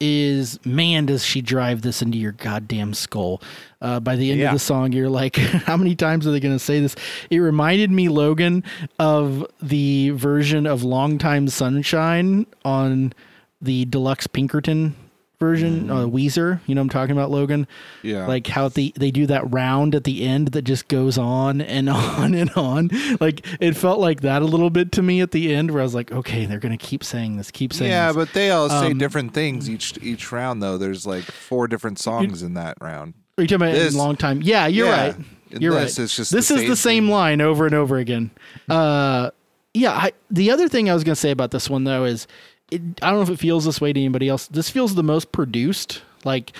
[0.00, 3.42] is, man, does she drive this into your goddamn skull?
[3.80, 4.48] Uh, by the end Yeah.
[4.48, 6.94] of the song, you're like, how many times are they going to say this?
[7.30, 8.64] It reminded me, Logan,
[8.98, 13.12] of the version of Long Time Sunshine on
[13.60, 14.94] the deluxe Pinkerton
[15.38, 16.60] version, uh, Weezer.
[16.66, 17.66] You know I'm talking about, Logan?
[18.02, 18.26] Yeah.
[18.26, 21.88] Like how the they do that round at the end that just goes on and
[21.90, 22.90] on and on.
[23.20, 25.84] Like it felt like that a little bit to me at the end, where I
[25.84, 28.16] was like, okay, they're gonna keep saying this, keep saying yeah, this.
[28.16, 30.78] but they all say Um, different things each each round though.
[30.78, 33.14] There's like four different songs in that round.
[33.36, 34.42] Are you talking about This- in long time?
[34.42, 35.06] Yeah, you're yeah.
[35.06, 35.16] right.
[35.50, 36.04] You're this, right.
[36.04, 37.12] it's just this the is the same thing.
[37.12, 38.30] line over and over again.
[38.68, 39.30] Uh,
[39.72, 39.92] yeah.
[39.92, 42.26] I, the other thing I was gonna say about this one though is,
[42.70, 44.46] it, I don't know if it feels this way to anybody else.
[44.46, 46.02] This feels the most produced.
[46.24, 46.52] Like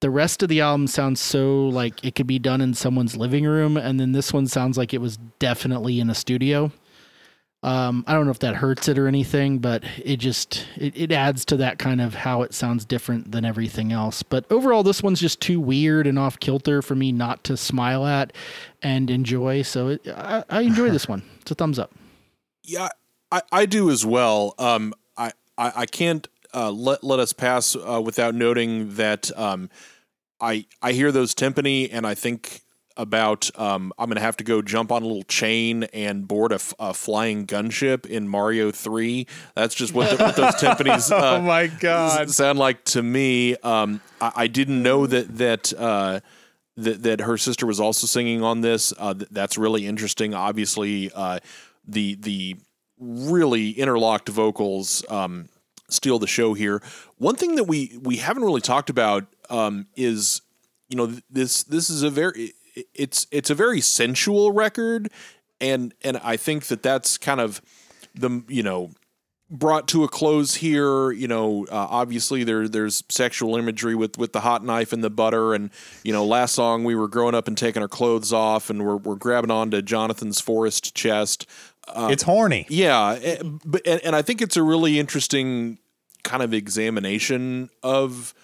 [0.00, 3.44] the rest of the album sounds so like it could be done in someone's living
[3.44, 6.72] room, and then this one sounds like it was definitely in a studio.
[7.62, 11.12] Um, I don't know if that hurts it or anything, but it just it, it
[11.12, 14.22] adds to that kind of how it sounds different than everything else.
[14.22, 18.06] But overall, this one's just too weird and off kilter for me not to smile
[18.06, 18.32] at
[18.82, 19.60] and enjoy.
[19.62, 21.22] So it, I, I enjoy this one.
[21.42, 21.92] It's a thumbs up.
[22.64, 22.88] Yeah,
[23.30, 24.54] I, I do as well.
[24.58, 24.94] Um,
[25.60, 29.68] I, I, can't uh, let let us pass uh, without noting that um,
[30.40, 32.62] I I hear those timpani and I think
[32.96, 36.56] about um, I'm gonna have to go jump on a little chain and board a,
[36.56, 39.26] f- a flying gunship in Mario Three.
[39.54, 41.10] That's just what, the, what those timpanis.
[41.10, 42.22] Uh, Oh my God.
[42.28, 43.56] s- sound like to me.
[43.56, 45.72] Um, I, I didn't know that that.
[45.76, 46.20] Uh,
[46.76, 48.94] that, that her sister was also singing on this.
[48.96, 50.32] Uh, th- that's really interesting.
[50.32, 51.38] Obviously, uh,
[51.86, 52.56] the the
[53.00, 55.48] really interlocked vocals um,
[55.88, 56.82] steal the show here.
[57.18, 60.42] One thing that we we haven't really talked about um, is
[60.88, 62.52] you know this this is a very
[62.94, 65.10] it's it's a very sensual record,
[65.60, 67.60] and and I think that that's kind of
[68.14, 68.90] the you know
[69.50, 71.10] brought to a close here.
[71.10, 75.10] You know, uh, obviously there there's sexual imagery with with the hot knife and the
[75.10, 75.70] butter, and
[76.04, 78.96] you know, last song we were growing up and taking our clothes off, and we're
[78.96, 81.46] we're grabbing onto Jonathan's forest chest.
[81.88, 82.66] Uh, it's horny.
[82.68, 85.78] yeah, eh, but and, and I think it's a really interesting
[86.22, 88.34] kind of examination of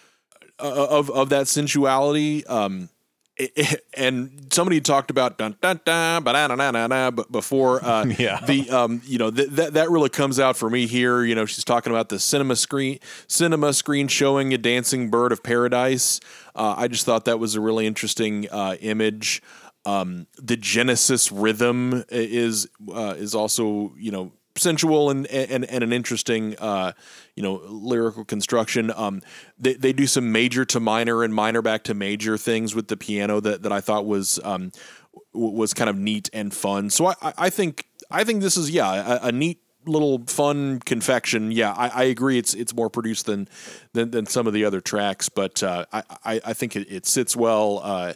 [0.58, 2.44] uh, of of that sensuality.
[2.46, 2.88] Um,
[3.36, 8.40] it- it- and somebody talked about dun dun dun ba but before uh Yeah.
[8.46, 11.44] the um you know th- that that really comes out for me here you know
[11.44, 12.98] she's talking about the cinema screen
[13.28, 16.18] cinema screen showing a dancing bird of paradise
[16.54, 19.42] uh, I just thought that was a really interesting uh, image
[19.86, 25.92] um the Genesis rhythm is uh, is also you know sensual and and, and an
[25.92, 26.92] interesting uh,
[27.34, 28.92] you know lyrical construction.
[28.94, 29.22] Um,
[29.58, 32.96] they they do some major to minor and minor back to major things with the
[32.96, 34.72] piano that that I thought was um,
[35.32, 36.90] was kind of neat and fun.
[36.90, 41.52] So I I think I think this is yeah a, a neat little fun confection.
[41.52, 42.38] Yeah, I, I agree.
[42.38, 43.48] It's it's more produced than
[43.92, 47.06] than, than some of the other tracks, but uh, I, I I think it, it
[47.06, 48.14] sits well uh,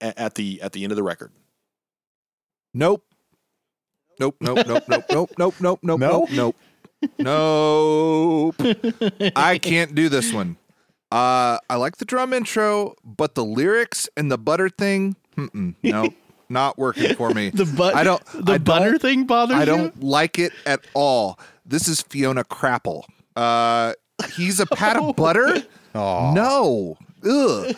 [0.00, 1.32] at the at the end of the record?
[2.72, 3.04] Nope.
[4.18, 4.36] Nope.
[4.40, 4.66] Nope.
[4.66, 4.84] Nope.
[4.88, 5.04] nope.
[5.10, 5.30] Nope.
[5.38, 5.54] Nope.
[5.60, 5.80] Nope.
[5.82, 6.30] Nope.
[6.30, 6.56] Nope.
[7.18, 8.56] Nope.
[9.36, 10.56] I can't do this one.
[11.14, 16.08] Uh, I like the drum intro, but the lyrics and the butter thing, mm-mm, no,
[16.48, 17.50] not working for me.
[17.54, 17.96] the butter.
[17.96, 20.08] I don't the I butter don't, thing bothers I don't you?
[20.08, 21.38] like it at all.
[21.64, 23.04] This is Fiona Crapple.
[23.36, 23.92] Uh,
[24.36, 25.12] he's a pat of oh.
[25.12, 25.62] butter.
[25.94, 26.32] Oh.
[26.34, 27.74] No, ugh.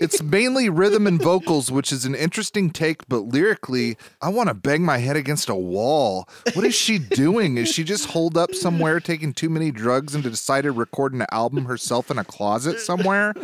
[0.00, 4.54] it's mainly rhythm and vocals, which is an interesting take, but lyrically, I want to
[4.54, 6.28] bang my head against a wall.
[6.54, 7.58] What is she doing?
[7.58, 11.24] Is she just holed up somewhere taking too many drugs and decided to record an
[11.30, 13.34] album herself in a closet somewhere?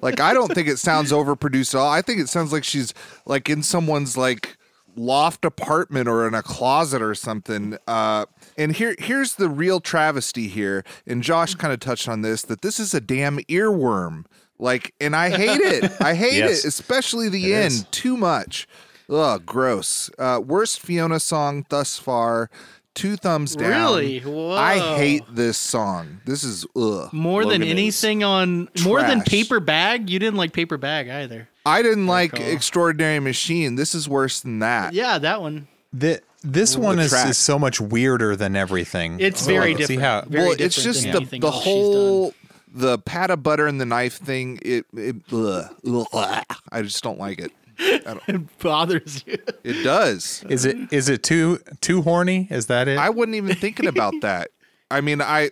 [0.00, 1.90] Like, I don't think it sounds overproduced at all.
[1.90, 2.92] I think it sounds like she's
[3.26, 4.58] like in someone's like
[4.98, 7.78] loft apartment or in a closet or something.
[7.86, 8.26] Uh,
[8.56, 10.84] and here, here's the real travesty here.
[11.06, 14.24] And Josh kind of touched on this that this is a damn earworm.
[14.58, 15.92] Like, and I hate it.
[16.00, 16.64] I hate Yes.
[16.64, 17.84] it, especially the It end is.
[17.90, 18.66] too much.
[19.10, 20.10] Ugh, gross.
[20.18, 22.50] Uh, worst Fiona song thus far.
[22.94, 23.70] Two thumbs down.
[23.70, 24.18] Really?
[24.20, 24.56] Whoa.
[24.56, 26.20] I hate this song.
[26.24, 27.12] This is ugh.
[27.12, 30.10] More than Logan is anything on more than paper bag.
[30.10, 31.48] You didn't like paper bag either.
[31.64, 32.44] I didn't like call.
[32.44, 33.76] Extraordinary Machine.
[33.76, 34.94] This is worse than that.
[34.94, 35.68] Yeah, that one.
[35.92, 39.20] The, this one is, is so much weirder than everything.
[39.20, 41.64] It's So, very like, See how Very well, it's just than the the else she's
[41.64, 41.72] done.
[41.72, 42.34] whole
[42.72, 44.58] the pat of butter and the knife thing.
[44.62, 45.74] It, it ugh,
[46.12, 47.52] ugh, I just don't like it.
[47.80, 49.38] I don't, It bothers you.
[49.64, 50.44] it does.
[50.48, 52.48] is it is it too too horny?
[52.50, 52.98] Is that it?
[52.98, 54.50] I wasn't even thinking about that.
[54.90, 55.50] I mean, I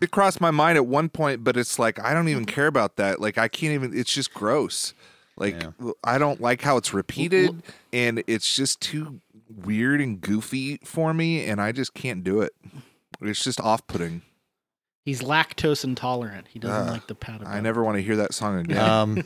[0.00, 2.96] it crossed my mind at one point, but it's like I don't even care about
[2.96, 3.20] that.
[3.20, 3.98] Like I can't even.
[3.98, 4.94] It's just gross.
[5.36, 5.62] Like
[6.02, 7.62] I don't like how it's repeated,
[7.92, 9.20] and it's just too
[9.64, 12.52] weird and goofy for me, and I just can't do it.
[13.20, 14.22] It's just off-putting.
[15.08, 16.48] He's lactose intolerant.
[16.48, 16.90] He doesn't Ugh.
[16.92, 18.78] like the pat of I never want to hear that song again.
[18.78, 19.24] Um,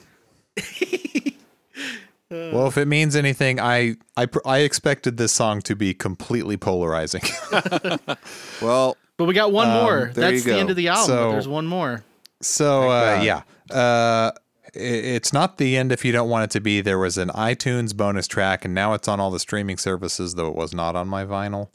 [2.31, 7.23] well, if it means anything, I I I expected this song to be completely polarizing.
[8.63, 10.11] well, But we got one Um, more.
[10.15, 11.07] That's you the end of the album.
[11.09, 12.05] but So- there's one more.
[12.41, 13.43] so uh, yeah,
[13.77, 14.31] uh,
[14.75, 16.81] i- it's not the end if you don't want it to be.
[16.81, 20.49] There was an iTunes bonus track, and now it's on all the streaming services, though
[20.49, 21.71] it was not on my vinyl.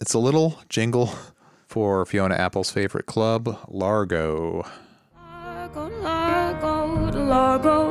[0.00, 1.14] It's a little jingle
[1.74, 4.64] for Fiona Apple's favorite club, Largo.
[5.16, 6.86] Largo, Largo,
[7.24, 7.90] Largo,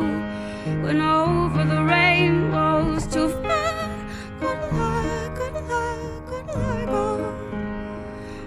[0.84, 4.08] went over the rainbows too far.
[4.40, 7.36] Go to Largo, to Largo, to Largo.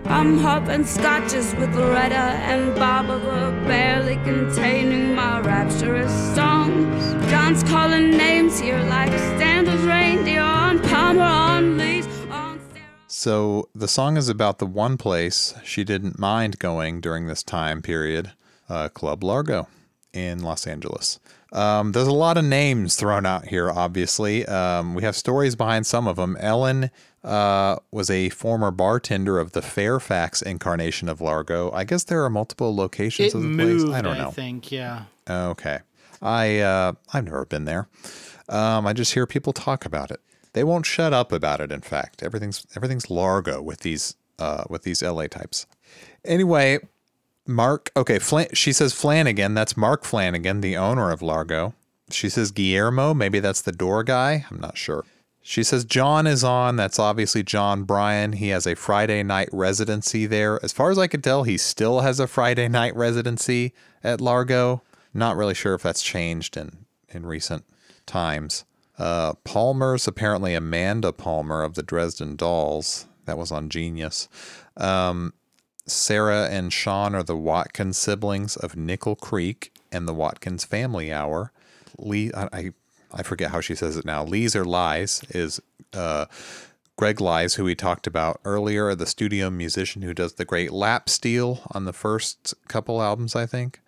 [0.06, 7.30] I'm hopping scotches with Loretta and Barbara, barely containing my rapturous songs.
[7.30, 12.15] John's calling names here like standard reindeer on Palmer on leaves.
[13.18, 17.80] So the song is about the one place she didn't mind going during this time
[17.80, 18.32] period,
[18.68, 19.68] uh, Club Largo
[20.12, 21.18] in Los Angeles.
[21.51, 24.44] Um, there's a lot of names thrown out here, obviously.
[24.44, 26.36] Um, we have stories behind some of them.
[26.40, 26.90] Ellen
[27.24, 31.72] uh, was a former bartender of the Fairfax incarnation of Largo.
[31.72, 33.97] I guess there are multiple locations It of the moved, place.
[33.97, 34.28] I don't know.
[34.28, 34.70] I think.
[34.70, 35.05] Yeah.
[35.26, 35.78] Okay.
[36.20, 37.88] I uh, I've never been there.
[38.51, 40.20] Um, I just hear people talk about it.
[40.57, 41.70] They won't shut up about it.
[41.70, 45.66] In fact, everything's everything's Largo with these uh, with these LA types.
[46.24, 46.78] Anyway,
[47.47, 47.91] Mark.
[47.95, 48.19] Okay,
[48.55, 49.53] she says Flanagan.
[49.53, 51.74] That's Mark Flanagan, the owner of Largo.
[52.09, 53.12] She says Guillermo.
[53.12, 54.47] Maybe that's the door guy.
[54.51, 55.05] I'm not sure.
[55.43, 56.77] She says John is on.
[56.77, 58.33] That's obviously Jon Brion.
[58.33, 60.59] He has a Friday night residency there.
[60.65, 64.81] As far as I can tell, he still has a Friday night residency at Largo.
[65.12, 67.66] Not really sure if that's changed in, in recent
[68.07, 68.65] times.
[68.98, 73.06] Uh, Palmer's apparently Amanda Palmer of the Dresden Dolls.
[73.27, 74.28] That was on Genius.
[74.77, 75.35] Um,
[75.86, 81.52] Sara and Sean are the Watkins siblings of Nickel Creek and the Watkins Family Hour.
[81.98, 82.70] Lee, I, I,
[83.12, 84.24] I forget how she says it now.
[84.24, 85.60] Lees or Lies is
[85.93, 86.27] uh,
[86.97, 91.09] Greg Leisz, who we talked about earlier, the studio musician who does the great lap
[91.09, 93.81] steel on the first couple albums, I think.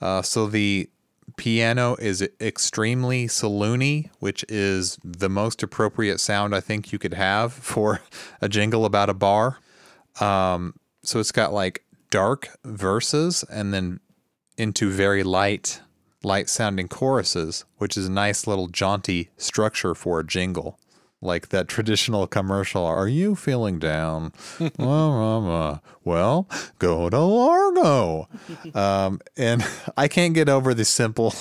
[0.00, 0.88] Uh, so the
[1.36, 7.52] piano is extremely saloony, which is the most appropriate sound I think you could have
[7.72, 8.00] for
[8.40, 9.58] a jingle about a bar.
[10.20, 14.00] Um, so it's got like dark verses and then
[14.56, 15.80] into very light,
[16.22, 20.78] light sounding choruses, which is a nice little jaunty structure for a jingle.
[21.22, 22.84] Like that traditional commercial.
[22.84, 24.32] Are you feeling down?
[26.04, 26.46] well,
[26.78, 28.28] go to Largo.
[28.74, 29.66] Um, and
[29.96, 31.34] I can't get over the simple.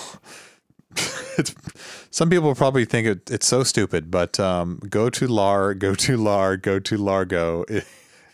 [2.09, 6.17] some people probably think it, it's so stupid, but um, go to Lar, go to
[6.17, 7.63] Lar, go to Largo.
[7.67, 7.85] It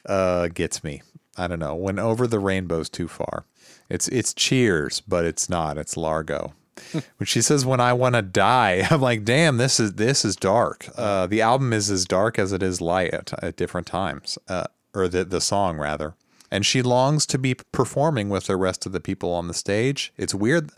[0.05, 1.01] uh, gets me.
[1.37, 1.75] I don't know.
[1.75, 3.45] When over the rainbow's too far.
[3.89, 5.77] It's it's Cheers, but it's not.
[5.77, 6.53] It's Largo.
[6.91, 10.35] when she says "When I Want to Die," I'm like, "Damn, this is this is
[10.35, 14.37] dark." Uh, the album is as dark as it is light at, at different times,
[14.47, 16.15] uh, or the the song rather.
[16.53, 20.11] And she longs to be performing with the rest of the people on the stage.
[20.17, 20.69] It's weird.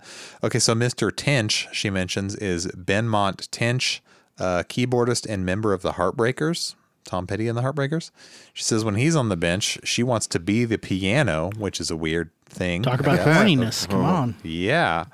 [0.44, 1.12] Okay, so Mr.
[1.12, 4.00] Tench, she mentions, is Benmont Tench,
[4.40, 6.76] uh, keyboardist and member of the Heartbreakers.
[7.06, 8.12] Tom Petty and the Heartbreakers.
[8.54, 11.92] She says when he's on the bench, she wants to be the piano, which is
[11.92, 12.84] a weird thing.
[12.84, 13.88] Talk about horniness.
[13.90, 14.36] Come on.
[14.44, 15.06] Yeah,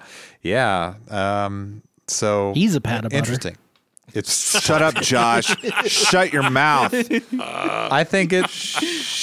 [0.42, 0.96] yeah.
[1.10, 3.18] Um, so He's a pat of butter.
[3.18, 3.58] interesting.
[4.14, 5.56] It's Shut up, Josh.
[5.86, 6.94] Shut your mouth.
[7.40, 8.46] I think it.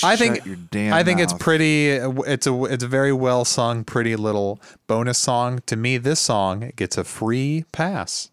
[0.04, 1.88] I think Shut your damn I think it's pretty.
[1.88, 5.60] It's a it's a very well sung, pretty little bonus song.
[5.66, 8.30] To me, this song gets a free pass.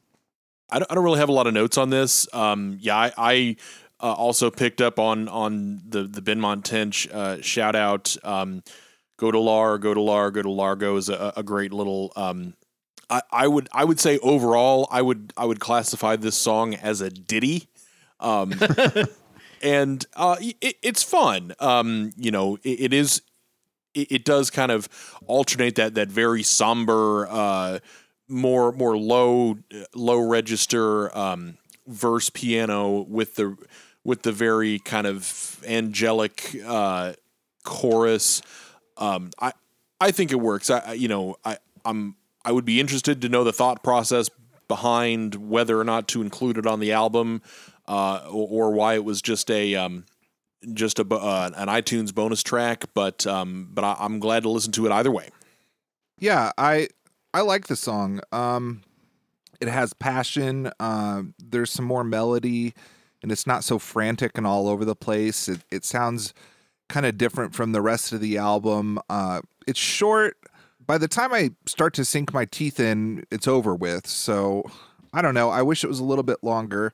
[0.70, 2.28] I don't, I don't really have a lot of notes on this.
[2.34, 3.56] Um, yeah, I, I
[4.00, 8.16] uh, also picked up on on the the Benmont Tench uh, shout out.
[8.24, 8.64] Um,
[9.24, 12.12] go to Lar, go to Lar, go to Largo is a, a great little.
[12.18, 12.56] Um,
[13.10, 17.00] I, I would I would say overall I would I would classify this song as
[17.00, 17.70] a ditty.
[18.20, 18.54] Um,
[19.62, 21.54] and uh, it, it's fun.
[21.62, 23.22] Um, you know, it, it is.
[23.94, 24.90] It, it does kind of
[25.26, 27.80] alternate that that very somber, uh,
[28.28, 29.58] more more low
[29.96, 33.56] low register um, verse piano with the
[34.04, 37.14] with the very kind of angelic uh,
[37.64, 38.42] chorus.
[38.98, 39.54] Um, I
[40.00, 40.70] I think it works.
[40.70, 42.16] I you know I I'm
[42.46, 44.30] I would be interested to know the thought process
[44.68, 47.42] behind whether or not to include it on the album,
[47.88, 50.06] uh, or, or why it was just a um,
[50.74, 52.86] just a uh, an iTunes bonus track.
[52.94, 55.30] But um, but I, I'm glad to listen to it either way.
[56.20, 56.90] Yeah, I
[57.34, 58.22] I like the song.
[58.32, 58.84] Um,
[59.60, 60.72] it has passion.
[60.80, 62.74] Uh, there's some more melody,
[63.22, 65.48] and it's not so frantic and all over the place.
[65.48, 66.34] It it sounds
[66.94, 69.00] kind of different from the rest of the album.
[69.10, 70.38] Uh, it's short.
[70.86, 74.06] By the time I start to sink my teeth in, it's over with.
[74.06, 74.64] So
[75.12, 75.50] I don't know.
[75.50, 76.94] I wish it was a little bit longer.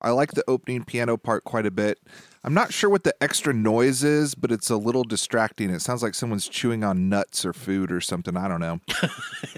[0.00, 1.98] I like the opening piano part quite a bit.
[2.44, 5.70] I'm not sure what the extra noise is, but it's a little distracting.
[5.70, 8.36] It sounds like someone's chewing on nuts or food or something.
[8.36, 8.80] I don't know.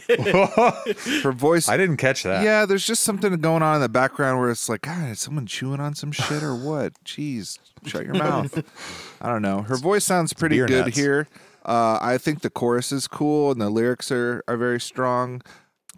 [1.23, 1.69] Her voice.
[1.69, 2.43] I didn't catch that.
[2.43, 5.47] Yeah, there's just something going on in the background where it's like, God, is someone
[5.47, 6.93] chewing on some shit or what?
[7.05, 8.65] Jeez, shut your mouth.
[9.21, 9.63] I don't know.
[9.63, 10.97] Her voice sounds pretty good nuts.
[10.97, 11.29] here.
[11.65, 15.43] Uh, I think the chorus is cool and the lyrics are, are very strong.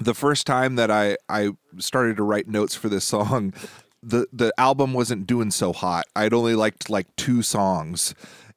[0.00, 3.54] The first time that I, I started to write notes for this song,
[4.02, 6.06] the, the album wasn't doing so hot.
[6.16, 8.14] I'd only liked like two songs.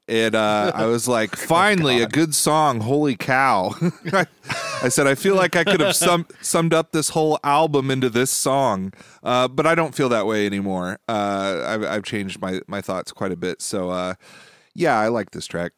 [0.07, 2.81] And uh, I was like, finally, a good song.
[2.81, 3.73] Holy cow.
[4.83, 8.09] I said, I feel like I could have sum- summed up this whole album into
[8.09, 8.91] this song.
[9.23, 10.99] Uh, but I don't feel that way anymore.
[11.07, 13.61] Uh, I've, I've changed my, my thoughts quite a bit.
[13.61, 14.15] So, uh,
[14.75, 15.71] yeah, I like this track.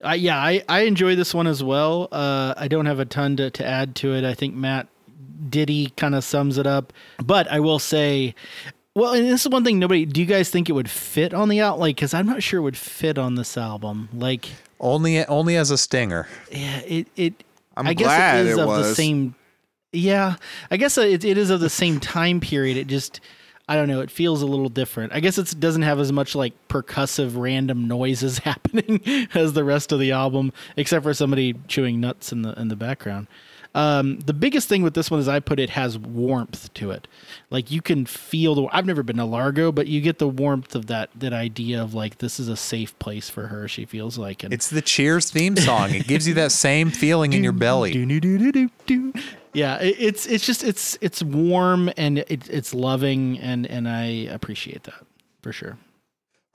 [0.00, 2.08] Yeah, I, I enjoy this one as well.
[2.12, 4.22] Uh, I don't have a ton to, to add to it.
[4.22, 4.88] I think Matt
[5.48, 6.92] Diddy kind of sums it up.
[7.22, 8.34] But I will say,
[8.94, 11.48] well, and this is one thing nobody, do you guys think it would fit on
[11.48, 11.78] the out?
[11.78, 14.08] Like, because I'm not sure it would fit on this album.
[14.12, 14.48] Like,
[14.80, 16.28] Only only as a stinger.
[16.50, 17.44] yeah, it, it,
[17.76, 19.34] I'm I guess it is it of the same.
[19.92, 20.36] Yeah,
[20.70, 22.76] I guess it, it is of the same time period.
[22.76, 23.20] It just,
[23.68, 24.00] I don't know.
[24.00, 25.12] It feels a little different.
[25.12, 29.00] I guess it doesn't have as much like percussive random noises happening
[29.34, 32.76] as the rest of the album, except for somebody chewing nuts in the in the
[32.76, 33.26] background.
[33.74, 37.08] Um, the biggest thing with this one is I put it has warmth to it.
[37.50, 38.68] Like you can feel the.
[38.72, 41.92] I've never been to Largo, but you get the warmth of that that idea of
[41.92, 43.66] like this is a safe place for her.
[43.66, 45.90] She feels like, and It's the Cheers theme song.
[45.92, 47.92] It gives you that same feeling in your belly.
[47.92, 49.12] do-do-do-do-do.
[49.54, 54.06] Yeah, it, it's it's just it's it's warm and it, it's loving and and I
[54.28, 55.06] appreciate that
[55.42, 55.78] for sure.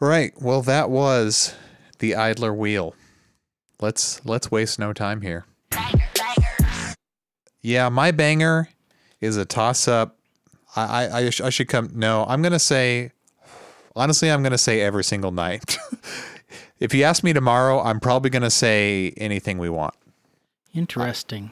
[0.01, 0.33] Right.
[0.41, 1.55] Well, that was
[1.99, 2.95] the Idler Wheel.
[3.79, 5.45] Let's let's waste no time here.
[7.61, 8.69] Yeah, my banger
[9.21, 10.17] is a toss up.
[10.75, 11.91] I I, I, sh- I should come.
[11.93, 13.11] No, I'm gonna say.
[13.95, 15.77] Honestly, I'm gonna say every single night.
[16.79, 19.93] if you ask me tomorrow, I'm probably gonna say anything we want.
[20.73, 21.51] Interesting.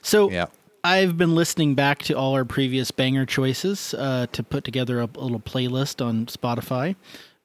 [0.00, 0.46] So Yeah.
[0.84, 5.04] I've been listening back to all our previous banger choices uh, to put together a,
[5.16, 6.96] a little playlist on Spotify,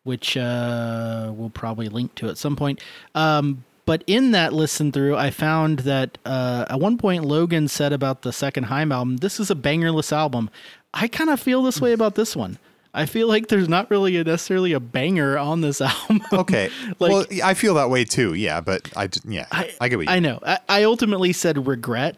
[0.04, 2.82] which uh, we'll probably link to at some point.
[3.16, 7.94] Um, but in that listen through, I found that uh, at one point Logan said
[7.94, 10.50] about the second Haim album, "This is a bangerless album."
[10.94, 12.60] I kind of feel this way about this one.
[12.94, 16.22] I feel like there's not really a, necessarily a banger on this album.
[16.34, 16.70] Okay.
[17.00, 18.34] Like- well, I feel that way too.
[18.34, 20.40] Yeah, but I yeah I, I, get what you I know.
[20.46, 22.18] I, I ultimately said regret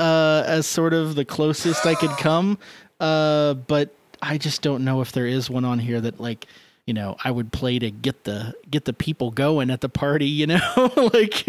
[0.00, 2.58] uh, as sort of the closest I could come,
[2.98, 6.46] uh, but I just don't know if there is one on here that like
[6.86, 10.26] you know I would play to get the get the people going at the party.
[10.26, 11.46] You know, like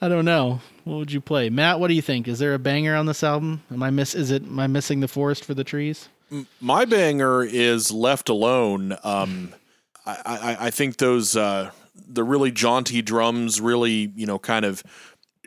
[0.00, 0.60] I don't know.
[0.84, 1.80] What would you play, Matt?
[1.80, 2.28] What do you think?
[2.28, 3.62] Is there a banger on this album?
[3.72, 4.14] Am I miss?
[4.14, 4.42] Is it?
[4.42, 6.08] Am I missing the forest for the trees?
[6.60, 9.54] My banger is "Left Alone." Um,
[10.06, 14.82] I, I, I think those uh, the really jaunty drums really, you know, kind of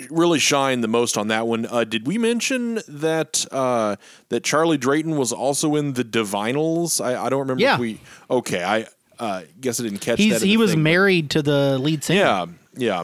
[0.09, 1.65] really shine the most on that one.
[1.65, 3.95] Uh, did we mention that uh,
[4.30, 7.03] that Charlie Drayton was also in the Divinyls?
[7.03, 7.61] I, I don't remember.
[7.61, 7.76] Yeah.
[7.76, 7.99] If we
[8.30, 8.64] okay.
[8.64, 8.88] I
[9.19, 10.45] uh, guess I didn't catch He's that.
[10.45, 12.19] he was thing, but- married to the lead singer.
[12.19, 12.45] Yeah,
[12.76, 13.03] yeah.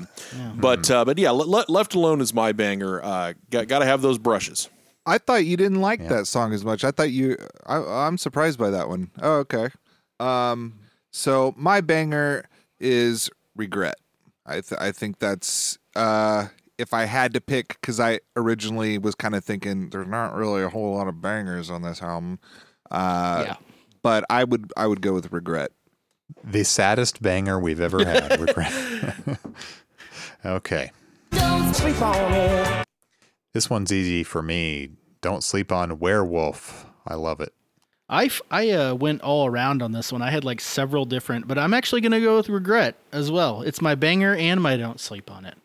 [0.56, 3.04] But uh, but yeah, Le- Le- left alone is my banger.
[3.04, 4.70] Uh, got got to have those brushes.
[5.06, 6.84] I thought you didn't like that song as much.
[6.84, 7.38] I thought you.
[7.66, 7.78] I,
[8.08, 9.12] I'm surprised by that one.
[9.22, 9.70] Oh, okay.
[10.20, 10.80] Um.
[11.12, 12.46] So my banger
[12.80, 13.96] is regret.
[14.46, 19.14] I th- I think that's uh if I had to pick because I originally was
[19.16, 22.40] kind of thinking there's not really a whole lot of bangers on this album.
[22.90, 23.56] Uh, Yeah.
[24.02, 25.72] But I would I would go with regret.
[26.44, 28.40] The saddest banger we've ever had.
[28.40, 28.74] Regret.
[30.46, 30.92] okay.
[33.54, 34.90] This one's easy for me.
[35.22, 36.86] Don't sleep on Werewolf.
[37.08, 37.54] I love it.
[38.10, 40.22] I, f- I uh, went all around on this one.
[40.22, 43.62] I had like several different, but I'm actually going to go with regret as well.
[43.62, 45.56] It's my banger and my don't sleep on it.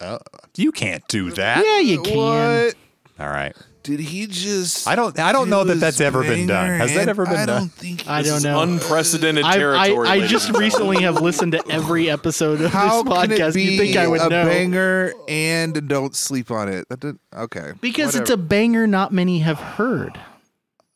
[0.00, 0.18] Uh,
[0.56, 1.64] you can't do that.
[1.64, 2.16] Yeah, you can.
[2.16, 2.74] What
[3.18, 3.56] All right.
[3.88, 4.86] Did he just?
[4.86, 5.18] I don't.
[5.18, 6.78] I don't know that that's ever been done.
[6.78, 7.62] Has that ever been I done?
[7.62, 8.60] don't think I This don't is know.
[8.60, 10.08] unprecedented I, I, territory.
[10.08, 13.54] I just recently have listened to every episode of How this can it podcast.
[13.54, 14.44] be You think I would a know?
[14.44, 16.86] banger and don't sleep on it?
[16.90, 17.72] That did, okay.
[17.80, 20.20] because it's a banger not many have heard.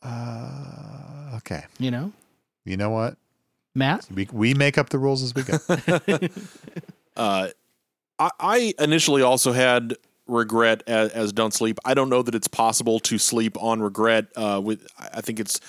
[0.01, 1.63] Uh, okay.
[1.79, 2.11] You know,
[2.65, 3.17] You know what?
[3.75, 4.07] Matt.
[4.13, 5.57] We we make up the rules as we go.
[7.15, 7.49] Uh,
[8.17, 9.95] I, I initially also had
[10.33, 11.79] regret as, as don't sleep.
[11.85, 14.25] I don't know that it's possible to sleep on regret.
[14.35, 15.59] Uh, with I think it's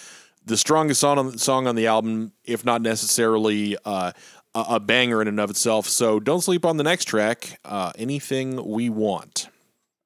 [0.45, 4.13] the strongest song on song on the album, if not necessarily uh,
[4.55, 5.89] a, a banger in and of itself.
[5.89, 7.59] So don't sleep on the next track.
[7.65, 9.49] Uh, anything we want.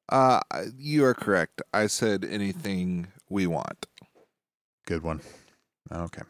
[0.09, 0.41] Uh,
[0.79, 1.61] you are correct.
[1.73, 3.87] I said anything we want.
[4.87, 5.21] Good one.
[5.93, 6.23] Okay.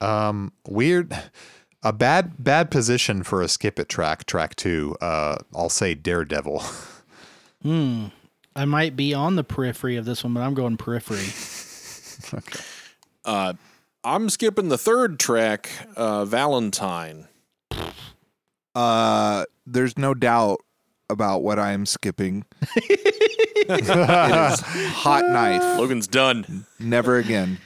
[0.00, 1.16] Um, weird.
[1.82, 4.24] A bad bad position for a skip it track.
[4.26, 4.96] Track two.
[5.00, 6.62] Uh, I'll say Daredevil.
[7.62, 8.06] Hmm.
[8.54, 11.26] I might be on the periphery of this one, but I'm going periphery.
[13.24, 13.54] Uh,
[14.04, 17.26] I'm skipping the third track, uh, Valentine.
[18.72, 20.60] Uh, there's no doubt
[21.10, 22.44] about what I am skipping.
[22.76, 25.78] it is hot knife.
[25.78, 26.66] Logan's done.
[26.78, 27.58] Never again.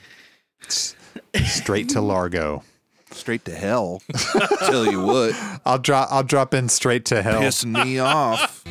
[1.45, 2.63] Straight to Largo.
[3.11, 4.01] Straight to hell.
[4.59, 5.35] Tell you what,
[5.65, 6.07] I'll drop.
[6.11, 7.41] I'll drop in straight to hell.
[7.41, 8.63] pissing me off.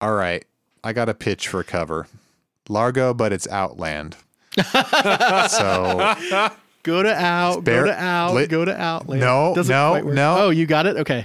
[0.00, 0.44] All right.
[0.84, 2.06] I got a pitch for cover.
[2.68, 4.16] Largo, but it's Outland.
[4.62, 6.14] so
[6.82, 7.62] Go to out.
[7.64, 8.34] Bear- go to out.
[8.34, 9.20] lit- go to outland.
[9.20, 10.14] No, Doesn't no, quite work.
[10.14, 10.36] no.
[10.38, 10.96] Oh, you got it.
[10.96, 11.24] Okay.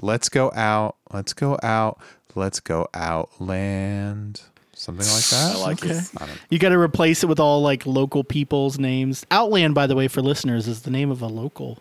[0.00, 0.96] let's go out.
[1.12, 1.98] Let's go out.
[2.34, 4.42] Let's go Outland.
[4.82, 5.54] Something like that.
[5.54, 5.94] I like Okay.
[5.94, 6.10] it.
[6.18, 9.24] I You got to replace it with all like local people's names.
[9.30, 11.78] Outland, by the way, for listeners, is the name of a local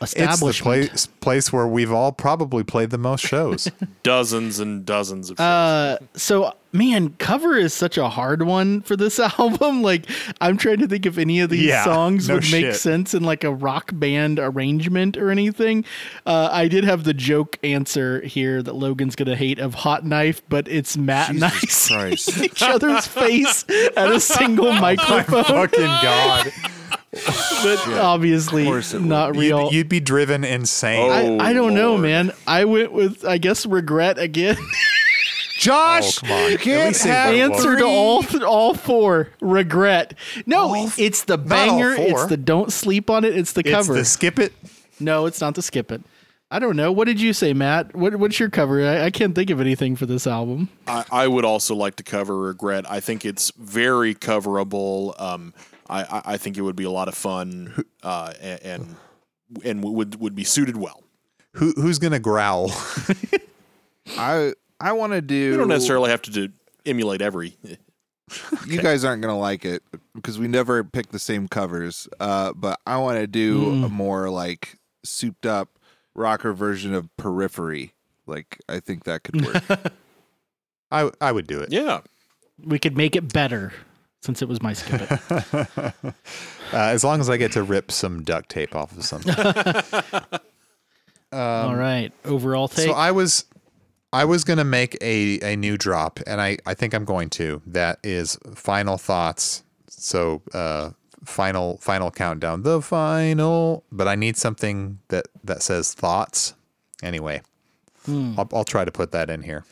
[0.00, 3.70] It's the place place where we've all probably played the most shows.
[4.02, 5.40] Dozens and dozens of.
[5.40, 9.82] Uh, so man, cover is such a hard one for this album.
[9.82, 10.06] Like,
[10.40, 13.22] I'm trying to think if any of these Yeah, songs no would make sense in
[13.22, 15.84] like a rock band arrangement or anything.
[16.26, 20.42] Uh, I did have the joke answer here that Logan's gonna hate of Hot Knife,
[20.48, 23.64] but it's Matt and I Jesus each other's face
[23.96, 25.44] at a single microphone.
[25.44, 26.52] Fucking God.
[27.62, 29.06] but obviously course it would.
[29.08, 29.64] not real.
[29.64, 31.10] You'd, you'd be driven insane.
[31.10, 31.38] Oh.
[31.44, 32.32] I, I don't know, man.
[32.46, 34.56] I went with I guess regret again.
[35.58, 37.34] Josh, Oh, come you can't have.
[37.34, 39.30] Answer to all th- all four.
[39.40, 40.14] Regret.
[40.46, 41.94] No, it's the banger.
[41.98, 43.36] It's the don't sleep on it.
[43.36, 43.94] It's the it's cover.
[43.94, 44.52] the skip it.
[45.00, 46.02] no, it's not the skip it.
[46.50, 46.92] I don't know.
[46.92, 47.94] What did you say, Matt?
[47.94, 48.82] What, what's your cover?
[48.82, 50.70] I, I can't think of anything for this album.
[50.86, 52.90] I, I would also like to cover regret.
[52.90, 55.20] I think it's very coverable.
[55.20, 55.52] Um,
[55.88, 58.96] I, I, I think it would be a lot of fun, uh, and and,
[59.64, 61.02] and would would be suited well.
[61.54, 62.70] Who who's gonna growl?
[64.16, 65.34] I I want to do.
[65.34, 66.48] You don't necessarily have to do,
[66.86, 67.56] emulate every.
[68.66, 69.82] You guys aren't gonna like it
[70.14, 72.06] because we never pick the same covers.
[72.20, 75.78] Uh, but I want to do a more like souped up
[76.14, 77.94] rocker version of Periphery.
[78.26, 79.64] Like I think that could work.
[80.90, 81.72] I I would do it.
[81.72, 82.00] Yeah,
[82.62, 83.72] We could make it better
[84.20, 85.94] since it was my skip it.
[86.70, 89.34] Uh, as long as I get to rip some duct tape off of something.
[91.32, 92.10] All right.
[92.26, 92.88] Overall take.
[92.88, 93.46] Um, So I was
[94.12, 97.62] I was gonna make a, a new drop, and I, I think I'm going to.
[97.66, 99.62] That is final thoughts.
[99.88, 100.90] So uh
[101.24, 102.64] final final countdown.
[102.64, 106.52] The final but I need something that, that says thoughts.
[107.02, 107.40] Anyway.
[108.06, 109.64] I'll I'll try to put that in here.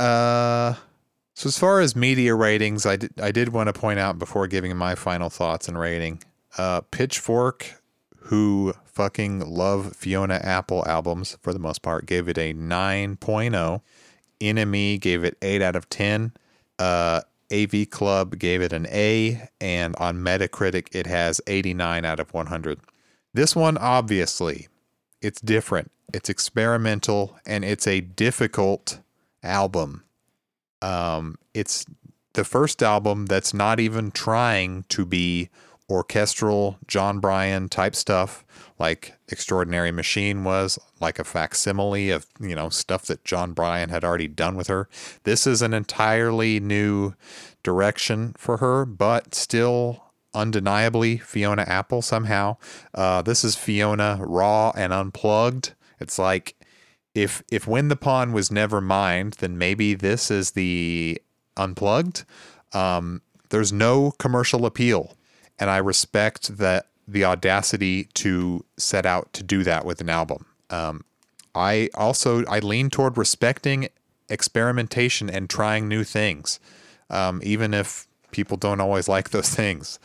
[0.00, 0.74] Uh
[1.34, 4.46] so as far as media ratings, I did I did want to point out before
[4.46, 6.22] giving my final thoughts and rating,
[6.58, 7.74] uh Pitchfork
[8.24, 13.80] who fucking love Fiona Apple albums for the most part, gave it a 9.0.
[14.40, 16.32] NME gave it 8 out of 10.
[16.78, 17.20] Uh,
[17.52, 22.80] AV Club gave it an A, and on Metacritic, it has 89 out of 100.
[23.34, 24.68] This one, obviously,
[25.20, 29.00] it's different, it's experimental, and it's a difficult
[29.42, 30.03] album.
[30.82, 31.86] Um, it's
[32.34, 35.50] the first album that's not even trying to be
[35.90, 38.44] orchestral Jon Brion type stuff
[38.78, 44.04] like Extraordinary Machine was, like a facsimile of, you know, stuff that Jon Brion had
[44.04, 44.88] already done with her.
[45.24, 47.14] This is an entirely new
[47.62, 52.56] direction for her, but still undeniably Fiona Apple somehow.
[52.92, 55.74] Uh, this is Fiona raw and unplugged.
[56.00, 56.56] It's like
[57.14, 61.20] if if When the Pawn was never mined, then maybe this is the
[61.56, 62.24] unplugged.
[62.72, 65.16] Um, there's no commercial appeal,
[65.58, 70.46] and I respect that the audacity to set out to do that with an album.
[70.70, 71.04] Um,
[71.54, 73.88] I also I lean toward respecting
[74.28, 76.58] experimentation and trying new things,
[77.10, 79.98] um, even if people don't always like those things.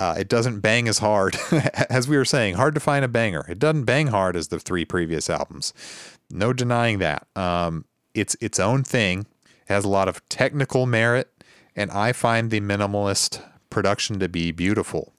[0.00, 1.36] Uh, it doesn't bang as hard
[1.88, 2.54] as we were saying.
[2.54, 3.44] Hard to find a banger.
[3.48, 5.72] It doesn't bang hard as the three previous albums.
[6.30, 7.26] No denying that.
[7.36, 7.84] Um,
[8.14, 9.26] it's its own thing.
[9.44, 11.30] It has a lot of technical merit,
[11.74, 15.12] and I find the minimalist production to be beautiful.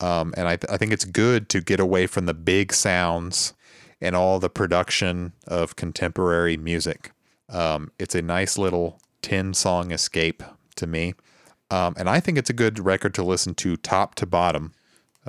[0.00, 3.54] Um, and I, th- I think it's good to get away from the big sounds
[4.00, 7.12] and all the production of contemporary music.
[7.50, 10.42] Um, it's a nice little 10 song escape
[10.76, 11.14] to me.
[11.70, 14.72] Um, and I think it's a good record to listen to top to bottom,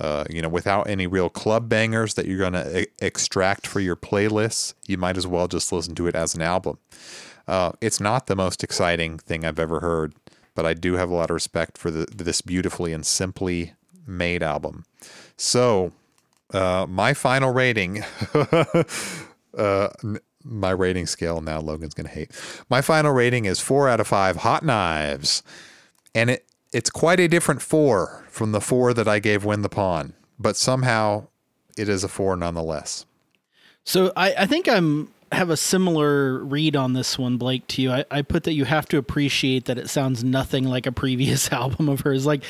[0.01, 3.79] uh, you know, without any real club bangers that you're going to e- extract for
[3.79, 4.73] your playlists.
[4.87, 6.79] You might as well just listen to it as an album.
[7.47, 10.15] Uh, it's not the most exciting thing I've ever heard,
[10.55, 13.73] but I do have a lot of respect for the, this beautifully and simply
[14.07, 14.85] made album.
[15.37, 15.91] So,
[16.51, 18.03] uh, my final rating,
[19.57, 19.89] uh,
[20.43, 22.31] my rating scale now Logan's going to hate.
[22.71, 25.43] My final rating is four out of five hot knives.
[26.15, 29.69] And it, it's quite a different four from the four that I gave When the
[29.69, 31.27] Pawn, but somehow
[31.77, 33.05] it is a four nonetheless.
[33.83, 37.91] So I, I think I'm have a similar read on this one, Blake, to you.
[37.91, 41.51] I, I put that you have to appreciate that it sounds nothing like a previous
[41.53, 42.25] album of hers.
[42.25, 42.43] Like,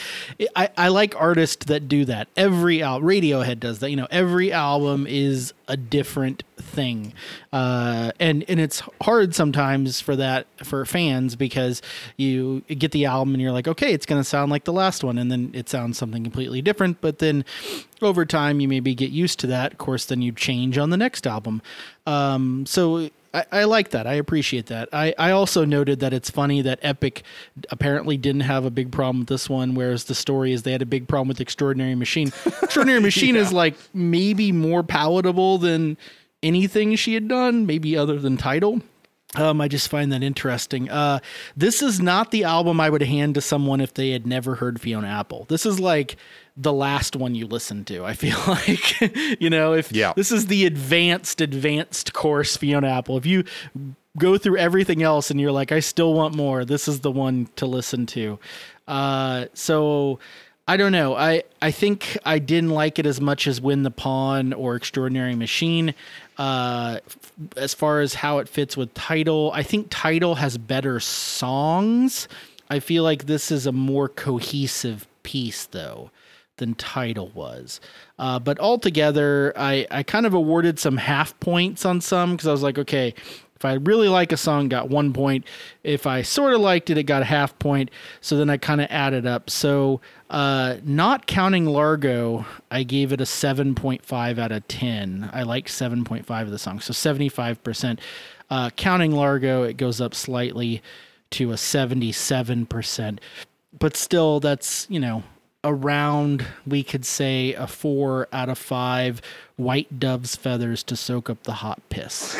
[0.56, 2.28] I, I like artists that do that.
[2.36, 3.92] Every album, Radiohead does that.
[3.92, 7.14] You know, every album is a different thing,
[7.52, 11.82] uh, and and it's hard sometimes for that for fans because
[12.18, 15.04] you get the album and you're like, okay, it's going to sound like the last
[15.04, 17.02] one, and then it sounds something completely different.
[17.02, 17.46] But then
[18.02, 19.74] over time, you maybe get used to that.
[19.74, 21.62] Of course, then you change on the next album.
[22.06, 24.08] Um, so I, I, like that.
[24.08, 24.90] I appreciate that.
[24.92, 27.24] I, I also noted that it's funny that Epic
[27.70, 30.82] apparently didn't have a big problem with this one, whereas the story is they had
[30.82, 32.28] a big problem with Extraordinary Machine.
[32.62, 33.42] Extraordinary Machine yeah.
[33.42, 35.98] is like maybe more palatable than
[36.44, 38.82] anything she had done, maybe other than Tidal.
[39.36, 40.90] Um, I just find that interesting.
[40.90, 41.20] Uh,
[41.56, 44.82] this is not the album I would hand to someone if they had never heard
[44.82, 45.46] Fiona Apple.
[45.48, 46.18] This is like
[46.58, 48.04] the last one you listen to.
[48.04, 50.12] I feel like, you know, if yeah.
[50.18, 53.46] this is the advanced, advanced course Fiona Apple, if you
[54.18, 57.48] go through everything else and you're like, I still want more, this is the one
[57.56, 58.38] to listen to.
[58.86, 60.20] Uh, so
[60.72, 61.18] I don't know.
[61.18, 65.36] I, I think I didn't like it as much as When the Pawn or Extraordinary
[65.36, 65.94] Machine.
[66.38, 67.00] Uh,
[67.58, 72.30] as far as how it fits with Tidal, I think Tidal has better songs.
[72.70, 76.10] I feel like this is a more cohesive piece, though
[76.56, 77.82] than Tidal was.
[78.18, 82.52] Uh, but altogether, I, I kind of awarded some half points on some because I
[82.54, 83.14] was like, okay,
[83.62, 85.46] if I really like a song, got one point.
[85.84, 87.92] If I sort of liked it, it got a half point.
[88.20, 89.52] So then I kind of added up.
[89.52, 90.02] So
[90.32, 95.30] uh, not counting Largo, I gave it a 7.5 out of 10.
[95.34, 96.80] I like 7.5 of the song.
[96.80, 98.00] So 75%.
[98.50, 100.82] Uh, counting Largo, it goes up slightly
[101.32, 103.20] to a 77%.
[103.78, 105.24] But still, that's, you know,
[105.66, 109.22] around, we could say, a four out of five
[109.58, 112.38] white dove's feathers to soak up the hot piss.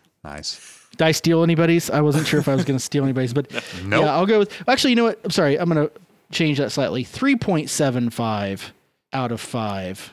[0.24, 0.86] nice.
[0.92, 1.90] Did I steal anybody's?
[1.90, 3.50] I wasn't sure if I was going to steal anybody's, but
[3.84, 4.04] nope.
[4.04, 4.52] yeah, I'll go with.
[4.68, 5.20] Actually, you know what?
[5.24, 5.58] I'm sorry.
[5.58, 5.92] I'm going to
[6.30, 7.04] change that slightly.
[7.04, 8.70] 3.75
[9.12, 10.12] out of five.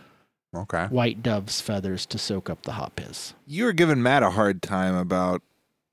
[0.55, 0.85] Okay.
[0.85, 3.33] White dove's feathers to soak up the hot piss.
[3.45, 5.41] You were giving Matt a hard time about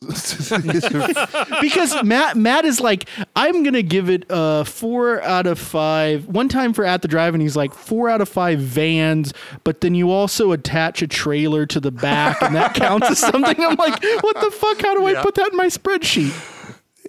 [1.60, 6.26] because Matt Matt is like, I'm gonna give it a four out of five.
[6.26, 9.32] One time for at the drive, and he's like four out of five vans,
[9.62, 13.64] but then you also attach a trailer to the back, and that counts as something.
[13.64, 14.82] I'm like, what the fuck?
[14.82, 15.22] How do I yeah.
[15.22, 16.51] put that in my spreadsheet?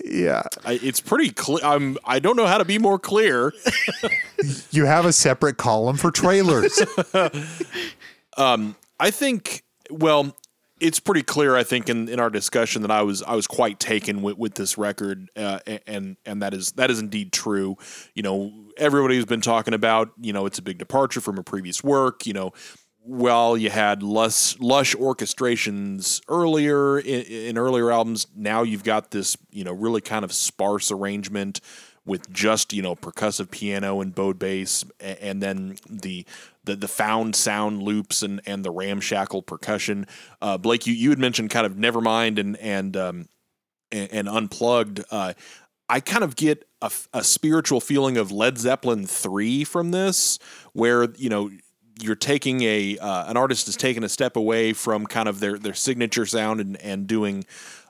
[0.03, 1.63] Yeah, I, it's pretty clear.
[1.63, 1.97] I'm.
[2.03, 3.53] I don't know how to be more clear.
[4.71, 6.81] you have a separate column for trailers.
[8.37, 9.63] um, I think.
[9.89, 10.35] Well,
[10.83, 13.79] it's pretty clear, I think, in, in our discussion that I was I was quite
[13.79, 17.77] taken with, with this record, uh, and and that is that is indeed true.
[18.13, 21.81] You know, everybody's been talking about you know it's a big departure from a previous
[21.81, 22.25] work.
[22.25, 22.51] You know,
[23.05, 28.27] well, you had less lush orchestrations earlier in, in earlier albums.
[28.35, 31.59] Now you've got this you know really kind of sparse arrangement
[32.05, 36.25] with just you know percussive piano and bowed bass, and then the
[36.63, 40.07] the, the found sound loops and, and the ramshackle percussion.
[40.41, 43.27] Uh, Blake, you, you had mentioned kind of Nevermind and and um,
[43.91, 45.03] and, and Unplugged.
[45.11, 45.33] Uh,
[45.89, 50.39] I kind of get a, a spiritual feeling of Led Zeppelin three from this,
[50.71, 51.51] where you know
[52.03, 55.57] you're taking a uh, an artist is taking a step away from kind of their
[55.57, 57.45] their signature sound and and doing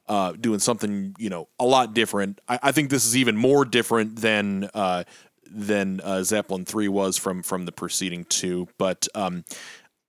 [0.07, 2.39] uh, doing something you know a lot different.
[2.47, 5.03] I, I think this is even more different than uh,
[5.49, 8.67] than uh, Zeppelin three was from from the preceding two.
[8.77, 9.45] But um,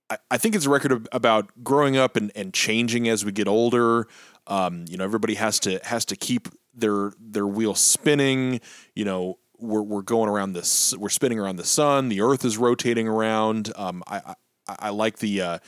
[0.09, 3.31] I, I think it's a record of, about growing up and, and changing as we
[3.31, 4.07] get older.
[4.45, 8.61] Um, you know, everybody has to has to keep their their wheel spinning.
[8.93, 12.09] You know, we're we're going around this, we're spinning around the sun.
[12.09, 13.71] The Earth is rotating around.
[13.75, 14.35] Um, I, I
[14.67, 15.59] I like the uh,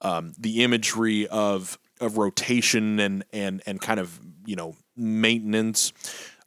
[0.00, 5.92] um, the imagery of of rotation and and and kind of you know maintenance,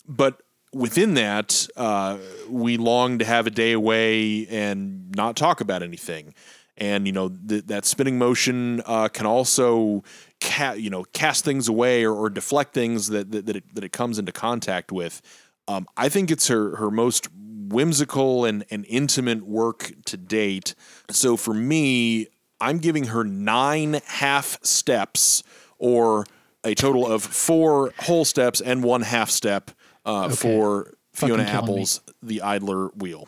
[0.08, 0.42] but
[0.74, 2.18] within that, uh,
[2.48, 6.34] we long to have a day away and not talk about anything.
[6.78, 10.04] And you know th- that spinning motion uh, can also,
[10.40, 13.84] ca- you know, cast things away or, or deflect things that that, that, it, that
[13.84, 15.22] it comes into contact with.
[15.70, 20.74] Um, I think it's her her most whimsical and, and intimate work to date.
[21.12, 22.28] So for me,
[22.60, 25.44] I'm giving her nine half steps
[25.78, 26.26] or
[26.64, 29.72] a total of four whole steps and one half step
[30.06, 30.36] uh, Okay.
[30.36, 31.52] for Fiona killing me.
[31.74, 33.28] Apple's The Idler Wheel.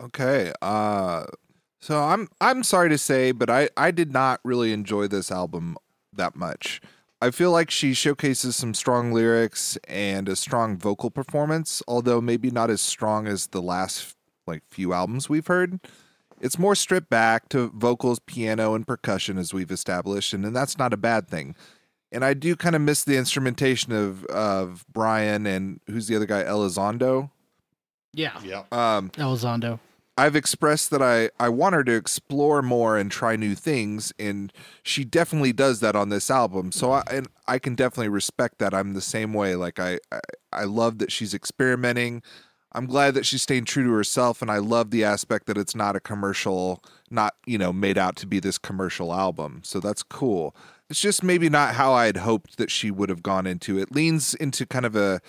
[0.00, 0.52] Okay.
[0.60, 1.24] Uh
[1.80, 5.76] so I'm I'm sorry to say, but I I did not really enjoy this album
[6.12, 6.80] that much.
[7.22, 12.50] I feel like she showcases some strong lyrics and a strong vocal performance, although maybe
[12.50, 15.78] not as strong as the last like few albums we've heard.
[16.40, 20.76] It's more stripped back to vocals, piano, and percussion as we've established, and, and that's
[20.76, 21.54] not a bad thing.
[22.10, 26.26] And I do kind of miss the instrumentation of of Brion and who's the other
[26.26, 27.30] guy, Elizondo.
[28.12, 28.36] Yeah.
[28.42, 28.64] Yeah.
[28.72, 29.78] Um, Elizondo.
[30.16, 34.52] I've expressed that I, I want her to explore more and try new things, and
[34.82, 36.70] she definitely does that on this album.
[36.70, 38.74] So I and I can definitely respect that.
[38.74, 39.56] I'm the same way.
[39.56, 40.20] Like I, I
[40.52, 42.22] I love that she's experimenting.
[42.74, 45.74] I'm glad that she's staying true to herself, and I love the aspect that it's
[45.74, 49.62] not a commercial, not you know made out to be this commercial album.
[49.64, 50.54] So that's cool.
[50.90, 53.78] It's just maybe not how I had hoped that she would have gone into.
[53.78, 55.22] It leans into kind of a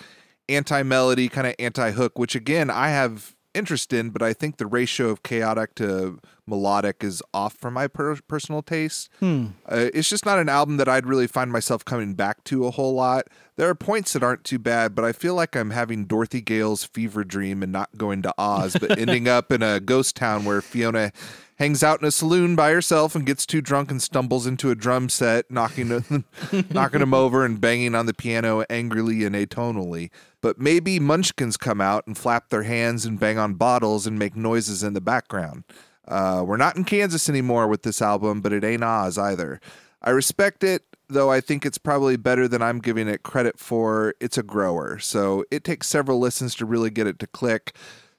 [0.46, 4.56] anti melody, kind of anti hook, which again I have interest in, but I think
[4.56, 9.08] the ratio of chaotic to melodic is off from my per- personal taste.
[9.20, 9.46] Hmm.
[9.66, 12.70] Uh, it's just not an album that I'd really find myself coming back to a
[12.70, 13.28] whole lot.
[13.56, 16.84] There are points that aren't too bad, but I feel like I'm having Dorothy Gale's
[16.84, 20.60] fever dream and not going to Oz, but ending up in a ghost town where
[20.60, 21.12] Fiona
[21.56, 24.74] hangs out in a saloon by herself and gets too drunk and stumbles into a
[24.74, 25.88] drum set, knocking
[26.70, 30.10] knocking him over and banging on the piano angrily and atonally.
[30.44, 34.36] But maybe munchkins come out and flap their hands and bang on bottles and make
[34.36, 35.64] noises in the background.
[36.06, 39.58] Uh, we're not in Kansas anymore with this album, but it ain't Oz either.
[40.02, 44.12] I respect it, though I think it's probably better than I'm giving it credit for.
[44.20, 47.74] It's a grower, so it takes several listens to really get it to click.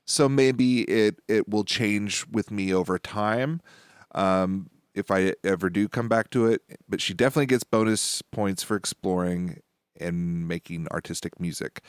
[0.05, 3.61] So maybe it it will change with me over time.
[4.15, 8.63] Um, if I ever do come back to it, but she definitely gets bonus points
[8.63, 9.61] for exploring
[9.99, 11.81] and making artistic music.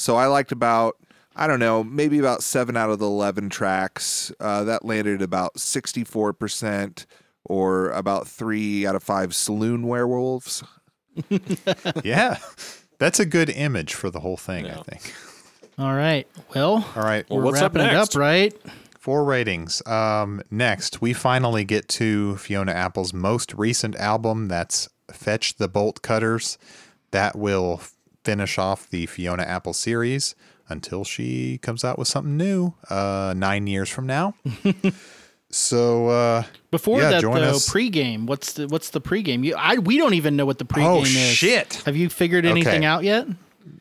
[0.00, 0.96] So I liked about
[1.36, 4.32] I don't know, maybe about seven out of the 11 tracks.
[4.40, 7.06] Uh, that landed about 64%,
[7.44, 10.64] or about three out of five saloon werewolves.
[12.04, 12.38] yeah.
[12.98, 15.14] That's a good image for the whole thing, I think.
[15.78, 16.26] All right.
[16.54, 17.24] Well, All right.
[17.30, 18.52] we're wrapping it up, right?
[18.98, 19.86] Four ratings.
[19.86, 24.48] Um, next, we finally get to Fiona Apple's most recent album.
[24.48, 26.58] That's Fetch the Bolt Cutters.
[27.12, 27.80] That will
[28.30, 30.34] finish off the Fiona Apple series
[30.68, 34.34] until she comes out with something new uh, nine years from now.
[35.50, 37.68] so uh, Before yeah, that, though, us.
[37.68, 38.26] pregame.
[38.26, 39.44] What's the what's the pregame?
[39.44, 41.08] You, I we don't even know what the pregame Oh, is.
[41.08, 41.74] shit.
[41.86, 42.84] Have you figured anything Okay.
[42.86, 43.26] out yet?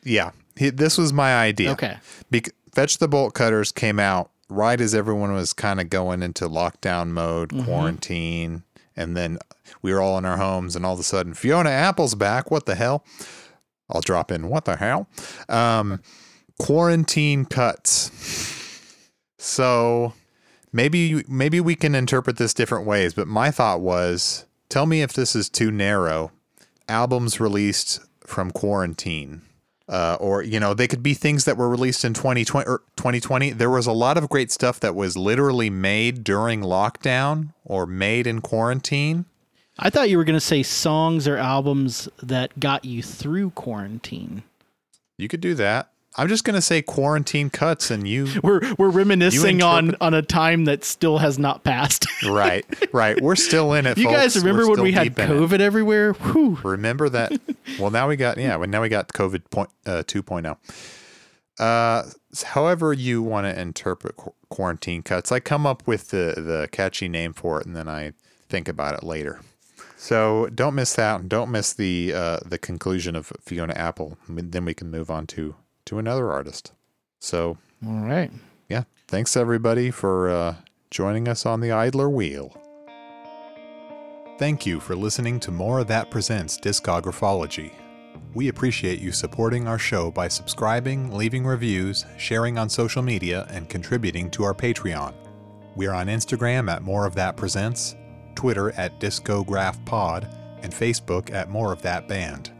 [0.03, 1.71] Yeah, he, this was my idea.
[1.73, 1.97] Okay.
[2.31, 6.47] Bec- Fetch the Bolt Cutters came out right as everyone was kind of going into
[6.49, 7.65] lockdown mode, Mhm.
[7.65, 8.63] quarantine,
[8.95, 9.37] and then
[9.83, 12.49] we were all in our homes, and all of a sudden Fiona Apple's back.
[12.49, 13.03] What the hell?
[13.89, 14.49] I'll drop in.
[14.49, 15.07] What the hell?
[15.47, 16.01] Um,
[16.59, 18.11] quarantine cuts.
[19.37, 20.13] So
[20.71, 25.13] maybe maybe we can interpret this different ways, but my thought was, tell me if
[25.13, 26.31] this is too narrow.
[26.87, 29.41] albums released from quarantine.
[29.87, 33.49] Uh, or you know they could be things that were released in 2020 or 2020
[33.53, 38.27] there was a lot of great stuff that was literally made during lockdown or made
[38.27, 39.25] in quarantine
[39.79, 44.43] I thought you were going to say songs or albums that got you through quarantine.
[45.17, 48.89] you could do that i'm just going to say quarantine cuts and you We're we're
[48.89, 52.07] reminiscing on on a time that still has not passed.
[52.25, 55.15] right right we're still in it you guys remember We're when we had.
[55.15, 56.13] COVID everywhere?
[56.13, 56.57] Whew.
[56.63, 57.31] Remember that?
[57.79, 58.55] well, now we got yeah.
[58.55, 60.57] Well, now we got COVID point uh, 2.0.
[61.59, 62.03] Uh,
[62.43, 67.07] however you want to interpret qu- quarantine cuts, I come up with the the catchy
[67.07, 68.13] name for it, and then I
[68.49, 69.41] think about it later.
[70.01, 71.19] So don't miss that.
[71.19, 74.17] and Don't miss the uh, the conclusion of Fiona Apple.
[74.29, 75.55] Then we can move on to
[75.85, 76.71] to another artist.
[77.19, 78.31] So All right.
[78.69, 80.55] yeah, thanks everybody for uh,
[80.89, 82.55] joining us on the Idler Wheel.
[84.37, 87.73] Thank you for listening to More of That Presents Discographology.
[88.33, 93.67] We appreciate you supporting our show by subscribing, leaving reviews, sharing on social media, and
[93.67, 95.13] contributing to our Patreon.
[95.75, 97.97] We're on Instagram at More of That Presents,
[98.39, 100.33] Twitter at DiscographPod,
[100.63, 102.51] and Facebook at More of That Band.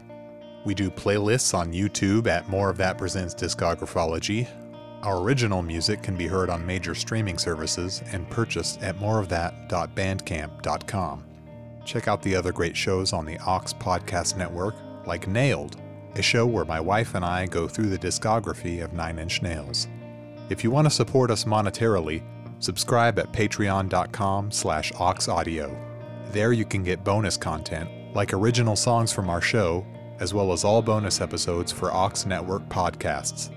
[0.66, 4.46] We do playlists on YouTube at More of That Presents Discographology.
[5.02, 11.24] Our original music can be heard on major streaming services and purchased at moreofthat.bandcamp.com.
[11.86, 14.74] Check out the other great shows on the Ox Podcast Network,
[15.06, 15.80] like Nailed,
[16.14, 19.88] a show where my wife and I go through the discography of Nine Inch Nails.
[20.50, 22.22] If you want to support us monetarily,
[22.60, 25.76] subscribe at patreon.com slash oxaudio.
[26.32, 29.84] There you can get bonus content, like original songs from our show,
[30.20, 33.50] as well as all bonus episodes for Ox Network podcasts.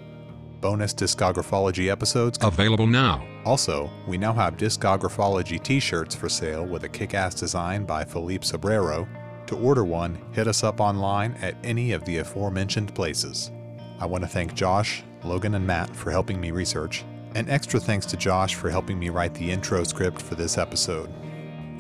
[0.62, 3.22] Bonus discographology episodes Available now.
[3.46, 8.06] also, we now have Discographology t shirts for sale with a kick ass design by
[8.06, 9.08] Philippe Sobrero.
[9.48, 13.52] To order one, hit us up online at any of the aforementioned places.
[14.00, 17.04] I want to thank Josh, Logan, and Matt for helping me research,
[17.36, 21.10] and extra thanks to Josh for helping me write the intro script for this episode.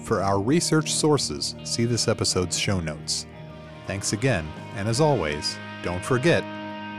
[0.03, 3.25] For our research sources, see this episode's show notes.
[3.87, 6.43] Thanks again, and as always, don't forget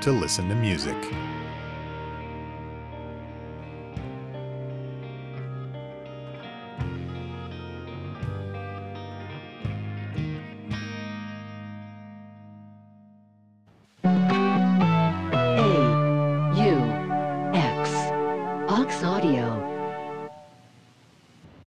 [0.03, 0.97] to listen to music.